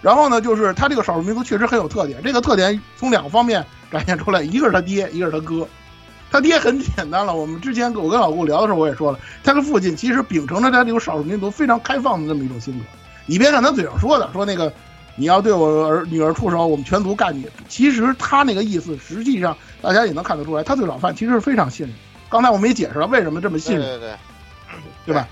[0.00, 5.66] 然后呢，就是他这个少数民族确实很有特点，这个特点从两个方面展现出来，一个是他爹，一个是他哥。
[6.30, 12.84] 他爹很简单了，我们之前我跟老顾聊的时候我也说了，他的父亲其实秉承着他这种少数民族非常开放的这么一种性格。
[13.26, 14.72] 你别看他嘴上说的，说那个。
[15.16, 17.46] 你要对我儿女儿出手，我们全族干你。
[17.68, 21.94] 其实他那个意思，实际上大家也能看得出来，他对老范其实是非常信任。
[22.28, 24.16] 刚才我们也解释了为什么这么信任，对对，
[25.06, 25.28] 对吧？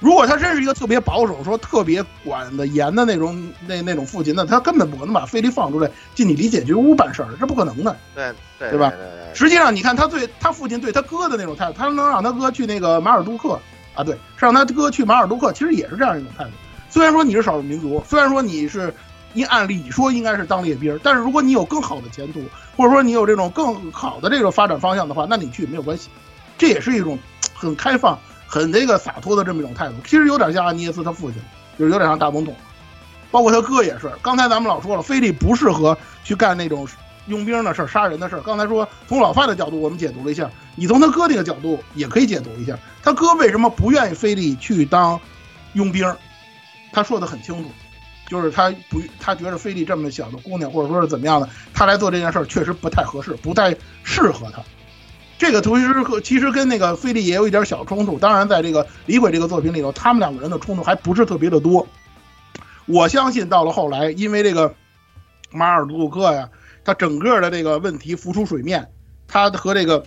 [0.00, 7.94] 如果他真是一个特别保守、说特别管的严的那种那那种父亲，那他根本不可能把菲利放出来进你李解决屋办事儿，这不可能的。
[8.14, 8.90] 对对，对吧？
[9.34, 13.60] 实际上，你看他对他父亲对他哥的那种态度，他能让他哥去那个马尔杜克
[13.94, 16.50] 啊，对，是让他哥去马尔杜克，其实也是这样一种态度。
[16.96, 18.90] 虽然说你是少数民族，虽然说你是。
[19.34, 22.42] 你按理说应该是当列兵，但是如果你有更好的前途，
[22.74, 26.08] 或者说你有这种更好的这个发展方向的话，那你去没有关系。
[26.56, 27.18] 这也是一种
[27.52, 29.94] 很开放、很这个洒脱的这么一种态度。
[30.06, 31.42] 其实有点像安尼耶斯他父亲，
[31.78, 32.56] 就是有点像大总统，
[33.30, 34.10] 包括他哥也是。
[34.22, 35.94] 刚才咱们老说了，菲利不适合
[36.24, 36.88] 去干那种
[37.26, 38.40] 佣兵的事儿、杀人的事儿。
[38.40, 45.20] 刚才说从老范的角度我们解读了一下，你从他哥那个角度也可以解读一下，他哥为什么不愿意菲利去当
[45.74, 46.10] 佣兵？
[46.96, 47.68] 他说的很清楚。
[48.28, 54.60] 就是他不，他觉得菲利这么小的姑娘，或者说是怎么样的，他来做这件事儿确实不太合适，不太适合他。
[55.38, 58.18] 这个其实和其实跟那个菲利也有一点小冲突。
[58.18, 61.86] 当然，在这个李鬼这个作品里头，他们两个人的冲突还不是特别的多。
[62.86, 64.74] 我相信到了后来，因为这个
[65.52, 66.48] 马尔杜克呀，
[66.84, 68.90] 他整个的这个问题浮出水面，
[69.28, 70.04] 他和这个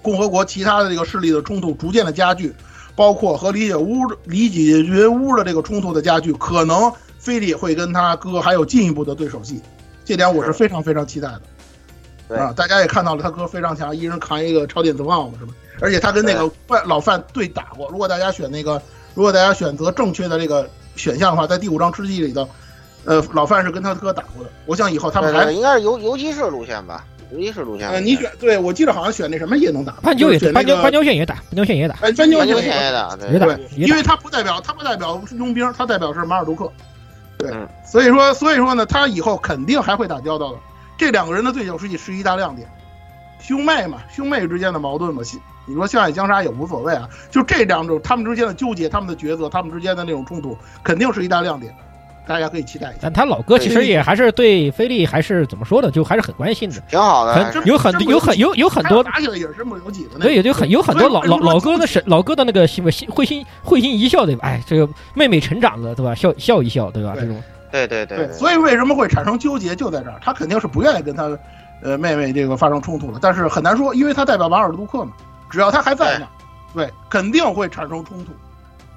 [0.00, 2.54] 共和国其他的这个势力的冲突逐渐的加剧，
[2.96, 6.92] 包括和理解屋理解决屋的这个冲突的加剧，可能。
[7.18, 9.60] 菲利会跟他哥还有进一步的对手戏，
[10.04, 11.28] 这点我是非常非常期待
[12.28, 12.36] 的。
[12.36, 15.52] 啊，大家也看到了，他哥非常强，一人扛一个超电磁炮嘛，是吧？
[15.80, 17.88] 而且他跟那个范老范对打过。
[17.90, 18.80] 如果大家选那个，
[19.14, 22.48] 如果大家选择正确的这个选项的话，在第五章吃鸡里头，
[23.06, 24.50] 呃，老范是跟他哥打过的。
[24.66, 27.04] 我想以后他们还应该是游游击式路线吧？
[27.30, 27.88] 游击式路线。
[27.88, 33.46] 呃，你选对，我记得好像选那什么也能打，斑鸠也斑鸠斑鸠线也打，斑鸠线也打，斑鸠线也打，也打，
[33.76, 36.70] 因为他不代表他不代表佣兵，他代表是马尔杜克。
[37.38, 37.52] 对，
[37.84, 40.58] 所以说，所以说呢，他以后肯定还会打交道的。
[40.96, 42.66] 这两个人的对手戏是一大亮点，
[43.40, 45.22] 兄妹嘛，兄妹之间的矛盾嘛，
[45.66, 47.06] 你说相爱相杀也无所谓啊。
[47.30, 51.74] 就这两种他们之间的纠结，他们的抉择，他们之间的那种冲突，肯定是一大亮点。
[52.26, 52.98] 大家可以期待一下。
[53.02, 55.90] 但他老哥其实也还是对菲利还是怎么说呢？
[55.90, 57.34] 就还是很关心的，挺好的。
[57.34, 60.18] 很有很有很有有很多打起来也是没有几个。
[60.18, 64.42] 对，也就很有很多老老老哥的神老哥的那个心心会心会心一笑对吧？
[64.46, 66.14] 哎，这个妹妹成长了对吧？
[66.14, 67.14] 笑笑一笑对吧？
[67.14, 67.40] 这种。
[67.70, 68.30] 对对对。
[68.32, 70.18] 所以为什么会产生纠结就在这儿？
[70.22, 71.38] 他肯定是不愿意跟他
[71.82, 75.12] 呃妹妹这个发生冲突了，但是很难说，因为他代表马尔杜克嘛，
[75.50, 76.26] 只要他还在呢，
[76.74, 78.32] 对，肯定会产生冲突。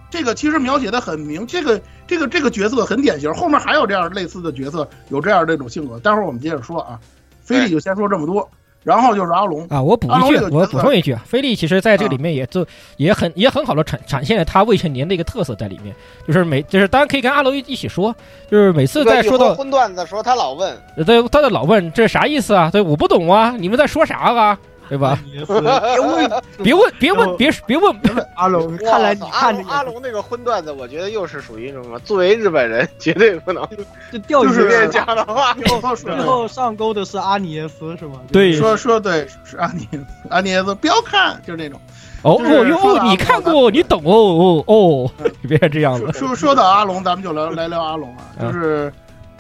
[0.10, 5.99] 这个其实描写的很明，这个这个这个角色很典型，后面还有这样类似的角色，有这样这种性格。
[5.99, 6.99] 待会儿我们接着说啊，
[7.41, 8.49] 菲利就先说这么多，
[8.84, 12.65] 然后就是阿龙啊，我补一句，我补充一句啊，菲利其实在这个里面也就
[12.98, 15.94] 也很也很好的展展现了他未成年的一个特色在里面，
[16.27, 18.15] 就是每就是当然可以跟阿龙一一起说，
[18.49, 20.76] 就是每次在说到荤段子的时候，他老问，
[21.06, 22.72] 对，他在老问这是啥意思啊？
[22.72, 24.57] 对，我不懂啊，你们在说啥啊？
[24.89, 25.17] 对吧？
[25.31, 26.31] 别问，
[26.63, 27.95] 别问，别问，别别问。
[28.35, 31.99] 阿龙，看来你看阿龙那个荤段子，我觉得又是属于什么？
[31.99, 33.65] 作为日本人，绝对不能
[34.11, 35.53] 就钓鱼链讲的话。
[35.95, 38.19] 最后上钩的是阿尼耶斯，是吗？
[38.31, 39.87] 对，说说对，是阿尼
[40.29, 41.79] 阿尼耶斯，不要看，就是那种。
[42.23, 45.11] 哦哦哟，你看过，你懂哦哦哦，
[45.41, 46.11] 你别这样子。
[46.11, 48.23] 说说到阿龙，咱们就聊来聊阿龙啊。
[48.41, 48.91] 就是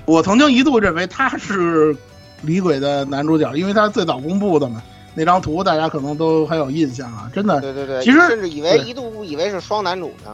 [0.05, 1.95] 我曾经一度认为他是
[2.41, 4.81] 李鬼的男主角，因为他最早公布的嘛。
[5.19, 7.59] 那张图大家可能都很有印象啊，真的。
[7.59, 10.31] 对对对，其实甚至以为一度以为是双男主呢。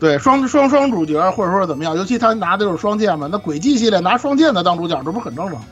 [0.00, 5.62] 对双双双主角或者说怎么样，尤其他拿的就是双剑嘛，那轨迹系列拿双剑的当主角，这不是很正常？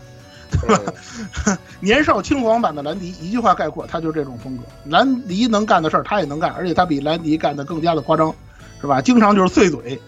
[0.52, 1.58] 对吧？
[1.80, 4.62] 年少轻狂版的兰迪，一句话概括，他就是这种风格。
[4.84, 8.32] 兰迪能干的事儿，他也能干，而且他比兰迪干的更加的夸张，
[8.80, 9.00] 是吧？
[9.02, 10.00] 经常就是碎嘴，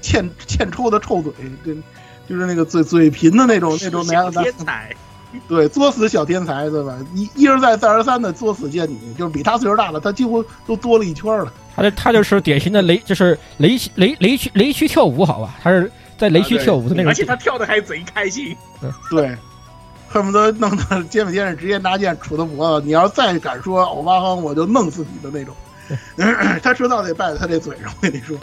[0.00, 1.30] 欠欠抽的臭嘴，
[1.62, 1.82] 跟，
[2.26, 4.96] 就是那个嘴嘴贫的那种那种那样的天才，
[5.48, 6.96] 对，作死小天才，对吧？
[7.14, 11.52] 一一而再再而三的作死贱女，就是比他岁数大了，他几乎都多了一圈了。
[11.74, 15.56] 他这他就是典型的雷，就是雷雷雷区雷区跳舞，好吧？
[15.62, 17.10] 他是在雷区跳舞的那种。
[17.10, 18.56] 而且他跳的还贼开心。
[19.10, 19.36] 对。
[20.08, 25.54] 恨不得弄到肩膀尖上直接拿剑杵他脖子，你要再敢说欧巴亨，我就弄死你的那种。
[26.62, 28.36] 他迟早得败在他这嘴上，我跟你说。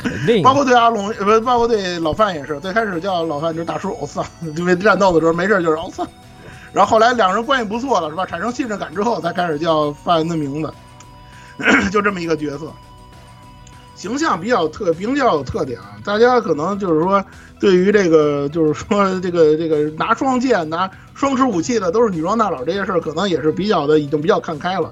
[0.44, 2.60] 包括对阿龙，不，包括对老范也是。
[2.60, 4.24] 最开始叫老范就是大叔欧桑，
[4.58, 6.08] 因为战斗的时候没事就是欧桑。
[6.74, 8.26] 然后后来两人关系不错了，是吧？
[8.26, 10.74] 产生信任感之后，才开始叫范的名字，
[11.92, 12.72] 就这么一个角色。
[13.96, 15.96] 形象比较特，比较有特点啊！
[16.04, 17.24] 大家可能就是说，
[17.60, 24.92] 对于这个，就是说这个这个拿双剑、拿双持武器的都是女装大佬这些事儿，可能也是比较的，已经比较看开了，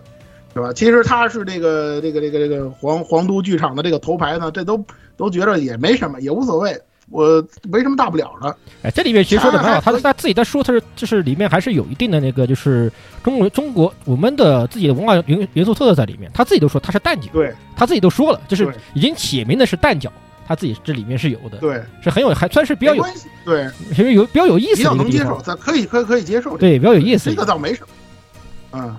[0.54, 0.72] 是吧？
[0.72, 4.82] 其实他是这个这个这个这个皇皇都剧场的这个头牌呢，这都
[5.18, 6.80] 都觉得也没什么，也无所谓。
[7.12, 8.56] 我没什么大不了的。
[8.84, 12.92] 哎，这里面其实说的很好，他他自己在说，他是就是里面还是有一定的那个，就是
[13.24, 16.32] 中国中国我们的自己的文化元元素特色在里面。
[16.34, 20.10] 他自己都说他是蛋饺，对，他自己都说了，就是已经写明的是蛋饺，
[20.48, 23.06] 他自己这里面是有的，对，是很有，还算是比较有，
[23.46, 28.98] 对，其实有比较有意思，比较能接受，咱可以可以可以接受，对，比较有意思，这个倒没什么，嗯。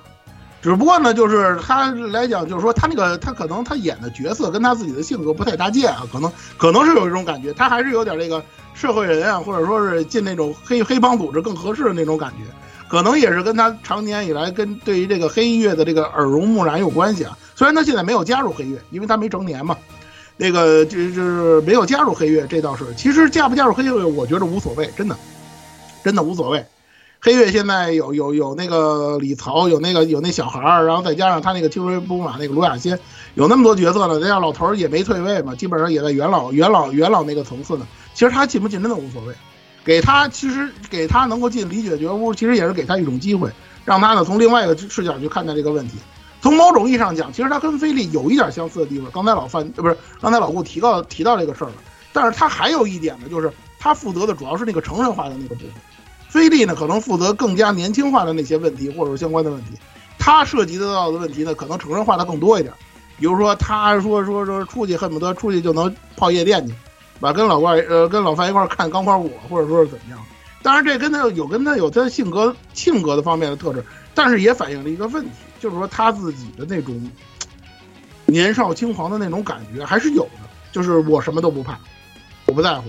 [0.62, 8.40] 只不过呢，就是他来讲，就是说他那个他可能他演的角色跟他自己的性格不太搭界啊，可能可能是有一种感觉，他还是有点这个
[8.72, 12.44] 社会人啊，或者说是进那种黑黑帮组织更合适的那种感觉，
[12.88, 17.36] 可能也是跟他常年以来跟对于这个黑音乐的这个耳濡目染有关系啊。
[17.56, 19.76] 虽然他现在没有加入黑乐，因为他没成年嘛，
[20.36, 22.84] 那个就就是没有加入黑乐，这倒是。
[22.96, 25.16] 其实加不加入黑乐，我觉得无所谓，真的，
[26.04, 26.64] 真的无所谓。
[27.24, 32.98] 黑月现在有有有那个李曹，有那个有那小孩儿，然后再加上他那个青梅不马那个卢雅欣，
[33.34, 34.18] 有那么多角色呢。
[34.18, 37.86] 再加上老头儿也没退位嘛，基本上也在元老元老元老那个层次呢。
[38.12, 39.32] 其实他进不进真的无所谓，
[39.84, 43.48] 给他其实给他能够进李雪觉屋，其实也是给他一种机会，
[43.84, 45.98] 让他呢从另外一个视角去看待这个问题。
[46.40, 49.08] 从某种意义上讲，其实他跟菲利有一点相似的地方。
[49.12, 51.74] 刚才老范不是刚才老顾提到提到这个事儿了，
[52.12, 55.70] 但是他还有一点呢，就是他负责的主要是那个成人化的那个部分。
[56.32, 59.72] 菲利呢，可能负责更加年轻化的那些问题，或者相关的问题。
[60.18, 62.72] 他涉及得到的问题呢，可能成人化的更多一点。
[63.18, 66.72] 比如说，他说说说出去恨不得出去就能泡夜店去，
[67.20, 70.18] 把跟老怪呃跟老范一块看钢管舞，或者说是怎么样。
[70.62, 73.84] 当然，这跟他有跟他有他性格性格的方面的特质，
[74.14, 75.30] 但是也反映了一个问题，
[75.60, 76.98] 就是说他自己的那种
[78.24, 80.48] 年少轻狂的那种感觉还是有的。
[80.72, 81.78] 就是我什么都不怕，
[82.46, 82.88] 我不在乎，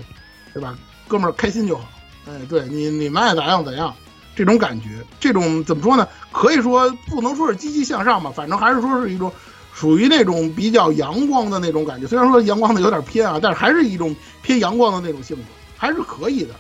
[0.54, 0.74] 对吧？
[1.06, 1.84] 哥们儿开心就好。
[2.28, 3.94] 哎，对你，你们爱咋样咋样，
[4.36, 6.08] 这种感觉，这种怎么说呢？
[6.32, 9.32] 可以说不能说是积极向上吧，反正还是说是一种
[9.74, 12.08] 属于那种比较阳光的那种感觉。
[12.08, 15.44] 虽然说阳光的有点偏啊，但是还是一种偏阳光的那种性格，
[15.78, 16.54] 还是可以的。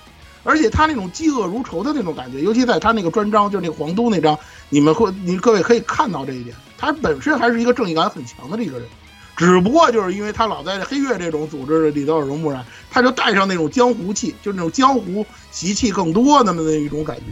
[0.45, 4.37] 而且他那种嫉恶如仇的那种感觉，尤其在他那个专章，就是那个皇都那章，
[4.67, 8.85] 你们会，你各位可以看到这一点，他本身还是一个正义感很强的这个人。
[9.35, 17.23] 只不过就是因为他老在这黑月这种组织里头耳濡目染，他就带上那种江湖气，就那种江湖习气更多那么的一种感觉。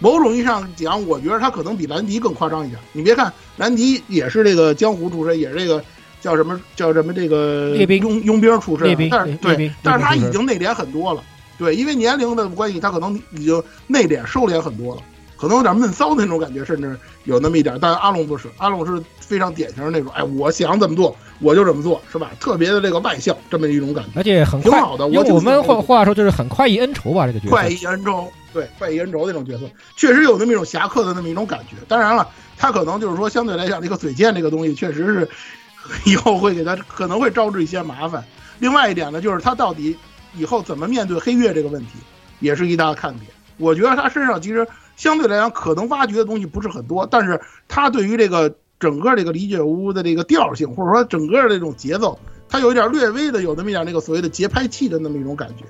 [0.00, 2.80] 某种意义上讲，我觉得他可能比兰迪更夸张一点。
[2.92, 5.82] 你别看兰迪也是这个江湖出身，也是这个
[6.20, 11.22] 叫什么叫什么这个佣佣兵出身，但是对，但是他已经内敛很多了。
[11.56, 15.02] 对，因为年龄的关系，他可能已经内敛收敛很多了。
[15.36, 17.76] 可能有点闷骚的那种感觉，甚至有那么一点。
[17.80, 22.30] 但阿龙不是，阿龙是非常典型的那种，哎，我想怎么做我就怎么做，是吧？
[22.38, 25.06] 特别的这个外向，这么一种感觉，而且很挺好的。
[25.06, 27.50] 我我们话话说就是很快意恩仇吧，这个角色。
[27.50, 29.64] 快意恩仇，对，快意恩仇那种角色，
[29.96, 31.76] 确实有那么一种侠客的那么一种感觉。
[31.88, 35.28] 当然了，他可能就是说相对来讲，这个嘴贱这个东西，确实是
[36.06, 38.24] 以后会给他可能会招致一些麻烦。
[38.60, 39.96] 另外一点呢，就是他到底
[40.36, 41.92] 以后怎么面对黑月这个问题，
[42.38, 43.26] 也是一大看点。
[43.58, 44.66] 我觉得他身上其实。
[44.96, 52.18] 相对来讲，可能挖掘的东西不是很多，但是他对于这个整个这个李雪屋的这个调性，或者说整个这种节奏，
[52.48, 55.64] 他有一点略微的有那么一点那个所谓的节拍器的那么一种感觉，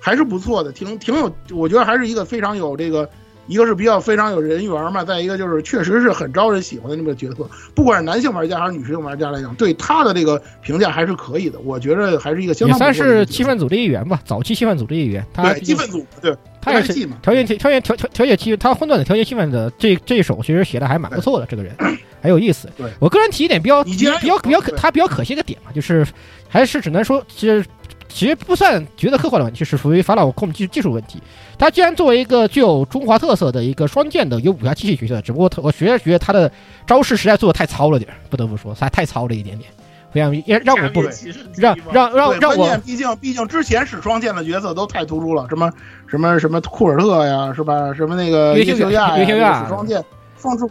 [0.00, 3.08] 还是不错的，挺挺有，我觉得还是一个非常有这个，
[3.46, 16.34] 一个是比较非常有人缘嘛，再一个就是确实是很招人喜欢的那么个角色，不管是男性玩家还是女性玩家来讲，对他的这个评价还是可以的，我觉得还是一个相当也算是气氛组的一员吧，早期气氛组的一员，对气氛组对。
[16.66, 21.74] 他也是调节器嘛调节器调节调调调节器，他混乱的调节气氛的这这一手其实写的还蛮不错的，这个人
[22.20, 22.90] 很有意思对。
[22.98, 26.06] 我个人提一点比较比较比较可他比较可惜的点嘛，就是
[26.48, 27.64] 还是只能说其实。
[28.08, 31.20] 其实不算觉得刻画的问题，是属于法老控技技术问题。
[31.58, 36.50] 他既然作为一个具有中华特色的一个双剑的有武侠气息角色，只不过他我觉得觉得他的
[36.86, 39.68] 招式实在做的太糙了点儿，不得不说，他太糙了一点点，
[40.16, 41.10] 非常也让我不对
[41.56, 45.70] 让让让对，让我毕竟毕竟之前使双剑的角色都太突出了，什么
[46.06, 47.92] 什么什么库尔特呀，是吧？
[47.92, 50.02] 什么那个约修叶修亚约修亚使双剑
[50.38, 50.64] 双持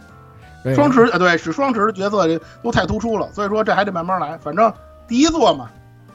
[0.64, 2.26] 对双持呃对使双持的角色
[2.62, 4.36] 都太突出了，所以说这还得慢慢来。
[4.38, 4.72] 反正
[5.06, 5.70] 第一座嘛，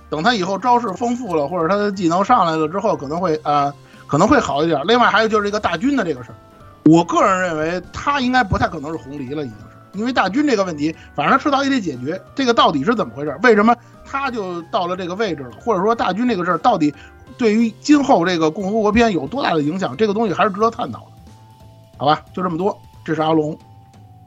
[0.09, 3.73] 等他以后招式丰富了，或者他的技能上来了之后，可能会呃
[4.07, 4.81] 可能会好一点。
[4.85, 6.35] 另外还有就是这个大军的这个事儿，
[6.83, 9.70] 我个人认为他应该不太可能是红梨了，已经是。
[9.93, 12.21] 因为大军这个问题，反正迟早也得解决。
[12.35, 13.37] 这个到底是怎么回事？
[13.43, 15.51] 为什么他就到了这个位置了？
[15.59, 16.93] 或者说大军这个事儿到底
[17.37, 19.95] 对于今后这个共和国篇有多大的影响？
[19.97, 21.11] 这个东西还是值得探讨的。
[21.97, 22.77] 好吧，就这么多。
[23.03, 23.57] 这是阿龙。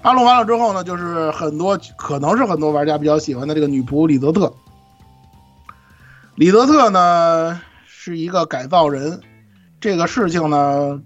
[0.03, 4.53] 阿龙完了之后呢，就是很多可能是很多玩家比较喜欢的这个女仆李泽特。
[6.35, 9.20] 李泽特呢是一个改造人，
[9.81, 11.01] 这个事情呢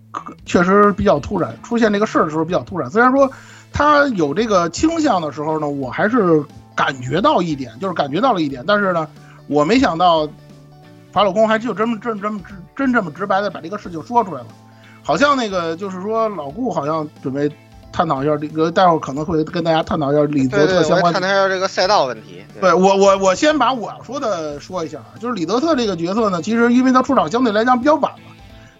[0.47, 2.91] 确实比较突然，出现这个事儿的时候比较突然。
[2.91, 3.31] 虽然说
[3.73, 6.43] 他有这个倾向的时候呢，我还是
[6.75, 9.07] 感觉到一点，就是感觉到了一点，但是呢，
[9.47, 10.29] 我没想到
[11.13, 14.47] 法老公还就这么这么这么直真这么直白的把这个事情说出来了，
[15.03, 17.51] 好像那个就是说老顾好像准备
[17.93, 22.43] 探讨一下这个，待会儿可能会跟大家探讨一下李泽特相关的看他要这个赛道问题。
[22.61, 28.33] 对我我我先把我要说的说一下啊，就是李德特这个角色呢，其实因为他出场相对来讲比较晚嘛，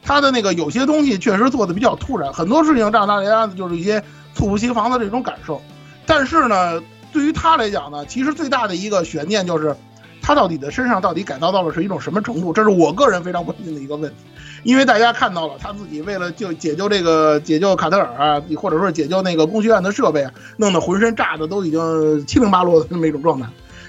[0.03, 4.03] 他的那个有些东西确实做的比较突然，很多事情让大家就是一些
[4.39, 5.61] 猝不及防的这种感受。
[6.07, 6.81] 但是呢，
[7.13, 9.77] 对于他来讲呢，其实最大的一个悬念就是
[10.23, 14.17] 他到底的身上到底改造到了是一种什么程度，这是我个人非常关心的一个问题。
[14.65, 23.47] 因为大家看到了他自己为了就解救这个解救卡特尔啊，或者说解救那个工学院的设备啊，弄得浑身炸的都已经七零八落的那么一种状态。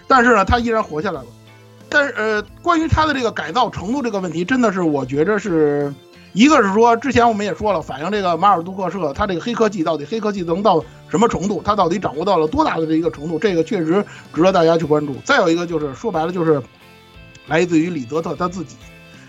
[0.07, 1.27] 但是呢，他依然活下来了。
[1.89, 5.91] 但是呃，关于他的这个改造程度这个问题，真的是我觉着是
[6.34, 15.15] 一个是说，之前我们也说了，反映这个马尔杜克社他这个黑科技到底黑科技能到什么程度，他到底掌握到了多大的这一个程度，这个确实值得大家去关注。
[15.26, 16.61] 再有一个就是说白了就是
[17.47, 18.76] 来自于李泽特他自己，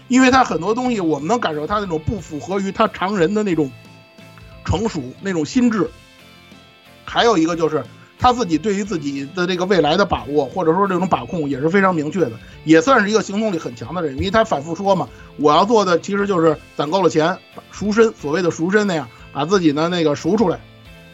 [0.09, 3.71] 因为他很多东西我们能感受他那种不符合于他常人的那种
[4.65, 5.91] 成熟那种心智，
[7.05, 7.83] 还有一个就是。
[8.21, 12.33] 他自己对于自己的这个未来的把握，或者说这种把控也是非常明确的，
[12.65, 14.15] 也算是一个行动力很强的人。
[14.19, 17.35] 因为他反复说嘛，我要做的其实就是攒够了钱，
[17.71, 20.61] 赎身，所谓的赎身那样，把自己呢那个赎出来。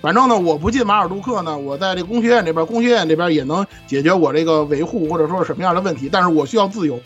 [0.03, 6.09] 反正呢，我不进马尔杜克呢，我在这工学院这边，工学院这边也能解决我这个维护或者说什么样的问题。
[6.11, 7.01] 但是我需要自由，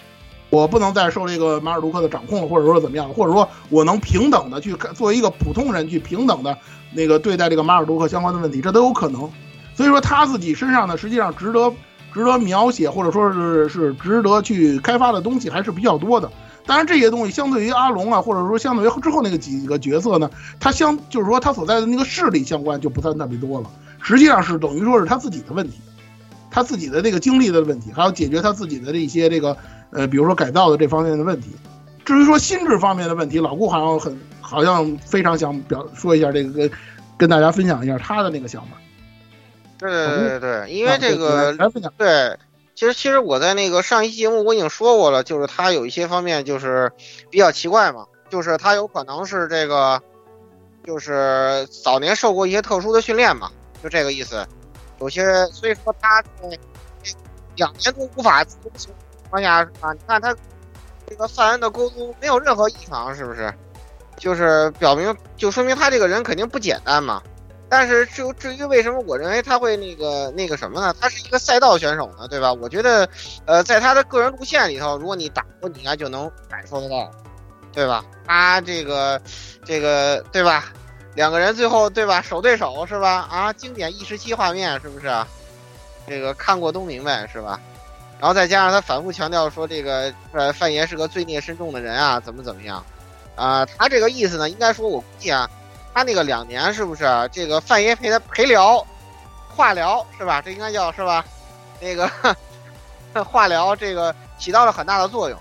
[0.49, 6.57] 我不能再受这个马尔杜克的掌控，或者说怎么样，或者说我能平等的去作为一个普通人去平等的
[6.95, 9.31] 那个对待这个马尔杜克相关的问题，这都有可能。
[9.81, 11.73] 所以说他自己身上呢，实际上值得
[12.13, 16.31] 值得描写或者说是是值得去开发的东西还是比较多的。
[16.67, 20.31] 当然这些东西相对于阿龙啊，或者说相对于之后那个几个角色呢，
[20.61, 23.71] 他相就是说他所在的那个势力相关就不算特别多了。
[24.03, 25.81] 实际上是等于说是他自己的问题，
[26.51, 29.57] 他自己的这个经历的问题，还有解决他自己的这些这个
[29.93, 31.49] 呃，比如说改造的这方面的问题。
[32.05, 36.71] 至于说心智方面的问题，老顾好像很好像非常想表说一下这个，
[37.17, 38.77] 跟大家分享一下他的那个想法。
[39.81, 41.57] 对对对对，因为这个
[41.97, 42.39] 对，
[42.75, 46.93] 其实其实我在那个上一期节目我已经说过了，就是他有一些方面就是
[47.31, 50.01] 比较奇怪嘛，就是他有可能是这个，
[50.85, 53.51] 就是早年受过一些特殊的训练嘛，
[53.83, 54.47] 就这个意思。
[55.01, 56.59] 有些所以说他在
[57.57, 58.93] 两年都无法自由情
[59.31, 60.37] 况下啊，你看他
[61.09, 63.51] 这个犯人的沟通没有任何异常，是不是？
[64.19, 67.23] 就是表明就说明他这个人肯定不简单嘛。
[67.71, 70.93] 但是就至于为什么我认为他会那个那个什么呢？
[71.01, 72.53] 他是一个赛道选手呢，对吧？
[72.53, 73.09] 我觉得，
[73.47, 77.09] 呃，在他的个人路线里头，如果你打过，你应该就能感受得到，
[77.73, 78.05] 对吧？
[78.27, 79.23] 他这个
[79.65, 80.73] 这个对吧？
[81.15, 82.21] 两个人最后对吧？
[82.21, 83.29] 手对手是吧？
[83.31, 85.09] 啊，经典一十七画面是不是？
[86.09, 87.61] 这个看过都明白是吧？
[88.19, 92.85] 然后再加上他反复强调说这个呃范爷是个罪孽深重的人啊，怎么怎么样？
[93.37, 95.49] 啊，他这个意思呢，应该说我估计啊。
[96.01, 98.83] 他那个两年是不是这个范爷陪他陪聊、
[99.55, 100.41] 化疗是吧？
[100.41, 101.23] 这应该叫是吧？
[101.79, 102.11] 那个
[103.23, 105.39] 化疗这个起到了很大的作用，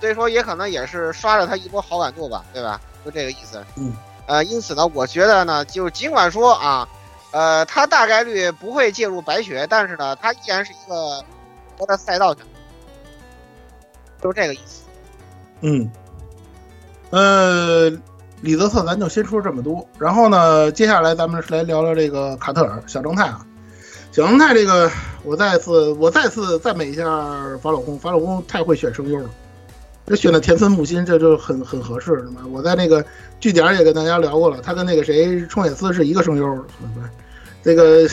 [0.00, 2.80] 所以说也可能也是刷了他一波好感度吧，对吧？
[3.04, 3.64] 就这个意思。
[3.76, 3.94] 嗯。
[4.26, 6.88] 呃，因此呢，我觉得呢，就尽管说啊，
[7.30, 11.24] 呃，他大概率不会介入白雪，但是呢，他依然是一个
[11.78, 12.48] 活的赛道选手，
[14.20, 14.82] 就是这个意思。
[15.60, 15.88] 嗯。
[17.10, 17.92] 呃。
[18.44, 23.42] 李泽特咱就先说这么多，然后呢，接下来咱们来聊聊这个卡特尔小正太啊。
[24.12, 24.90] 小正太这个，
[25.22, 27.04] 我再次我再次赞美一下
[27.62, 29.30] 法老公，法老公太会选声优了，
[30.06, 32.42] 这选的田村木心这就很很合适，是吗？
[32.50, 33.02] 我在那个
[33.40, 36.44] 据点也跟大家聊过了，他跟那个谁冲野司是一个声优，
[36.94, 37.02] 对？
[37.62, 38.06] 这个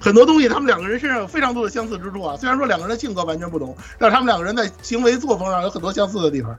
[0.00, 2.36] 很多东西，他们两个人身上有非常多的相似之处啊。
[2.36, 6.58] 虽然说两个人的性格完全不同，但是他们两个人在行为作风上有很多相似的地方。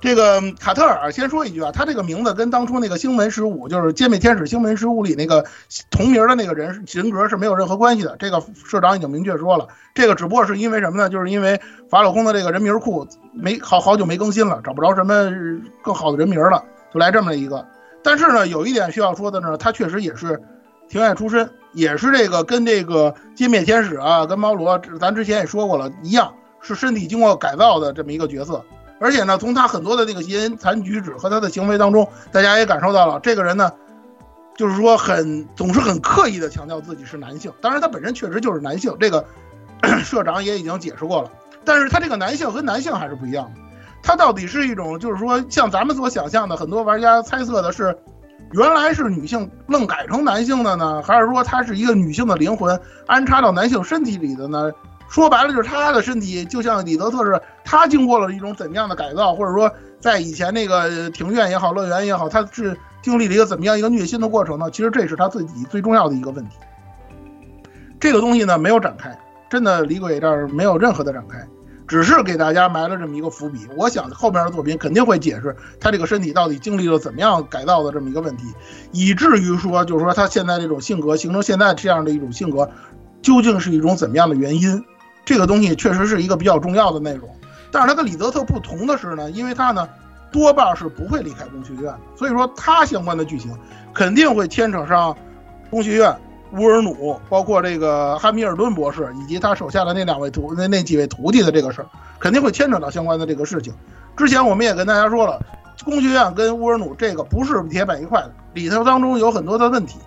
[0.00, 5.44] 这个卡特尔先说一句啊，他这个名字跟当初那个星门十五，就是《歼灭天使》星门十五里那个
[5.90, 8.14] 同名的那个人人格是没有任何关系的。
[8.16, 11.08] 这个社长已经明确说了，这个只不过是因为什么呢？
[11.08, 11.60] 就是因为
[11.90, 15.32] 法老空的这个人名库没好好久没更新了，找不着什么
[15.82, 16.62] 更好的人名了，
[16.94, 17.66] 就来这么一个。
[18.00, 20.40] 但是呢，有一点需要说的呢，他确实也是
[20.88, 28.64] 庭院出身，也是这个跟这个歼灭天使啊，跟猫罗，咱之前也说过了一样，是身体经过改造的这么一个角色。
[29.00, 33.70] 而且呢，从他很多的那个言谈举止和他的行为当中，大家也感受到了这个人呢，
[34.56, 37.52] 就是说很总是很刻意的强调自己是男性。
[37.60, 39.24] 当然，他本身确实就是男性，这个
[40.02, 41.30] 社长也已经解释过了。
[41.64, 43.60] 但是他这个男性和男性还是不一样的，
[44.02, 47.96] 他到底是一种就是说像咱们所想象的，很多玩家猜测的是，
[48.52, 54.72] 原来是女性愣改成男性的呢，还是说他是一个女性的灵魂安插到男性身体里的呢？
[55.08, 64.70] 说白了就是他的身体就像李德特似的，他经过了一种怎么样的改造，或者说在以前那个庭院也好，乐园也好，他是经历了一个怎么样一个虐心的过程呢？
[64.70, 66.56] 其实这是他自己最重要的一个问题。
[67.98, 69.18] 这个东西呢没有展开，
[69.48, 71.48] 真的李鬼这儿没有任何的展开，
[71.86, 73.66] 只是给大家埋了这么一个伏笔。
[73.76, 78.44] 我想后面的作品肯定会解释他这个身体到底经历了怎么样改造的这么一个问题，
[78.92, 82.70] 以至于说就是说他现在这种性格形成现在这样的一种性格，
[83.22, 84.84] 究竟是一种怎么样的原因？
[85.28, 87.28] 这个东西确实是一个比较重要的内容，
[87.70, 89.86] 但是它跟李泽特不同的是呢，因为他呢
[90.32, 93.54] 多半是不会离开工学院的，所以说他相关的剧情
[93.92, 95.14] 肯定会牵扯上
[95.68, 96.16] 工学院、
[96.52, 101.88] 乌尔努，包括这个汉密尔顿博士以及他手下的那两位徒那那几位徒弟的这个事儿，
[102.18, 103.74] 肯定会牵扯到相关的这个事情。
[104.16, 105.38] 之前我们也跟大家说了，
[105.84, 109.98] 工学院跟乌尔努这个不是铁板一块的，里头当中有很多的问题，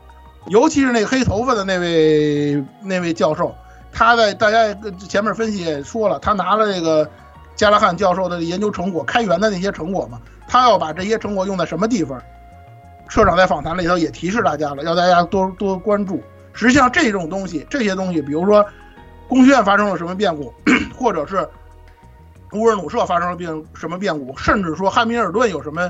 [0.47, 3.53] 尤其是那黑头发的那位那位教授。
[3.91, 4.73] 他在大家
[5.07, 7.09] 前面分析也说了，他拿了这个
[7.55, 12.21] 加拉汉教授的研究成果、开源的那些成果嘛，他要把这些成果用在什么地方？
[13.09, 16.23] 社长在访谈里头也提示大家了，要大家多多关注。
[16.53, 18.65] 实际上，这种东西、这些东西，比如说
[19.27, 20.53] 工学院发生了什么变故，
[20.97, 21.47] 或者是
[22.53, 25.89] 乌尔努社发生了变什么变故，甚至说汉密尔顿有什么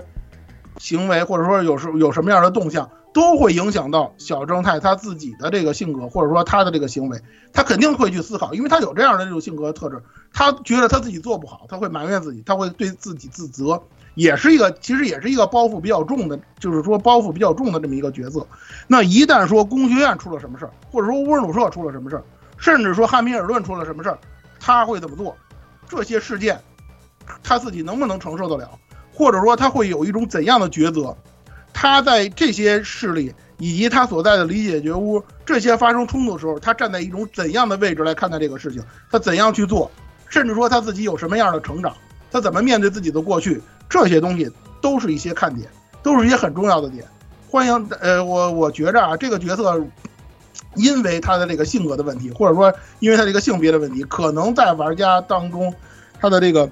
[0.77, 2.89] 行为，或者说有什有什么样的动向。
[3.13, 7.21] 都会影响到小正太他自己的这个性格，或者说他的这个行为，
[7.51, 10.01] 他肯定会去思考，因为他有这样的这种性格特质，
[10.33, 13.81] 他觉得他自己做不好，他会埋怨自己，他会对自己自责，
[14.15, 18.47] 也是一个其实也是一个包袱比较重的，就是说包袱比较重的这么一个角色。
[18.87, 22.23] 那一旦说工学院出了什么事儿，或者说乌尔鲁社出了什么事儿，
[22.57, 24.17] 甚至说汉密尔顿出了什么事儿，
[24.59, 25.35] 他会怎么做？
[25.89, 26.61] 这些事件，
[27.43, 28.69] 他自己能不能承受得了？
[29.13, 31.13] 或者说他会有一种怎样的抉择？
[31.73, 38.83] 他在这些势力以及他所在的理解觉悟这些发生冲突的时候，他站在一种怎样的位置来看待这个事情？
[39.11, 39.89] 他怎样去做？
[40.29, 41.93] 甚至说他自己有什么样的成长？
[42.31, 43.61] 他怎么面对自己的过去？
[43.89, 44.49] 这些东西
[44.81, 45.67] 都是一些看点，
[46.01, 47.05] 都是一些很重要的点。
[47.49, 49.85] 欢迎，呃，我我觉着啊，这个角色，
[50.75, 55.73] 因为他的这个性格的问题，或者说因为他这个性别的问题，可能在玩家当中，
[56.19, 56.69] 他的这个。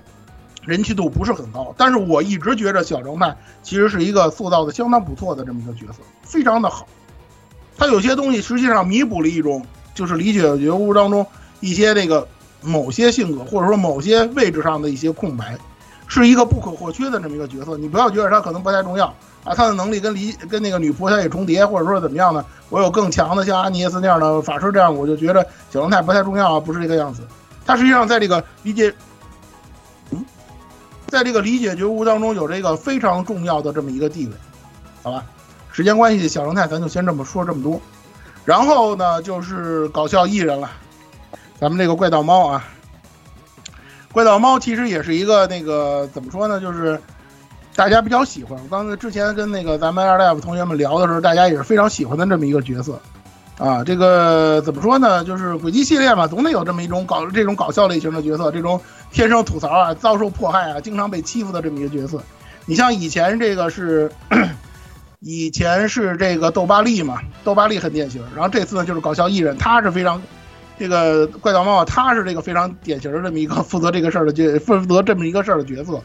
[0.69, 6.87] 人气度不是很高，但是我一直觉着小正太其实是一个塑造的相当不错的这么一个角色，非常的好。
[7.77, 9.65] 他有些东西实际上弥补了一种
[9.95, 11.25] 就是理解觉悟当中
[11.59, 12.27] 一些这个
[12.61, 15.57] 某些性格或者说某些位置上的一些空白，
[16.07, 17.77] 是一个不可或缺的这么一个角色。
[17.77, 19.07] 你不要觉得他可能不太重要
[19.43, 22.45] 啊，他的能力跟离跟那个女仆他也重叠，或者说怎么样呢？
[22.69, 25.41] 我有更强的像阿尼耶斯那样的法师，这样我就觉得
[25.71, 27.23] 小正太不太重要啊，不是这个样子。
[27.65, 28.93] 他实际上在这个理解。
[31.09, 34.33] 在这个理解觉悟当中有这个非常重要的这么一个地位，
[35.03, 35.23] 好吧？
[35.71, 37.79] 时间关系，小正太咱就先这么说这么多。
[38.45, 40.69] 然后呢，就是搞笑艺人了，
[41.59, 42.65] 咱们这个怪盗猫啊，
[44.11, 46.59] 怪盗猫其实也是一个那个怎么说呢？
[46.59, 46.99] 就是
[47.75, 48.59] 大家比较喜欢。
[48.61, 52.99] 我刚才之前跟那个咱们二大夫同学们聊的时候，大家也是非常喜欢的这么一个角色。
[53.59, 55.23] 啊，这个怎么说呢？
[55.25, 58.81] 就是轨迹系列嘛，总得有这么一种搞这种搞笑类型的角色，这种
[59.11, 62.21] 天生吐槽啊、遭受迫害啊、经常被欺负的这么一个角色。
[62.65, 64.11] 你像以前这个是，
[65.19, 68.23] 以前是这个豆巴利嘛，豆巴利很典型。
[68.35, 70.21] 然后这次呢，就是搞笑艺人，他是非常
[70.77, 76.01] 这个怪盗猫，他是这个非常典型的这么一个负责这个事儿的角，负责这么一个事儿的角色。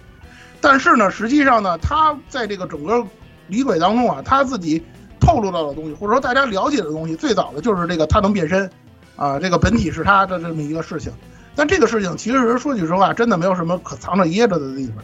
[0.60, 3.04] 但是呢，实际上呢，他在这个整个
[3.48, 4.82] 李鬼当中啊，他自己
[5.20, 8.70] 透露到的东西，或者说大家了解的东西，最早的就是这个他能变身，
[9.16, 11.12] 啊，这个本体是他的这么一个事情。
[11.56, 14.96] 但这个事情其实说句实话，真的没有什么可藏着掖着的地方。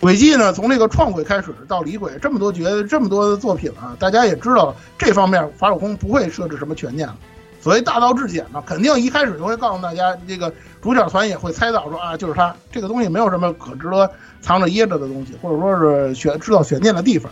[0.00, 7.16] 轨迹呢，从这个创轨开始到李鬼这么多角这么多的作品啊，大家也知道这方面法老空不会设置什么悬念了。
[7.60, 10.50] 所谓大道至简嘛，肯定一开始就会告诉大家，这个
[10.80, 14.10] 主角团也会猜到说啊，就是他这个东西没有什么可值得
[14.40, 17.30] 藏着掖着的东西，或者说是悬制造悬念的地方。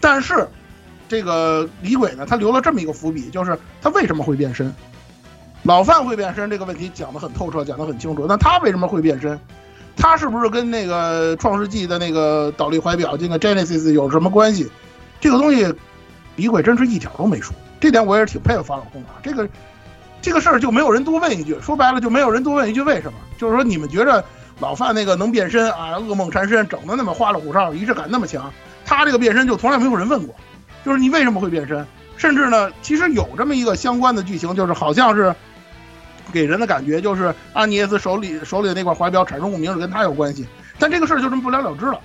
[0.00, 0.48] 但是
[1.08, 4.74] 这个李鬼呢，他留了这么一个伏笔，就是他为什么会变身？
[5.68, 8.24] 老范会变身这个问题讲得很透彻，讲得很清楚。
[8.26, 9.38] 那他为什么会变身？
[9.98, 14.66] 他是不是跟那个《创世纪》的那个倒立怀表这个 Genesis 有什么关系？
[15.20, 15.70] 这个东西，
[16.36, 17.54] 李鬼真是一点都没说。
[17.80, 19.08] 这点我也是挺佩服法老空的。
[19.22, 19.46] 这个
[20.22, 23.18] 这个事儿就没有人多问一句，说白了就没有人多问一句为什么？
[23.36, 24.24] 就是说你们觉着
[24.60, 28.50] 老范那个能变身啊，噩梦缠身，整的那么花里胡哨，仪式感那么强，
[28.86, 30.34] 他这个变身就从来没有人问过，
[30.82, 31.86] 就是你为什么会变身？
[32.16, 35.34] 甚至呢，其实有这么一个相关的剧情，就是好像是。
[36.32, 40.46] 给人的感觉就是阿尼耶斯手里手里的那块怀表产生共鸣是跟他有关系，
[40.78, 42.00] 但这个事儿就这么不了了之了，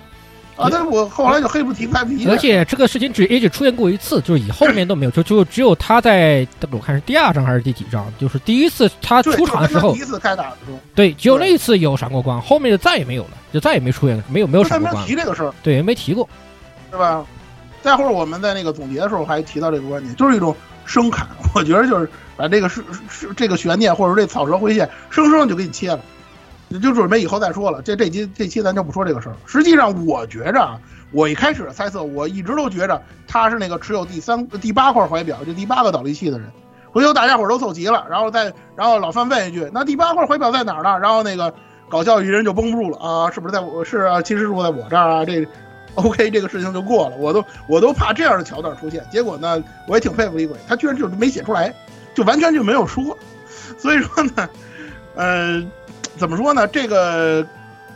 [0.56, 0.68] 啊！
[0.70, 2.26] 但是我后来就黑不提白不提。
[2.28, 15.04] 而且这个事情只也只出现过一次，就是以后面都没有，就就只有他在我看是第二章还是第几章，就是第一次他出场的时候，第一次开打的时候，对，只有那一次有闪过光，后面就再也没有了，就再也没出现，没有没有闪过光。
[15.04, 16.28] 提这个事儿，对，没提过，
[16.90, 17.24] 对吧？
[17.82, 20.56] 待会儿我们在那个总结的时候还提到这个观点，就是一种
[20.86, 22.08] 生砍，我觉得就是。
[22.36, 26.00] 把这个是是这个悬念，或者这草蛇灰线，生生就给你切了，
[26.82, 27.80] 就准备以后再说了。
[27.82, 29.36] 这这期这期咱就不说这个事儿。
[29.46, 30.78] 实际上，我觉着啊，
[31.12, 36.48] 我一开始猜测，我一直都觉着他是那个持有第三第八块怀表，就第八个导力器的人。
[36.92, 41.52] 回头大家伙都凑齐了，然后再然后老范问一句：“那第八块怀表在哪儿呢？”然后那个
[41.88, 44.22] 搞笑艺人就绷不住了啊，是不是在我是啊？
[44.22, 45.44] 其实住在我这儿啊，这
[45.96, 47.16] OK 这个事情就过了。
[47.16, 49.04] 我都我都怕这样的桥段出现。
[49.10, 51.74] 结果呢，我也挺佩服李鬼，他居然就没写出来。
[52.14, 53.16] 就完全就没有说，
[53.76, 54.48] 所以说呢，
[55.14, 55.62] 呃，
[56.16, 56.66] 怎么说呢？
[56.68, 57.46] 这个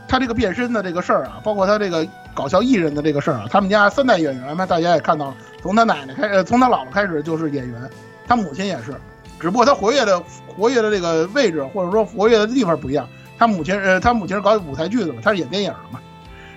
[0.08, 7.90] 他这个变身的这个事儿啊，包括他这个搞笑艺人的这个事儿啊，他们家三代演员嘛，大家也看到了，从他奶奶开，呃，从他姥姥开始就是演员，
[8.26, 8.94] 他母亲也是，
[9.38, 13.08] 只不过他活跃的活跃的这个位置或者说活跃的地方不一样。
[13.38, 16.00] 他母亲，呃，他母亲是搞舞台剧的嘛，他是演电影的嘛。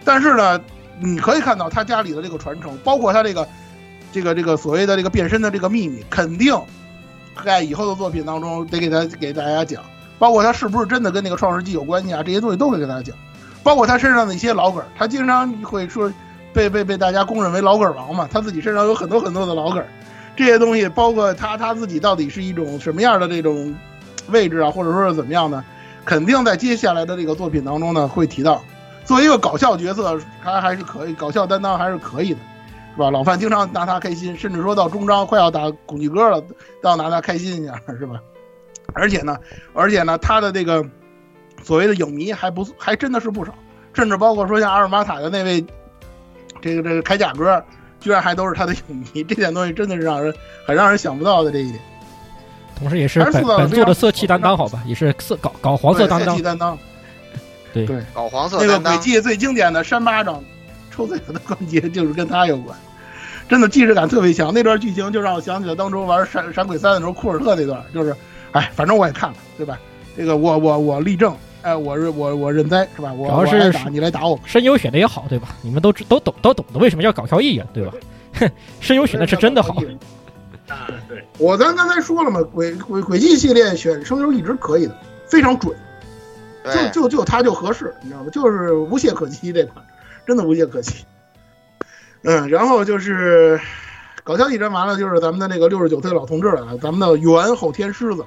[0.04, 0.60] 但是呢，
[1.00, 3.48] 你可以看到他家里的这个传承，包括他这个
[4.12, 6.60] 这个这个所谓的这个变身的这个秘密，肯定。
[7.46, 9.82] 在以后的作品当中，得给他给大家讲，
[10.20, 12.22] 包括他是不是真的跟那个创世纪有关系啊？
[12.24, 13.16] 这些东西都会给大家讲，
[13.64, 16.12] 包括他身上的一些老梗，他经常会说
[16.54, 19.84] 被被被大家公认为老梗王嘛，他自己身上有很多很多的老梗，
[20.36, 23.76] 这些东西包括他他自己到底是一种什么样的这种
[24.30, 25.64] 位置啊，或者说是怎么样呢？
[26.04, 28.62] 肯定在接下来的这个作品当中呢会提到，
[29.06, 32.40] 作为一个搞笑角色，他还是可以搞笑担当还是可以的。
[32.94, 33.10] 是吧？
[33.10, 36.42] 老范经常拿他开心，甚至说到中章快要打恐惧歌了，
[36.82, 38.22] 都要拿他开心一下，是吧？
[38.94, 39.38] 而且呢，
[39.74, 40.86] 而且呢，他的这个
[41.64, 43.54] 所谓的影迷还不还真的是不少，
[43.94, 45.64] 甚至包括说像阿尔玛塔的那位
[46.62, 47.64] 这个这个铠甲哥，
[48.00, 50.34] 居然还都是他的影迷，这点东西真的是让人
[50.66, 51.82] 很让人想不到的这一点。
[52.78, 54.84] 同时，也是本本作的色气担当，好吧？
[54.86, 56.32] 也是色搞搞黄色担当。
[56.32, 56.78] 色气担当。
[57.74, 60.44] 对对，搞黄色那个轨迹最经典的扇巴掌。
[61.02, 62.78] 抽嘴巴的关节就是跟他有关，
[63.50, 64.54] 真的既视感特别强。
[64.54, 68.16] 那段剧情就让我想起了当初玩《闪闪鬼三》的时候库尔特那段，就是，
[68.52, 69.80] 哎，反正我也看了，对吧？
[70.16, 73.12] 这个我我我立正，哎，我是我我认栽，是吧？
[73.14, 75.56] 我主要是打你来打我，声优选的也好，对吧？
[75.64, 77.94] 你们都知都懂都懂的为什么叫搞笑艺人，对吧？
[78.34, 79.74] 哼，声优选的是真的好。
[80.68, 84.96] 啊，对，我咱刚才说了嘛，轨轨轨迹系列选声优一直可以的，
[85.28, 85.76] 非常准，
[86.94, 88.30] 就就就他就合适，你知道吗？
[88.32, 89.84] 就是无懈可击这款。
[90.26, 91.06] 真的无懈可击，
[92.24, 93.60] 嗯，然后就是
[94.24, 98.24] 搞笑一人完了，就是咱们的那个六十九岁老同志了，咱们的元后天狮子。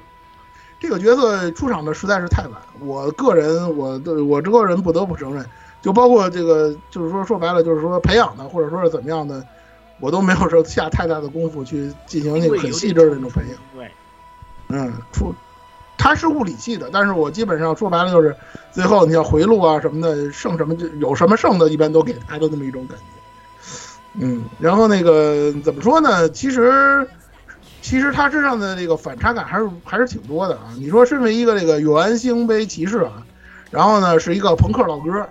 [0.81, 5.47] 这个角色出场的实在是太晚，我个人，我的我这个人不得不承认，
[5.81, 9.43] 就包括这个，就是说说白了，就是说培养的或者说是怎么样的，
[10.01, 13.91] 我都没有说下太大的功夫去进行那个很细致的那种培养，对，
[14.69, 15.35] 嗯，出。
[15.97, 18.35] 他是物理系的，但是我基本上说白了就是，
[18.73, 23.05] 最后你要回路啊什么的，剩什么就有什么剩的，一般都给他的那么一种感觉。
[24.17, 26.29] 嗯，然后那个怎么说呢？
[26.29, 27.05] 其实，
[27.83, 30.73] 其实他身上的这个反差感还是还是挺多的啊。
[30.77, 33.23] 你说身为一个这个原星杯骑士啊，
[33.71, 35.27] 然后呢是一个朋克老哥，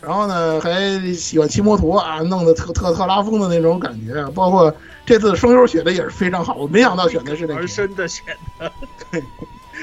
[0.00, 4.74] 然后呢还喜欢骑摩托啊，弄得特特特拉风的那种感觉啊，包括
[5.06, 7.60] 这次声优选的也是非常好，我没想到选的是那个。
[7.60, 8.24] 而深的选
[8.58, 8.72] 的，
[9.12, 9.22] 对。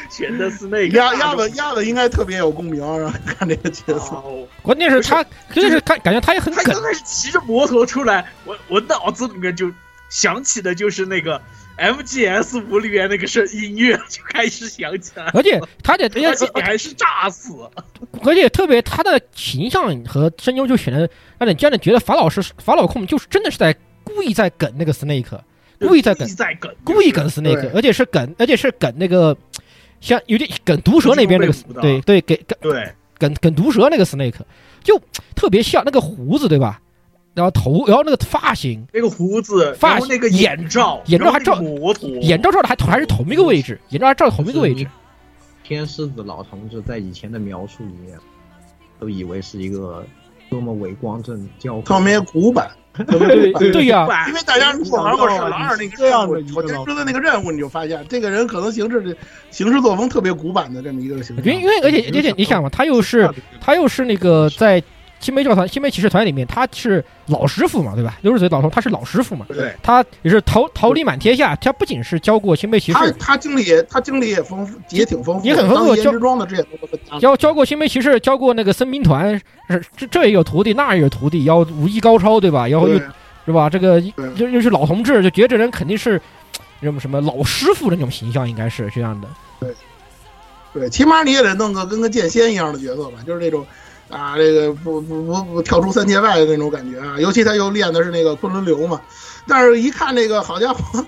[0.09, 4.15] 选的是那个鸭鸭子鸭子应该特别有共鸣，然后看这个角色。
[4.15, 9.71] 哦关键是他，关键是他感觉他也很梗他刚，开始骑着摩托出来，我我脑子里面就
[10.09, 11.41] 想起的就是那个
[11.77, 17.53] MGS 五里面那个声音乐，就开始响起来，而且他的， 而而且还是炸死。
[18.23, 25.39] 而且特别他的形象和声优就显得让你真的觉得法老是法老控，就是真的是在故意在梗那个 Snake，
[25.79, 29.37] 故意在梗一，在梗，故意梗 Snake，而且是梗，而且是梗那个
[29.99, 34.35] 像有点梗毒蛇那边那个对对，给跟对，梗梗毒蛇那个 Snake，
[34.83, 34.99] 就
[35.35, 36.81] 特别像那个胡子对吧？
[37.33, 44.87] 然后头，然后那个发型，那个胡子，发然后那个眼罩，眼罩还罩然后那个摩托，眼罩照的还还是同一个位置，眼罩还照同一个位置。
[45.63, 48.17] 天狮子老同志在以前的描述里面，
[48.99, 50.03] 都以为是一个
[50.49, 53.71] 多么伟光正、教特别古板，特别对古板。
[53.71, 59.15] 对呀、吧因为大家如果玩过《史狼二》那个这样的任务，我一个老先说的那个任务，你就发现这个人可能行事的
[59.51, 61.45] 行事作风特别古板的这么一个形象。
[61.45, 63.29] 因为因为而且而且你想嘛，他又是
[63.59, 64.81] 他又是那个在
[65.19, 68.17] 新梅教团、青梅骑士团里面，他是老师傅嘛，对吧？
[68.21, 71.55] 六十岁老头，他是老师傅嘛，对他也是桃桃李满天下。
[71.55, 79.39] 他不仅是教过青梅骑士，他经历也他经历也丰富，也挺丰富的，也很丰富教当颜值装的这也都教教过青梅骑士，教过那个森兵团，
[79.69, 82.67] 是这这也有徒弟，那也有徒弟，要武艺高超，对吧？
[82.67, 82.99] 然后又
[83.45, 83.69] 是吧？
[83.69, 86.21] 这个对又又是老同志，就觉得这人肯定是
[86.81, 89.27] 什么什么老师傅的那种形象，应该是这样的。
[89.59, 89.73] 对
[90.73, 93.65] 对，起码你也得弄个跟个剑仙一样的角色吧，就是那种
[94.09, 97.19] 啊，这个不不不不跳出三界外的那种感觉啊。
[97.19, 99.01] 尤其他又练的是那个昆仑流嘛，
[99.47, 101.05] 但是一看这个好家伙，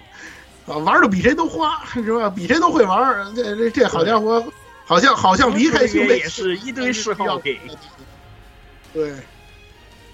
[0.67, 2.29] 啊，玩的比谁都花是吧？
[2.29, 4.43] 比谁都会玩，这这这好家伙，
[4.85, 7.57] 好像好像离开星贝也是一堆嗜好给。
[8.93, 9.13] 对，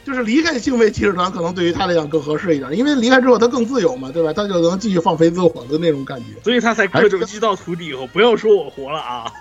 [0.04, 4.32] 就是离开星贝骑士团，可能对于他来讲更合适一点，因为离开之后他更自由嘛，对吧？
[4.32, 6.26] 他就能继续放飞自我的那种感觉。
[6.44, 9.32] 所以他才各种击到徒弟以后，不要说我活了啊！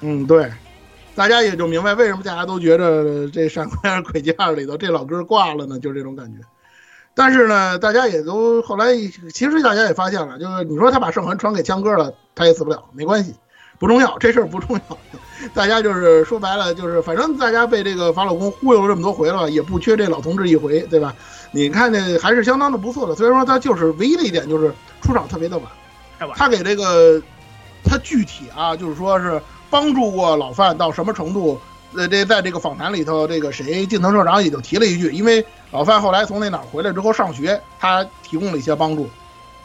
[0.00, 0.52] 嗯，对，
[1.18, 6.38] 大家也就明白为什么大家都觉得这《闪光轨迹二》里头这老哥挂了呢，就是这种感觉。
[7.12, 8.94] 但是呢，大家也都后来，
[9.34, 13.34] 其实大家也发现了，就是你说他把圣痕传给枪哥了，他也死不了，没关系，
[13.80, 14.98] 不重要，这事儿不重要。
[15.52, 21.12] 大家就是说白了，就是反正大家被这个法老公忽悠了这么多回了，也不缺这老同志一回，对吧？
[21.50, 24.72] 你看这还是相当的不错的，虽然说他就是唯一的一点就是
[25.02, 25.66] 出场特别的晚
[26.36, 27.20] 他给这个
[27.82, 31.58] 他具体啊，就是说是帮助过老范到什么程度？
[31.94, 39.08] 呃，这在这个访谈里头，这个谁近藤社长也就提了一句，因为老范后来从那哪儿回来之后上学，他提供了一些帮助。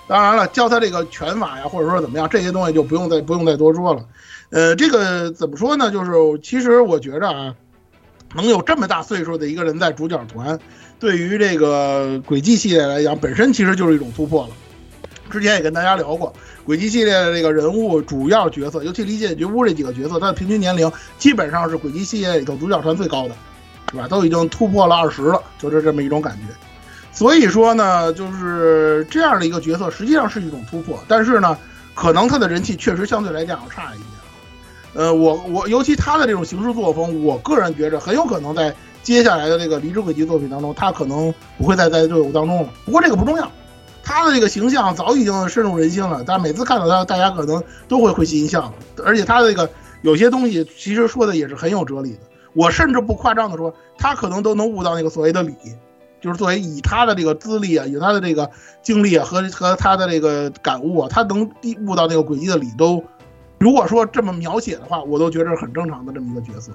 [0.07, 4.05] 当然了，教他这个拳法呀，或者说怎么样，这些东西就不用再不用再多说了。
[4.51, 5.91] 呃，这个怎么说呢？
[5.91, 6.11] 就是
[6.41, 7.53] 其实我觉着啊，
[8.35, 10.57] 能有这么大岁数的一个人在主角团，
[10.99, 14.49] 对于这个轨迹系列来讲，本身其实就是一种突破了。
[15.29, 16.33] 之前也跟大家聊过，
[16.63, 23.35] 轨迹系列的这个人物主要角色，尤其理解觉悟这几个角色，他的平均年龄基本上是轨迹系列里头主角团最高的，
[23.91, 24.07] 是吧？
[24.07, 26.53] 都已经突破了二十了，就是这么一种感觉。
[27.11, 31.57] 所以说呢，就是这样的一个角色，实际上是一种突破，但是呢，
[31.93, 34.07] 可能他的人气确实相对来讲差一点。
[34.95, 42.69] 呃，我我尤其他的这种行事作风，我个人觉着很有可能在接下来的这个离职轨迹作品当中，他可能不会再在队伍当中了。
[42.85, 43.51] 不过这个不重要，
[44.03, 48.71] 他的这个形象早已经深入人心了，但每次看到他，大家可能都会会心一笑。
[49.03, 49.69] 而且他这个
[50.01, 52.19] 有些东西其实说的也是很有哲理的。
[52.53, 55.55] 我甚至不夸张的说，他可能都能悟到那个所谓的理，
[56.21, 58.51] 就是作为以他的这个资历啊，以他的这个
[58.81, 61.49] 经历啊和和他的这个感悟啊，他能
[61.87, 63.03] 悟到那个诡异的理都。
[63.59, 66.73] 如果说这么描写的话，我都觉得很正常的这么一个角色，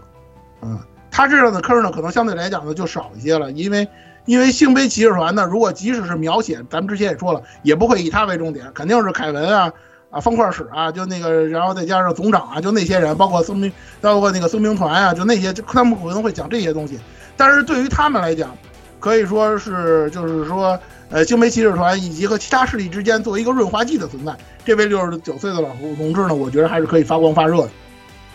[0.62, 0.78] 嗯，
[1.10, 3.86] 他这样的坑呢，可能相对来讲呢就少一些了，因为
[4.28, 9.72] 因为星杯骑士团呢，如果即使是描写，咱们之前也说了，也不会以他为重点，肯定是凯文啊
[10.10, 13.72] 啊方块史啊，就那个，然后再加上总长啊，就那些人，包括僧兵，
[14.02, 17.00] 包括那个僧兵团啊，就那些，他们可能会讲这些东西，
[17.38, 18.54] 但是对于他们来讲，
[19.00, 20.78] 可以说是就是说。
[21.10, 27.70] 呃，星杯骑士团以及和其他势力之间作为一个润滑剂的存在，这位六十九岁的老同志呢，我觉得还是可以发光发热的，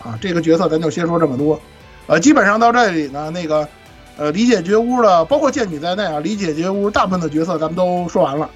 [0.02, 1.60] 啊，这个角色咱就先说这么多，
[2.08, 3.68] 呃，基本上到这里呢，那个，
[4.16, 8.48] 呃，理解觉悟的，包括剑女在内啊，理解觉悟大部分的角色咱们都说完了，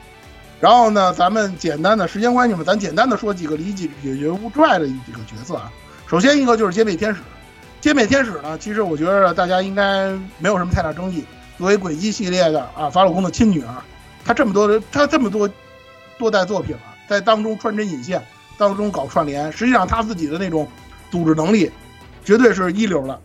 [0.61, 5.71] 然后呢，咱们简单的时间关系嘛，咱简单的说几个理解觉悟之外的几个角色啊，
[6.07, 7.21] 首先一个就是歼灭天使，
[7.83, 11.25] 歼灭天使呢，其实我觉得大家应该没有什么太大争议，
[11.59, 13.75] 作为轨迹系列的啊，法老宫的亲女儿。
[14.25, 15.49] 他这么多人，他这么多
[16.19, 18.23] 多代作品啊，在当中穿针引线，
[18.59, 20.69] 当中搞串联，实际上他自己的那种
[21.11, 21.71] 组织能力，
[22.25, 23.19] 绝对是一流的，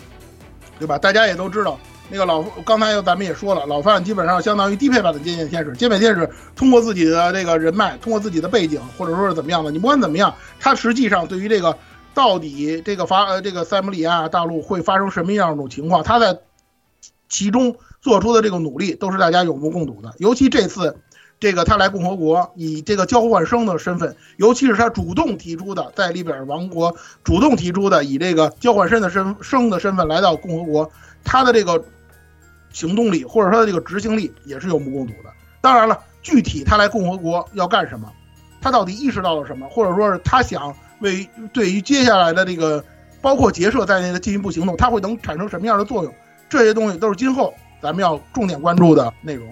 [0.80, 0.98] 对吧？
[0.98, 1.78] 大家也都知道，
[2.10, 5.72] 那个老刚才咱们也说了，老范基本上相当于低配版的歼灭天使。
[5.74, 11.76] 歼灭天使通过自己的这个人脉，通过自己的背景，或者说是怎么样的，你不管怎么样，他实际上对于这个
[12.14, 16.38] 到底这个法呃这个塞姆利亚大陆会发生什么样一种情况，他在
[17.30, 20.14] 其中做出的这个努力都是大家有目共睹的。
[20.20, 20.98] 尤其这次，
[21.40, 30.92] 这个他来共和国以这个交换生的身份，尤其是他主动提出的在利比尔王国主动提出的以这个交换生的身生的身份来到共和国，
[31.24, 31.84] 他的这个
[32.72, 35.30] 行动力或者说他的这个执行力也是有目共睹的。
[35.62, 38.12] 当然了，具体他来共和国要干什么，
[38.62, 42.84] 他到底意识到了什么，或者说是他想为对于接下来的这个
[43.22, 46.14] 包括结社在内的进一步行动，他会能产生什么样的作用？
[46.50, 49.48] 这些东西都是今后咱们要重点关注的内容。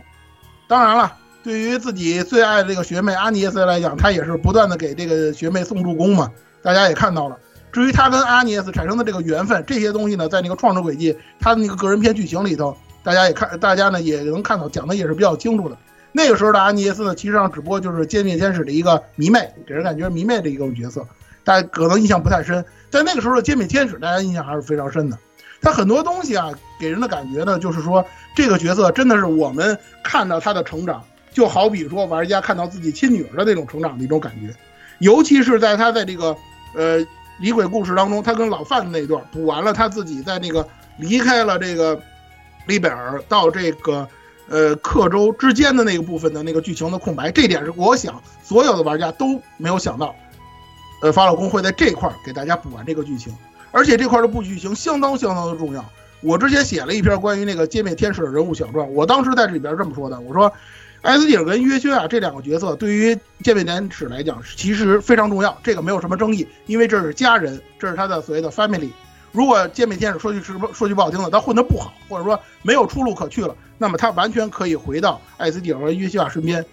[0.68, 6.31] 当然了，对于自己最爱的这个学妹阿尼耶斯来讲，他也是不断的给这个学妹送助攻嘛。
[6.61, 7.38] 大家也看到了。
[7.72, 15.77] 至于他跟阿尼耶斯产生的这个缘分，这些东西呢，在那个创世轨迹他的那个个人篇剧情里头，大家也看，大家呢也能看到，讲的也是比较清楚的。
[16.11, 21.07] 那个时候的阿尼耶斯呢，其实上只不过就是歼灭天使的一个迷妹，给人感觉迷妹的一个角色，
[21.43, 22.64] 大家可能印象不太深。
[22.89, 25.18] 在那个时候的歼灭天使，大家印象还是非常深的。
[25.61, 26.49] 他很多东西啊，
[26.80, 28.03] 给人的感觉呢，就是说
[28.35, 34.53] 这个角色真的是我们看到他的成长，就好比说玩家看到自己亲女儿的那种成长的一种感觉。
[34.99, 36.35] 尤其是在他在这个
[36.76, 36.99] 呃
[37.41, 40.65] 李鬼故事当中，他跟老范的那段补完了他自己在那个
[40.97, 41.99] 离开了这个
[42.68, 44.07] 利贝尔到这个。
[44.49, 50.13] 呃，克州之间的那个部分的那个剧情的空白，这点是我想所有的玩家都没有想到，
[51.01, 53.34] 呃，法老宫会在这块给大家补完这个剧情，
[53.72, 55.85] 而且这块的布剧情相当相当的重要。
[56.19, 60.51] 我之前写了一篇关于那个歼灭天使的人物小传，我当时在这里边这么说的，我说，
[61.02, 68.90] 艾斯蒂尔跟约薛亚这两个角色对于歼灭天使来讲其实非常重要，这个没有什么争议，因为这是家人，这是他的所谓的 family。
[69.32, 76.64] 如果歼灭天使说句实说句不好听的，他混得不好，或者说没有出路可去了，那么他完全可以回到艾斯蒂尔和约西亚身边，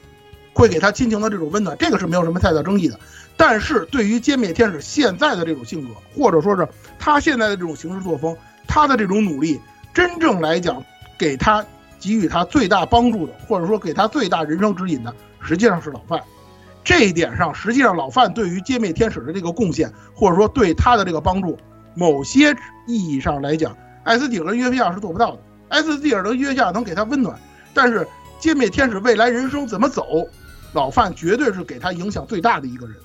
[0.53, 3.01] 会给他亲情的这种温暖，这个是没有什么太大争议的。
[3.37, 6.69] 但是对于歼灭天使现在的这种性格，或者说是
[6.99, 8.37] 他现在的这种行事作风，
[8.67, 9.59] 他的这种努力，
[9.95, 10.85] 真正来讲
[11.17, 11.65] 给他
[11.99, 16.20] 给予他最大帮助的，或者说给他最大人生指引的，实际上是老范。
[16.85, 21.59] 这一点上，实际上老范对于歼灭天使的这个贡献，或者说对他的这个帮助。
[21.95, 22.55] 某些
[22.87, 25.41] 意义上来讲，艾斯蒂尔跟约菲亚是做不到的。
[25.69, 27.39] 艾斯蒂尔跟约菲亚能给他温暖，
[27.75, 28.07] 但是
[28.41, 30.27] 歼灭天使未来人生怎么走，
[30.73, 32.97] 老范绝对是给他影响最大的一个人。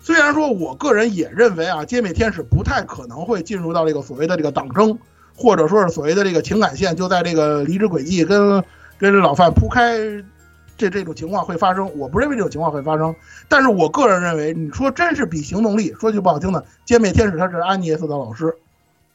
[0.00, 4.96] 虽然说我个人也认为啊，歼灭天使不太可能会进入到这个所谓的这个党争，
[5.38, 8.62] 或者说是所谓的这个情感线，就在这个离职轨迹跟
[8.98, 9.96] 跟老范铺开。
[10.76, 13.12] 这这种情况会发生，我不认为这种情况会发生，
[13.48, 18.54] 但是我个人认为，你说真是比行动力，说句不好听的，歼灭天使他是安妮斯的老师，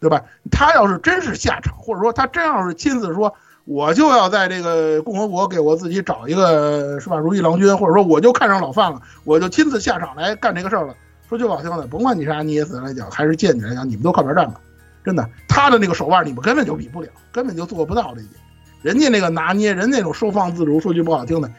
[0.01, 0.21] 对吧？
[0.51, 3.33] 他要是真是下场，或者说他真要是亲自说，
[3.63, 10.93] 我就要在这个共和国给我自己找一个是吧如意郎君，或者说我就看上老范了，我就亲自下场来干这个事儿了。
[11.29, 14.59] 说句不好听的，甭管你是安妮斯来讲，还是剑女来讲，你们都靠边站吧，
[15.03, 18.35] 真的，他的那个手腕你们根本就比不了，根本就做不到这一点。
[18.81, 21.51] 人家那个拿捏，人那种收放自如，说句不好听的，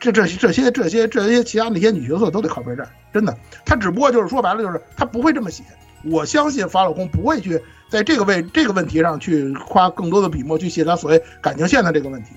[0.00, 3.36] 这这这些这些这些其他那些女角色都得靠边站，真的。
[3.64, 5.62] 他只不过就是说白了，就是他不会这么写。
[6.04, 12.30] 我相信法老公不会去在这个位这个问题上去花更多的笔墨去写他所谓感情线的这个问题。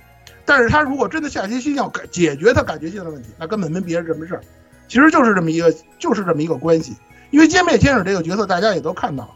[0.46, 4.40] 但是他如果真的下决心要改解决他感觉线的问题，那根本没别人什么事，
[4.88, 6.96] 其实就是这么一个就是这么一个关系。
[7.30, 9.30] 因为歼灭天使这个角色，大家也都看到了，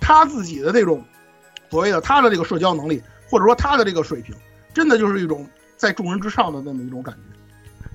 [0.00, 1.04] 他自己的那种
[1.70, 3.02] 所谓的他的这个社交能力。
[3.30, 4.34] 或者说他的这个水平，
[4.72, 5.46] 真的就是一种
[5.76, 7.20] 在众人之上的那么一种感觉。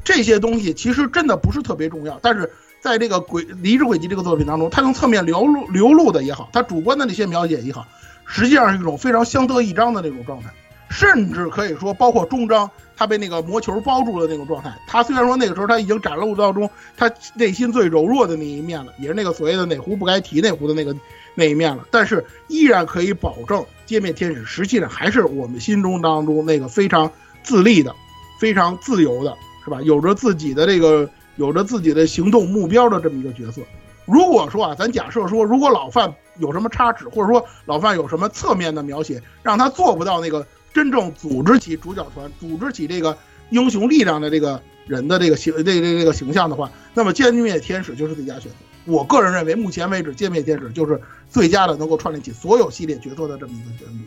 [0.04, 2.48] 这些东西其实真的不是特别重要，但是
[2.82, 7.84] 在这个轨离职轨迹这个作品当中，他从侧面流露流露的也好，他主观的那些描写也好，
[8.28, 10.54] 实际上是一种非常相得益彰的那种状态。
[10.92, 20.96] 甚至可以说，包括终章他被那个魔球包住的那种状态，他虽然说那个时候他已经展露到中他内心最柔弱的那一面了，也是那个所谓的哪壶不该提哪壶的那个。
[21.35, 27.11] 那一面了，但是依然可以保证歼灭天使实际上还是我们心中当中那个非常
[27.43, 27.93] 自立的、
[28.39, 29.81] 非常自由的，是吧？
[29.81, 33.61] 有着自己的这个、有着自己的行动目标的这么一个角色。
[34.05, 43.18] 如果说啊，咱假设说，如果老范有什么差池，或者说老范有什么侧面的描写，让他做不到那个真正组织起主角团、组织起这个
[43.49, 48.57] 英雄力量的这个人的这个形、这个这个形象的话，那么歼灭天使就是最佳选择。
[48.85, 50.99] 我个人认为，目前为止，歼灭天使就是
[51.30, 53.99] 最佳的能够串联起所有系列角色的这么一个人物。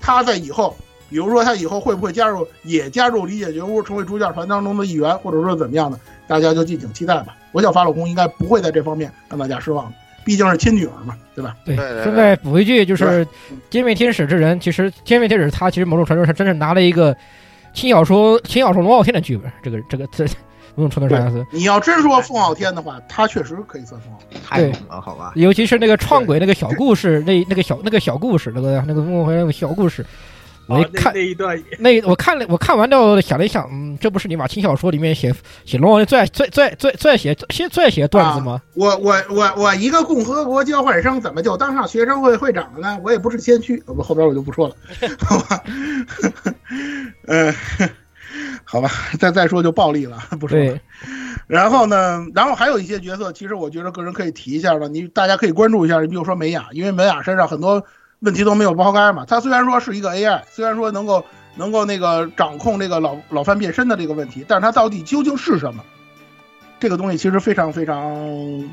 [0.00, 0.76] 他在以后，
[1.10, 7.36] 比如说他以后会不会加入，也加入理解觉悟，成为主角团当中的一员，或者说怎么样呢，大家就敬请期待吧。
[7.52, 9.92] 我想法老公应该不会在这方面让大家失望，
[10.24, 11.56] 毕竟是亲女儿嘛，对吧？
[11.64, 11.76] 对。
[11.76, 13.26] 现在补一句，就是
[13.70, 17.16] 歼灭天使这人，其实歼灭天使他其实某种传说上真是拿了一个
[17.78, 20.26] 轻小说轻小说龙傲天的剧本，这个这个这。
[20.74, 21.44] 木村拓哉是。
[21.50, 24.40] 你要真说凤傲天的话，他确实可以算凤傲天。
[24.44, 25.32] 太猛了，好吧？
[25.34, 30.06] 尤其是那个创鬼那个小故事，那那个小那个小故事，那个那个梦回那个小故事，
[30.68, 35.34] 我一看那一段，那我看了我看完之后想了一想，嗯，这不是你把轻小说里面写
[35.64, 38.60] 写龙王最爱最最最最爱写最最爱写段子吗？
[38.74, 43.00] 我我我我一个共和国交换生怎么就当上学生会会长了呢？
[43.02, 44.76] 我也不是先驱，不后边我就不说了，
[45.20, 45.62] 好吧？
[47.26, 47.54] 嗯，
[48.64, 50.78] 好吧，再再说就暴力了，不说了。
[51.46, 55.98] 然后呢，然后还有一些角色，其实我觉得个人可以提一下的，你大家可以关注一下。
[56.00, 57.82] 你比如说美雅，因为美雅身上很多
[58.20, 59.24] 问题都没有抛开嘛。
[59.26, 61.24] 它虽然说是一个 AI，虽然说能够
[61.56, 65.82] 能够那个掌控这个老老范变身的这个问题，但是它到底究竟是什么？
[66.80, 68.68] 这个东西其实非常非常，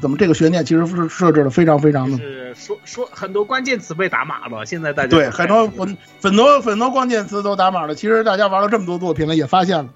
[0.00, 2.16] 怎么这个悬念其实是设置的非常非常的。
[2.16, 7.94] 是说说很多关键词被打码了，现在大家对很多很很多很多关键词都打码了。
[7.94, 9.90] 其实大家玩了这么多作品了，也发现了。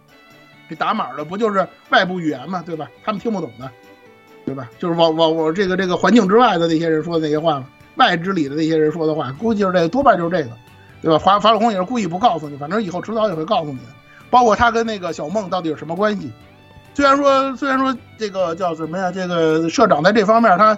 [0.68, 2.88] 这打码的不就是外部语言嘛，对吧？
[3.04, 3.70] 他们听不懂的，
[4.46, 4.68] 对吧？
[4.78, 10.50] 就是往往我这个这个环境之外的那些人说的那些话嘛，外之里的那些人说的话，估计就是这个，多半就是这个，
[11.02, 11.18] 对吧？
[11.18, 13.84] 法法老空也是故意不告诉你，反正以后迟早也会告诉你的。
[14.30, 16.32] 包括他跟那个小梦到底有什么关系？
[16.94, 19.12] 虽然说虽然说这个叫什么呀？
[19.12, 20.76] 这个社长在这方面他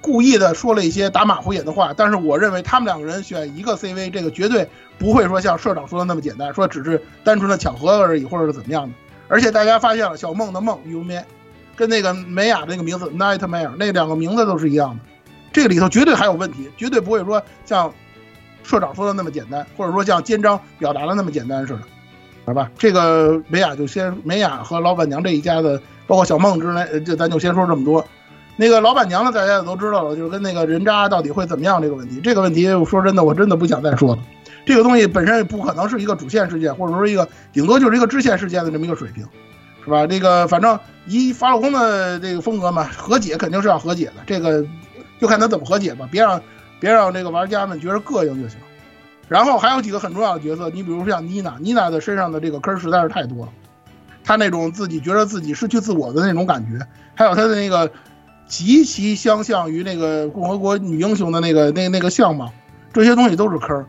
[0.00, 4.68] 故意的说了一些打马虎眼的话，但是我认为他们两个人选一个 CV，这个绝对
[4.98, 8.94] 不会说像社长说的那么简单，说只是单纯的巧合而已，或者是怎么样的。
[9.28, 11.22] 而且大家发现了，小梦的梦 u m
[11.76, 15.00] 跟那个美雅的那个名字 Nightmare 那两个名字都是一样的，
[15.52, 17.92] 这个里头绝对还有问题，绝对不会说像
[18.62, 21.80] 社长说的那么简单，或者说像肩章表达的那么简单似的，
[22.46, 22.70] 好吧？
[22.78, 28.04] 这个美雅就先美雅和老板娘这一家子，包括小梦之类，就咱就先说这么多。
[28.56, 34.22] 那个老板娘呢，大家也都知道了，就是跟那个人渣到底会怎么样这个问题，这个问题我说真的，我真的不想再说了。
[34.66, 39.26] 这个东西本身也不可能是一个主线事件，或者说一个顶多就是一个支线事件的这么一个水平，
[39.82, 40.06] 是吧？
[40.06, 44.62] 这个反正以法老公的这个风格嘛，和解肯定是要和解的，这个
[45.20, 46.40] 就看他怎么和解吧，别让
[46.80, 48.58] 别让这个玩家们觉得膈应就行。
[49.28, 53.52] 然后还有几个很重要的角色，你比如像妮娜，妮娜的身上的这个坑实在是太多了，
[54.24, 56.84] 她那种自己觉得自己失去自我的那种感觉，
[57.14, 57.90] 还有她的那个
[58.46, 62.52] 极其相像于那个共和国女英雄的那个那那个相貌，
[62.92, 63.86] 这些东西都是坑。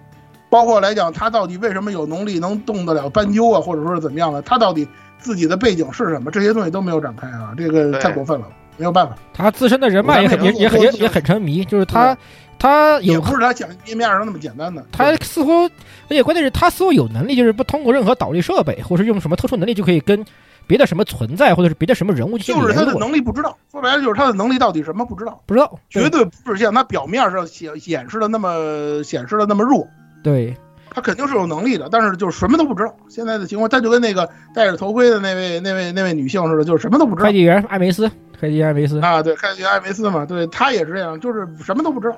[0.52, 4.42] 包括来讲，他到底为什么有能力能动得了斑鸠啊，或者说是怎么样的？
[4.42, 4.86] 他到底
[5.18, 6.30] 自己的背景是什么？
[6.30, 8.46] 这些东西都没有展开啊，这个太过分了，
[8.82, 9.16] 没有办法。
[9.32, 12.18] 他自身的人脉也很也也很也也很沉迷，就是他
[12.58, 14.84] 他也不是他讲页面上那么简单的。
[14.92, 20.26] 他似乎，而且关键是他似乎有能力，就是不通过任何导力设备，或是用什么特殊能力就可以跟
[20.66, 29.88] 别的什么存在，或者是别的什么人物就是他的能力不知道，说白了就是他的能力到底什么不知道，不知道，绝对不是像他表面上显显示的那么显示的那么弱。
[30.24, 30.58] 对。
[30.94, 32.94] 他肯定是有能力的，但是就是什么都不知道。
[33.08, 37.24] 现在的情况，他就跟那个戴着头盔的那位、那位、那位女性似的，就是什么都不知道。
[37.24, 42.18] 快递员艾梅斯，快递员艾梅斯啊，对，快递员艾梅斯嘛，对他也是这样，就是什么都不知道。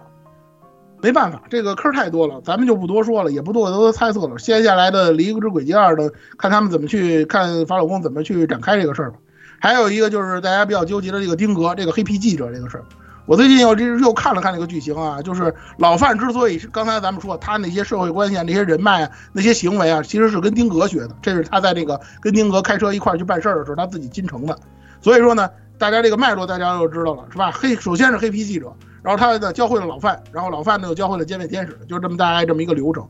[1.03, 4.37] 没办法，这个坑太多了，咱们就不多说了，也不多多猜测了。
[4.37, 9.17] 接下来的《离之轨迹二》的，看他们怎么去看法老公怎么去展开这个事儿吧。
[9.59, 12.85] 还有一个就是大家比较纠结的这个丁格，这个黑皮记者这个事儿。
[13.25, 21.15] 我最近又这又看了看这个剧情啊，就是老范之所以是刚才咱们说他那些社会关系啊、那些人脉啊、那些行为啊，其实是跟丁格学的。
[21.21, 24.57] 这是他在这个跟丁格开车一块去办事儿的时候，他自己进城的。
[24.99, 27.49] 所以说呢，大家这个脉络大家就知道了，是吧？
[27.51, 33.07] 黑首先是黑皮记者，然后他呢教会了老范，然后老范呢又教会了歼灭天使，就这么大概这么一个流程。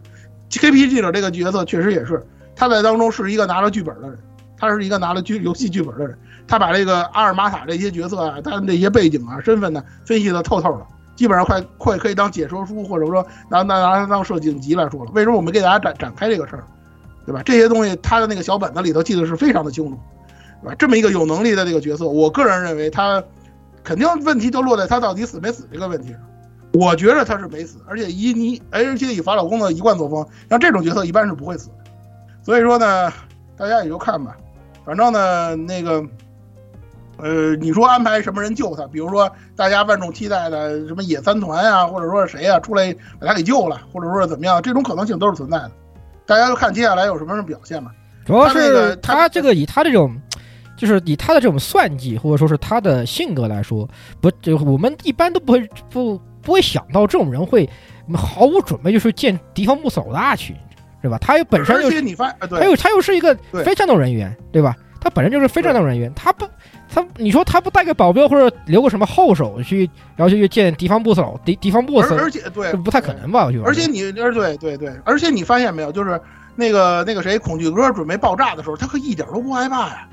[0.62, 2.24] 黑皮记者这个角色确实也是
[2.56, 4.20] 他在当中是一个拿了剧本的人，
[4.60, 6.16] 他是一个拿了剧游戏剧本的人。
[6.54, 10.86] 他把这个阿尔玛塔这些角色啊，他的这些背景啊、身份呢，分析的透透的，
[11.16, 15.10] 基本上快快可以当解说书，或者说拿拿拿它当设景集来说了。
[15.16, 16.64] 为什么我没给大家展展开这个事儿，
[17.26, 17.42] 对吧？
[17.44, 19.98] 这些东西他的那个小本子里头记得是非常的清楚，
[20.62, 20.76] 对吧？
[20.78, 23.24] 这么一个有能力的这个角色，我个人认为他
[23.84, 26.20] 肯定问题就落在他到底死没死这个问题上。
[26.74, 31.76] 我觉得他是没死，而且以你而且以法老公的一贯作风，像这种角色一般是不会死的。
[32.44, 33.12] 所以说呢，
[33.58, 34.38] 大家也就看吧，
[34.86, 36.06] 反正呢那个。
[37.18, 38.88] 呃，你说安排什么人救他？
[38.88, 44.62] 比如说大家万众期待的什么野三团啊，或者说是谁啊出来把他给救了，或者说是怎么样？
[44.62, 45.72] 这种可能性都是存在的。
[46.26, 47.92] 大家就看接下来有什么表现嘛。
[48.26, 50.16] 主要是他这个以他这种，
[50.76, 53.88] 就是以他的这种算计，或者说是他的性格来说，
[54.20, 57.70] 不，就我们一般都不会不不会想到这种人会
[58.14, 60.56] 毫无准备就是见敌方部署大去，
[61.02, 61.18] 是吧？
[61.20, 64.76] 他又本身就是他又他又是一个非战斗人员，对吧？
[65.00, 66.48] 他本身就是非战斗人员，他不。
[66.94, 73.46] 他，你说他不带个保镖或者留个什么后手去，然后就去见敌方 boss，敌敌方 boss，而且对，不太可能吧？
[73.46, 73.64] 我觉得。
[73.66, 76.22] 而且你，而对对对，而且你发现没有，就是
[76.56, 80.08] 那个那个谁，恐惧哥准备爆炸的时候，他可一点都不害怕呀。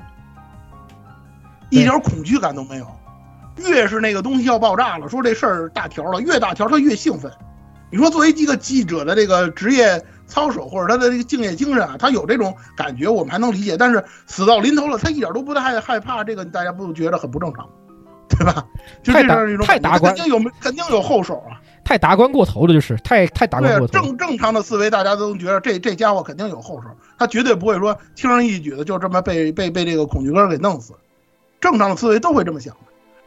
[1.69, 2.87] 一点恐惧感都没有。
[3.57, 7.31] 越是那个东西要爆炸了，说这事儿大条了，越大条他越兴奋。
[7.91, 10.01] 你说作为一个记者的这个职业
[10.31, 13.75] 操守或者他的这个敬业精神啊，他有这种感觉，我们还能理解。
[13.75, 17.67] 但是死到临头了，他一点都不太害怕，这个大家不觉得很不正常，
[18.29, 18.65] 对吧？
[19.03, 24.01] 就这样一种太达观，肯定有肯定有后手啊，太达观过头了，就是太太达观过头。
[24.01, 26.87] 正正常的思维，大家都觉得这这家伙肯定有后手，
[27.19, 30.93] 他绝对不会说轻而易举的就这么被被被这个恐惧哥给弄死。
[31.59, 32.79] 正常的思维都会这么想的。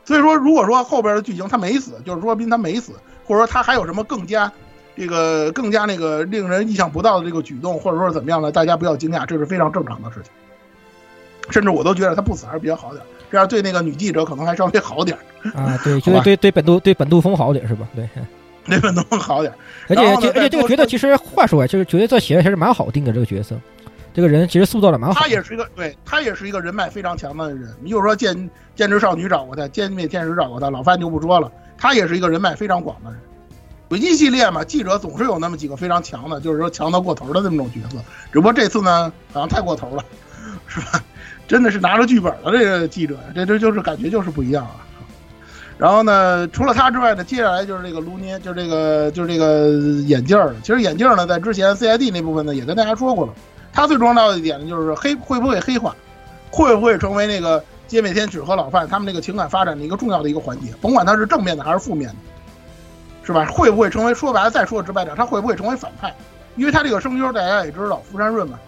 [0.06, 2.92] 所以说，如果说后边的剧情他没死，就是说宾他没死，
[3.26, 4.50] 或者说他还有什么更加。
[4.96, 8.52] 这个更加那个令人意想不到的这个举动，或者说怎么样呢？
[8.52, 10.30] 大家不要惊讶，这是非常正常的事情。
[11.50, 15.18] 甚至我都觉得他不死还是比较好点，这样对那个女记者可能还稍微好点
[15.54, 15.78] 啊。
[15.84, 17.86] 对，就是对对本杜对本杜峰好点是吧？
[17.94, 18.08] 对，
[18.66, 19.52] 对本杜峰好点。
[19.88, 23.12] 而且而且这个角色其实话说啊，就是角色写的还是蛮好定的。
[23.12, 23.56] 这个角色，
[24.14, 25.20] 这个人其实塑造的蛮好。
[25.20, 27.74] 他也是一个对他也是一个人脉非常强的人。
[27.82, 31.52] 你就说剑剑之少女找过他，歼灭天使找过他，老范就不说了。
[31.76, 33.20] 他也是一个人脉非常广的人。
[33.94, 38.02] 轨迹系列嘛，记者总是有那么几个非常强的，就是说强到过头的那么种角色。
[38.32, 40.04] 只不过这次呢，好像太过头了，
[40.66, 41.00] 是吧？
[41.46, 44.82] 真的是拿着剧本的这个记者，这这就是感觉就是不一样啊。
[45.78, 49.68] 然后呢，除了他之外呢，接下来就是这个卢涅，就是这个就是这个
[50.08, 50.52] 眼镜儿。
[50.64, 53.32] 其实眼镜儿呢，在之前 CID 那部分呢，也跟大家说过了。
[53.72, 55.94] 他最重要的一点呢，就是黑会不会黑化，
[56.50, 62.16] 会不会成为那个街美天使和老范他们那个情感发展的一个重要的一个环节，甭管他是正面的还是负面的。
[63.24, 63.46] 是吧？
[63.46, 66.14] 会不会成为说白了，再说直白点，他会不会成为反派？
[66.56, 68.58] 因为他这个声优大家也知道，福山润嘛，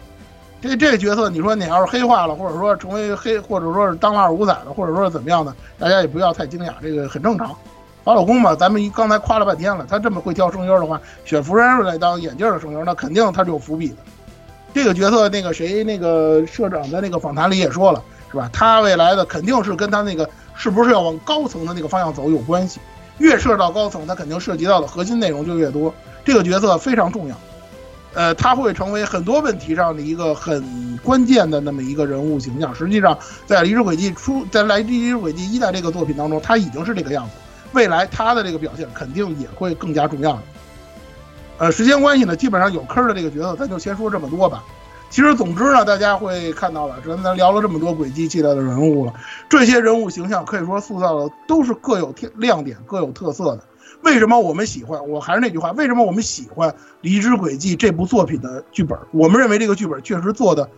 [0.61, 7.55] 这这个角色，你说你要是黑化了，或者说成为黑，或者说是当了二五仔了，或者说是怎么样的，大家也不要太惊讶，这个很正常。
[8.03, 13.97] 法老公嘛，咱们刚才夸了半天了，他这么会挑声优的话，选福山润来当眼镜的声优，那肯定他是有伏笔的。
[14.73, 18.49] 这个角色，那个谁，那个社长在那个访谈里也说了，是吧？
[18.53, 22.81] 他未来的肯定是跟他那个是不是要往高层的那个方向走有关系。
[23.19, 25.95] 越涉及到高层，他肯定涉及到的核心内容就越多。
[26.25, 27.37] 这个角色非常重要，
[28.15, 32.75] 呃，他会成为很多问题上的一个很关键的那么一个人物形象。
[32.75, 33.17] 实际上，
[33.47, 37.33] 在《离职轨迹》出，在《来离职轨迹一代》这个作品当中，他已经是这个样子。
[37.73, 40.41] 未来他的这个表现肯定也会更加重要。
[41.59, 44.65] 呃，时间关系呢，基本上有坑的这个角色，咱就先说这么多吧。
[45.09, 49.15] 其实，总之呢，大家会看到了，咱咱聊了这么多轨迹系列的人物了，
[49.49, 53.63] 这些人物形象可以说塑造的都是各有天亮点、各有特色的。
[54.03, 55.09] 为什么我们喜欢？
[55.09, 56.71] 我还是那句话，为什么我们喜欢
[57.01, 58.99] 《离之轨迹》这部作品的剧本？
[59.11, 60.69] 我们认为这个剧本确实做的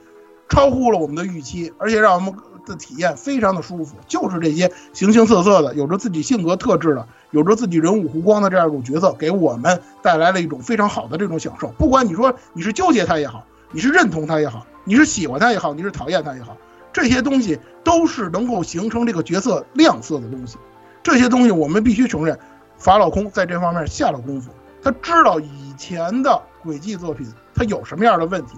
[0.48, 2.32] 超乎了我们的预期，而且让我们
[2.64, 3.96] 的体验非常的舒服。
[4.06, 11.68] 就是这些形形色色的、有着自己性格特质的、有着自己人物弧光的这样一种角色，给我们带来了一种非常好的这种享受。
[11.76, 13.44] 不管你说你是纠结他也好。
[13.70, 16.57] 你是认同他也好，你是喜欢他也好，你是讨厌他也好，
[16.93, 20.57] 这些东西都是能够形成这个角色亮色的东西。
[21.03, 22.39] 这些东西我们必须承认，
[22.78, 24.51] 法老空在这方面下了功夫。
[24.82, 28.57] 他知道以前的轨迹作品他有什么样的问题，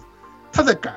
[0.52, 0.92] 他在改。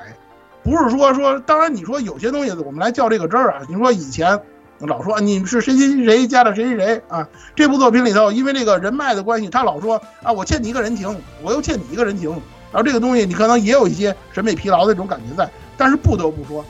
[0.62, 3.62] 不是说说，当然你说有些东西我们来较这个真儿啊。
[3.68, 4.40] 你说以前
[4.78, 7.28] 老说你们是谁谁谁加的谁谁谁啊？
[7.54, 12.40] 这部作品里头，因为这个人脉的关系，他老说啊，我欠你一个人情，我又欠你一个人情。
[12.74, 16.64] 然后这个东西你可能也有一些审美疲劳的这种感觉在，但是不得不说，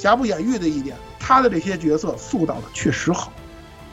[0.00, 3.32] 瑕不掩瑜的一点，他的这些角色塑造的确实好，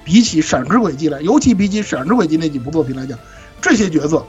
[0.04, 3.16] 比起《闪之轨迹》来，尤其比起《闪之轨迹》那几部作品来讲，
[3.62, 4.26] 这些角色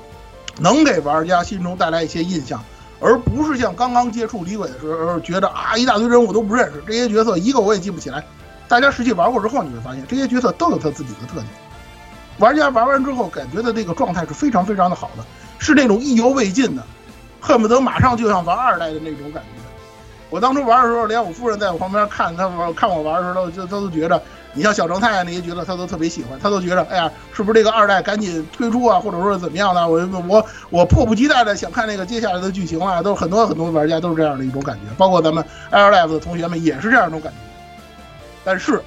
[0.58, 2.62] 能给玩家心中带来一些印象，
[3.00, 8.22] 而不是像刚刚接触李鬼的时候觉得啊一大堆人物都不认识，这些角色一个我也记不起来。
[8.68, 11.46] 大家实际玩过之后，你会发现这些角色都有他自己的特点，
[12.36, 15.24] 玩家玩完之后感觉的这个状态是非常非常的好的，
[15.58, 16.84] 是那种意犹未尽的。
[17.42, 19.60] 恨不得马上就像玩二代的那种感觉。
[20.30, 24.22] 我当初玩的时候，连我夫人在我旁边看他玩，看我玩的时候，就他都觉得，
[24.54, 29.86] 你像小正太那些角色，他都特别喜欢，他都觉得，哎呀，是不是这个二代赶紧推出啊，或者说怎么样的？
[29.86, 37.38] 我我我迫不及待的想看那个接下来的剧情啊，都很多很多玩家都是这样的一种感觉，包括咱们 AirLife 的同学们也是这样一种感觉。
[38.42, 38.80] 但是，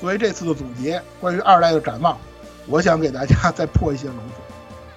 [0.00, 2.18] 作为这次的总结，关于二代的展望，
[2.66, 4.41] 我想给大家 再破一些冷水。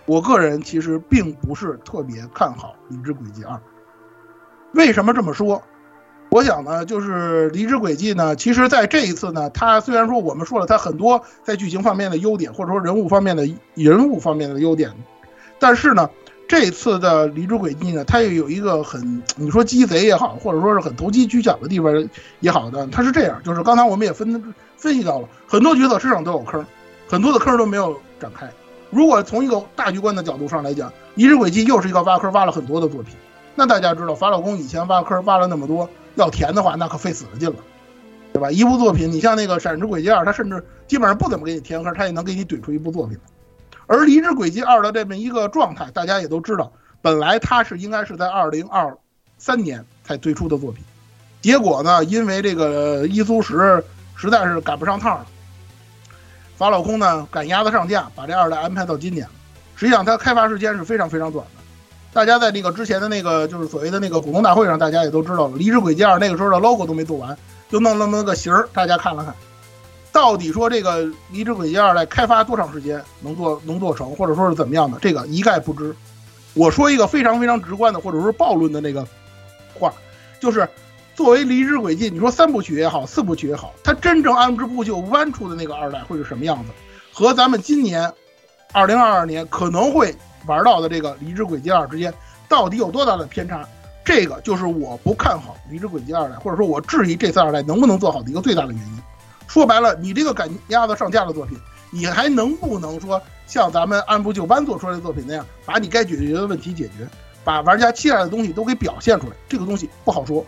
[0.05, 3.55] 我个人其实并不是特别看好《离之轨迹二》，
[4.73, 5.61] 为什么这么说？
[6.29, 14.91] 我想呢，就是《离之轨迹》呢，其实在这一次呢，它虽然说我们说了它很多在剧情方面的优点，或者说人物方面的人物方面的优点，
[15.59, 16.09] 但是呢，
[16.47, 22.09] 这次的《离之轨迹》呢，它也有一个很你说鸡贼也好，或者说是很投机取巧的地方
[22.41, 26.65] 也好的，它是这样，就是刚才我们也分分析到了，很多角色身上都有坑，
[27.07, 28.51] 很多的坑都没有展开。
[28.89, 33.15] 如果从一个大局观的角度上来讲，《离之轨迹》又是一个挖坑挖了很多的作品。
[33.55, 37.55] 那大家知道，法老宫以前挖坑挖了那么多，要填的话，那可费死了劲了。
[38.33, 38.51] 对吧？
[38.51, 43.17] 一部作品，你像那个《闪之轨迹二》，它甚至基本上不怎么给你填坑，它也能给你怼出一部作品。
[43.87, 46.69] 而《离之轨迹二》的这么一个状态，大家也都知道，
[47.01, 48.97] 本来它是应该是在二零二
[49.37, 50.83] 三年才推出的作品，
[51.41, 53.81] 结果呢，因为这个伊苏十
[54.15, 55.25] 实在是赶不上趟了，
[56.57, 59.27] 法老空呢赶鸭子上架，把这二代安排到今年。
[59.75, 61.61] 实际上，它开发时间是非常非常短的。
[62.13, 67.37] 大家在那个之前的那个就是所谓的那个股东大会上，大家也都知道了，《离职轨迹二》那个时候的 logo 都没做完，
[67.69, 69.35] 就弄那么个形儿，大家看了看。
[70.13, 75.93] 到底说这个《离职轨迹二》在开发多长时间能做能做成，或者说是怎么样的，这个一概不知。
[76.53, 79.05] 我说一个非常非常直观的，或者说暴论的那个
[79.77, 79.91] 话，
[80.39, 80.65] 就是
[81.15, 86.71] 作为《离之轨迹》，你说三部曲也好，四部曲也好，它真正按之不就弯出的那个二代会是什么样子，
[87.13, 88.11] 和咱们今年
[88.73, 90.13] 二零二二年可能会
[90.45, 92.13] 玩到的这个《离之轨迹二》之间
[92.49, 93.65] 到底有多大的偏差？
[94.03, 98.99] 这个就是我不看好《离之轨迹二代》，或者说我质疑这次二代能不能做好的一个最大的原因。
[99.47, 101.57] 说白了，你这个赶鸭子上架的作品，
[101.91, 107.07] 你还能不能说像咱们按部就班做出来的作品那样，把你该解决的问题解决，
[107.45, 109.33] 把玩家期待的东西都给表现出来？
[109.47, 110.45] 这个东西不好说。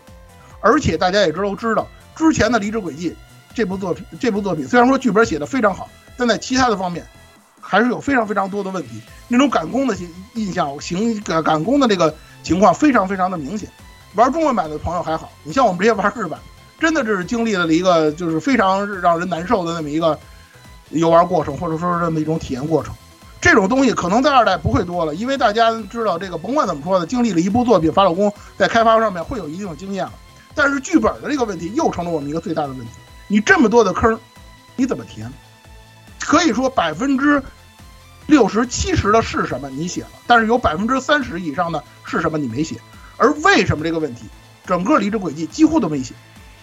[0.67, 3.11] 而且大家也知道，知道之前的《离职轨迹》
[3.53, 5.87] 这部作品，这部作品虽然说剧本写的非常好，
[6.17, 7.05] 但在其他的方面
[7.61, 9.01] 还是有非常非常多的问题。
[9.29, 9.95] 那种赶工的
[10.33, 12.13] 印象、行赶赶工的这个
[12.43, 13.69] 情况非常非常的明显。
[14.15, 16.37] 玩中文版的朋友还好，你像我们这些玩日版。
[16.79, 20.15] 真的是经历了一个就是非常让人难受的那么一个
[20.89, 22.93] 游玩过程，或者说是这么一种体验过程。
[23.41, 30.13] 这种东西可能在二代不会多了，因为大家知道这个，甭管怎么说呢，经历了一部作品，法老宫在开发上面会有一定的经验了。
[30.57, 32.87] 但是剧本的这个问题又成了我们一个最大的问题。
[33.27, 34.19] 你这么多的坑，
[34.75, 35.31] 你怎么填？
[36.19, 37.41] 可以说百分之
[38.25, 42.75] 六十七十的是什么你写了，但是有百分之三十以上的是什么你没写。
[43.17, 44.25] 而为什么这个问题，
[44.65, 46.15] 整个离职轨迹几乎都没写。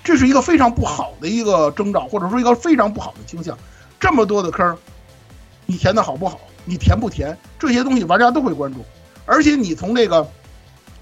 [0.02, 3.56] 这是一个非常不好的一个征兆，或者说一个非常不好的倾向。
[4.00, 4.76] 这么多的坑，
[5.66, 6.40] 你填的好不好？
[6.64, 7.38] 你填不填？
[7.58, 8.84] 这些东西玩家都会关注。
[9.24, 10.28] 而且你从这个、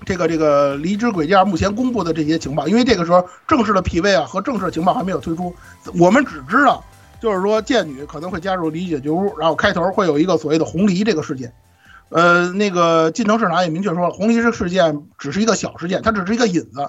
[0.05, 5.55] 这个、这个离职轨迹目前公布的这些情报，因为这个时候正式的 PV 啊和正式情报还没有推出，
[5.99, 6.85] 我们只知道
[7.21, 11.53] 就是说剑女可能会加入离解决屋，然后开头会有一个所谓的红梨这个事件。
[12.09, 16.89] 呃，那个近藤市长也明确说了，红梨这事件只是一个小事件，它只是一个引子。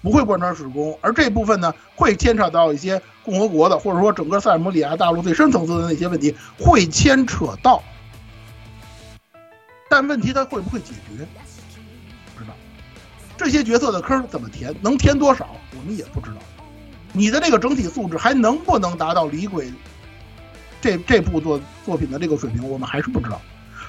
[0.00, 7.80] 不会贯穿始终，而这部分呢，会牵扯到一些共和国的，或者说整个塞尔摩里亚大陆最深层次的那些问题，会牵扯到。
[9.88, 11.24] 但问题它会不会解决？
[13.42, 16.36] 这些角色的坑怎么填，能填多少，我们也不知道。
[17.12, 19.70] 你的这个整体素质还能不能达到李鬼
[20.80, 23.40] 这这部作作品的这个水平，我们还是不知道。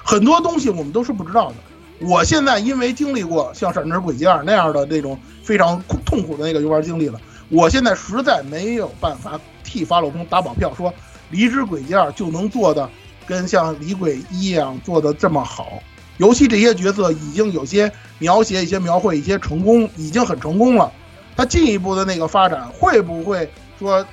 [0.04, 1.54] 很多东西我们都是不知道的。
[2.00, 10.90] 我现在因为经历过像《闪之轨迹二》那样的那种非常痛苦的那个游玩经历了，我现在实在没有办法替法老通打保票，说
[11.30, 12.90] 《离之轨迹二》就能做的
[13.26, 15.80] 跟像《离鬼》一样做的这么好。
[16.18, 20.92] 尤其这些角色已经有些描写、一些描绘、一些成功，已经很成功了。
[21.36, 24.06] 它进一步的那个发展会不会说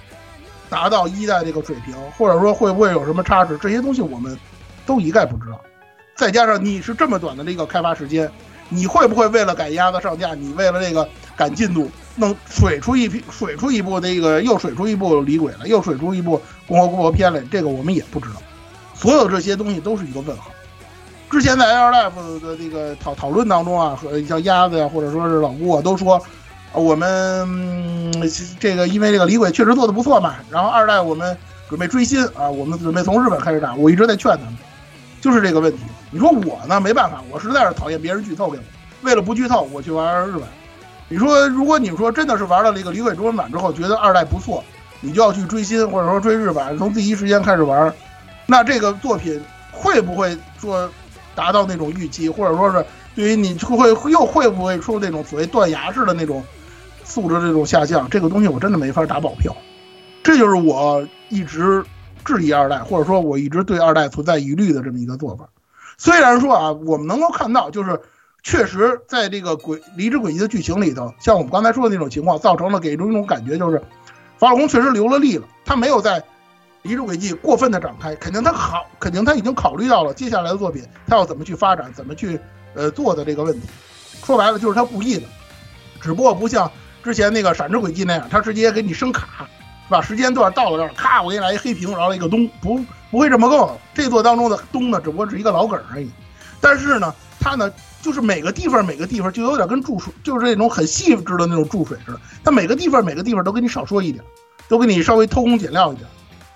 [0.69, 3.57] 达到一代这个水平，或者说会不会有什么差池？
[3.59, 4.35] 这些东西我们
[4.85, 5.61] 都一概不知道。
[6.15, 8.29] 再加上你是这么短的这个开发时间，
[8.69, 17.43] 你会不会为了赶鸭子上架，你为了这个赶进度，弄水出一批水出一部那个又水出一部李鬼了，又水出一部共和国片来？
[17.51, 18.41] 这个我们也不知道。
[18.95, 20.49] 所有这些东西都是一个问号。
[21.31, 26.21] 之前在 Air Life 的这个讨讨论当中啊，和像鸭子呀，或者说是老吴啊，都说
[26.73, 28.11] 我们
[28.59, 31.37] 这个因为这个李鬼确实做的不错嘛，然后二代我们
[31.69, 33.73] 准备追新啊，我们准备从日本开始打。
[33.75, 34.57] 我一直在劝他们。
[35.21, 35.79] 就是这个问题，
[36.09, 38.63] 你说我呢没办法，我实在是讨厌别人剧透给我。
[39.03, 40.41] 为了不剧透，我去玩日本。
[41.07, 44.63] 你说，如果你说真的是玩了这个《李鬼中文版》之后，觉得二代不错，
[44.99, 47.93] 你就要去追新，或者说追日版，从第一时间开始玩，
[48.47, 49.39] 那这个作品
[49.71, 50.89] 会不会说
[51.35, 52.85] 达到那种预期，或者说是
[53.15, 56.43] 对于你会会又会不会出那种所谓断崖式的那种
[57.03, 58.09] 素质这种下降？
[58.09, 59.55] 这个东西我真的没法打保票。
[60.23, 61.83] 这就是我一直。
[62.23, 65.49] 质疑二代，或者说我一直对二代存在疑虑的这么一个做法。
[65.97, 67.99] 虽然说啊，我们能够看到，就是
[68.43, 73.81] 确实在这个轨离之轨迹的剧情里头，像我们刚才说的那种情况，造成了给人一种感觉，就是
[74.37, 76.23] 法老宫确实留了力了，他没有在
[76.83, 82.39] 离之轨迹过分的展开，肯定他考，肯定他已经考虑到了接下来的作品他要怎么去发展，怎么去
[82.73, 83.67] 呃做的这个问题。
[84.25, 85.23] 说白了就是他故意的，
[85.99, 86.71] 只不过不像
[87.03, 89.47] 之前那个闪之轨迹那样，他直接给你升卡。
[89.87, 92.79] 是吧时间段到了这儿，咔，我给你来一黑屏，然后一个咚，不
[93.09, 93.77] 不会这么够。
[93.93, 96.09] 这座当中的咚呢，只不过是一个老梗而已。
[96.61, 97.69] 但是呢，它呢，
[98.01, 102.21] 就是每个地方每个地方就有点跟注水，就是那种很细致的那种注水似的。
[102.41, 104.23] 它每个地方每个地方都给你少说一点，
[104.69, 106.07] 都给你稍微偷工减料一点。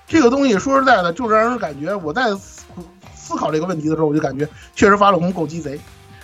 [0.07, 2.34] 这个东西说实在的，就是让人感觉我在
[3.15, 5.80] 思考这个问题的时候，我就感觉确实法老空够鸡贼。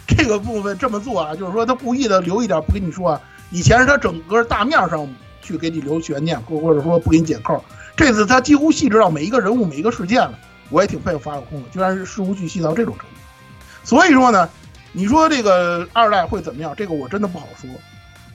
[0.08, 3.22] 这个部分这么做啊，就是说他故意的留一点不跟你说啊。
[3.50, 5.08] 以前是他整个大面上
[5.42, 7.64] 去给你留悬念，或或者说不给你解扣。
[7.96, 10.34] 这次他几乎细致到每一个人物、每一个事件了，
[10.70, 13.16] 我也挺佩服法老空的，居然是事无巨细到这种程度。
[13.84, 14.50] 所以说呢，
[14.92, 16.74] 你说这个二代会怎么样？
[16.78, 17.70] 这个我真的不好说。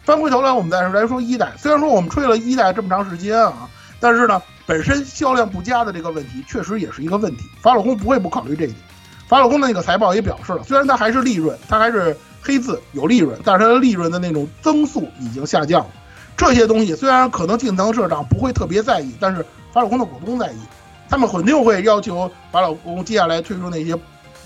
[0.04, 1.52] 翻回头来，我们再来说一代。
[1.58, 3.68] 虽然说我们吹了一代这么长时间啊，
[4.06, 7.42] 但是呢，本身销量不佳的这个问题确实也是一个问题。
[7.60, 8.78] 法老公不会不考虑这一点。
[9.26, 15.90] 法老公的那个财报也表示了，虽然它还是利润，它还是黑字有利润，但是它的利润的那种增速已经下降了。
[16.36, 20.56] 这些东西虽然可能近藤社长不会特别在意，但是法老公的股东在意，
[21.08, 23.98] 他们肯定会要求法老公接下来推出那些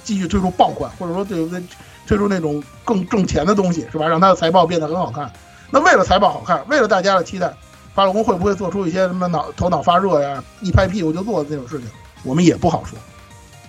[0.05, 1.62] 继续推出爆款，或者说对不对？
[2.07, 4.09] 推出那种更挣钱的东西，是吧？
[4.09, 5.31] 让他的财报变得很好看。
[5.70, 7.55] 那为了财报好看，为了大家的期待，
[7.95, 11.87] 法老公会不会做出一些什么脑头脑发热呀、一拍屁股就做的那种事情？
[12.23, 12.99] 我们也不好说。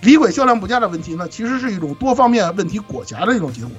[0.02, 3.70] 李鬼销量不佳的问题呢，其实是一种多方面问题裹挟的一种结果。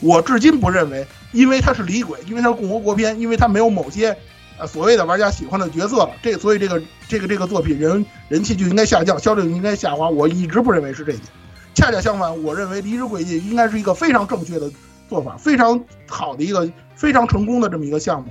[0.00, 4.16] 我至今不认为，因为它是李鬼，因为它是共和国篇，因为它没有某些
[4.58, 10.08] 呃所谓的玩家喜欢的角色，这所以这个这个这个作品人人气就应该下降，销量应该下滑。
[10.08, 11.26] 我一直不认为是这一点。
[11.74, 14.70] 恰恰相反，我认为《离职轨迹》应该是一个非常正确的
[15.08, 18.28] 做法，非常好的一个非常成功的这么一个项目。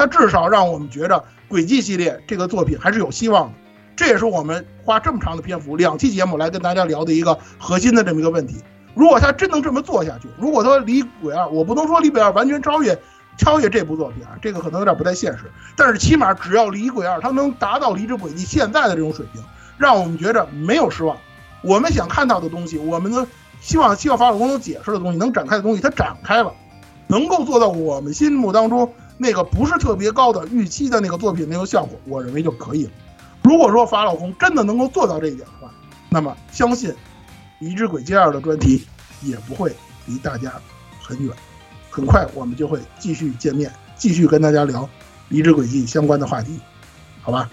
[0.00, 1.16] 它至少让我们觉得
[1.46, 3.52] 《轨迹》系列这个作品还是有希望的。
[3.94, 8.56] 这也是我们花这么长的篇幅，两期节目来跟大家聊的一个核心的这么一个问题。
[8.94, 12.98] 如果他真能这么做下去，如果他离鬼二，我不能说离鬼二完全超越
[13.36, 15.40] 超越这部作品啊，这个可能有点不太现实。
[15.76, 19.42] 但是起码只要离鬼二，他能达到离职轨迹现在的这种水平，
[19.76, 21.14] 让我们觉着没有失望。
[21.62, 23.26] 我们想看到的东西，我们的
[23.60, 26.50] 希望希望法老公能解释的东西，能展开的东西，它展开了，
[27.06, 28.90] 能够做到我们心目当中
[29.22, 32.90] 那个不是特别高的预期的那个作品那个效果，我认为就可以了。
[33.42, 35.70] 如果说法老公真的能够做到这一点的话，
[36.08, 36.90] 那么相信
[37.58, 38.86] 《迷之轨迹二》的专题
[39.20, 39.76] 也不会
[40.06, 40.50] 离大家
[41.02, 41.30] 很远。
[41.90, 44.80] 很快我们就会继续见面，继续跟大家聊
[45.28, 46.58] 《迷之轨迹》相关的话题，
[47.20, 47.50] 好吧？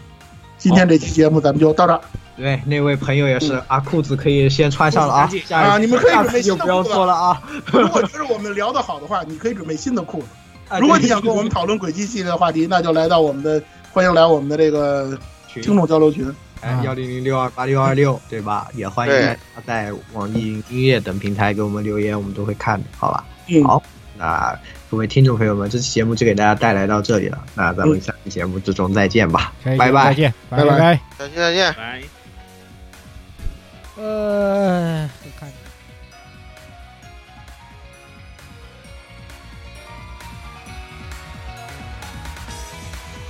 [0.58, 2.00] 今天这期节目咱们就到这儿。
[2.38, 5.30] 对，那位朋友也是啊，裤子可以先穿上了啊。
[5.50, 6.64] 啊，你们可以准备新的裤子。
[6.64, 7.44] 不要做了啊！
[7.74, 10.28] 如果觉得我们聊得好的话，你可以准备新的裤子。
[10.80, 13.62] 如果你想跟我们讨论轨迹系列的话题，那就来到我们的，
[13.92, 15.18] 欢迎来我们的这个。
[15.60, 16.32] 听众交流群，
[16.62, 18.68] 哎，幺零零六二八六二六，对吧？
[18.76, 23.26] 也欢迎在网易云音乐等平台给我们留言，我们都会看的，好吧？
[23.48, 23.82] 嗯好，
[24.20, 24.56] 那
[24.92, 32.02] 各位听众朋友们，这期节目就给大家带来到这里了，那咱们下期节目之中再见吧，拜拜，再见，拜拜，再见，再见，拜。
[33.96, 35.10] 呃，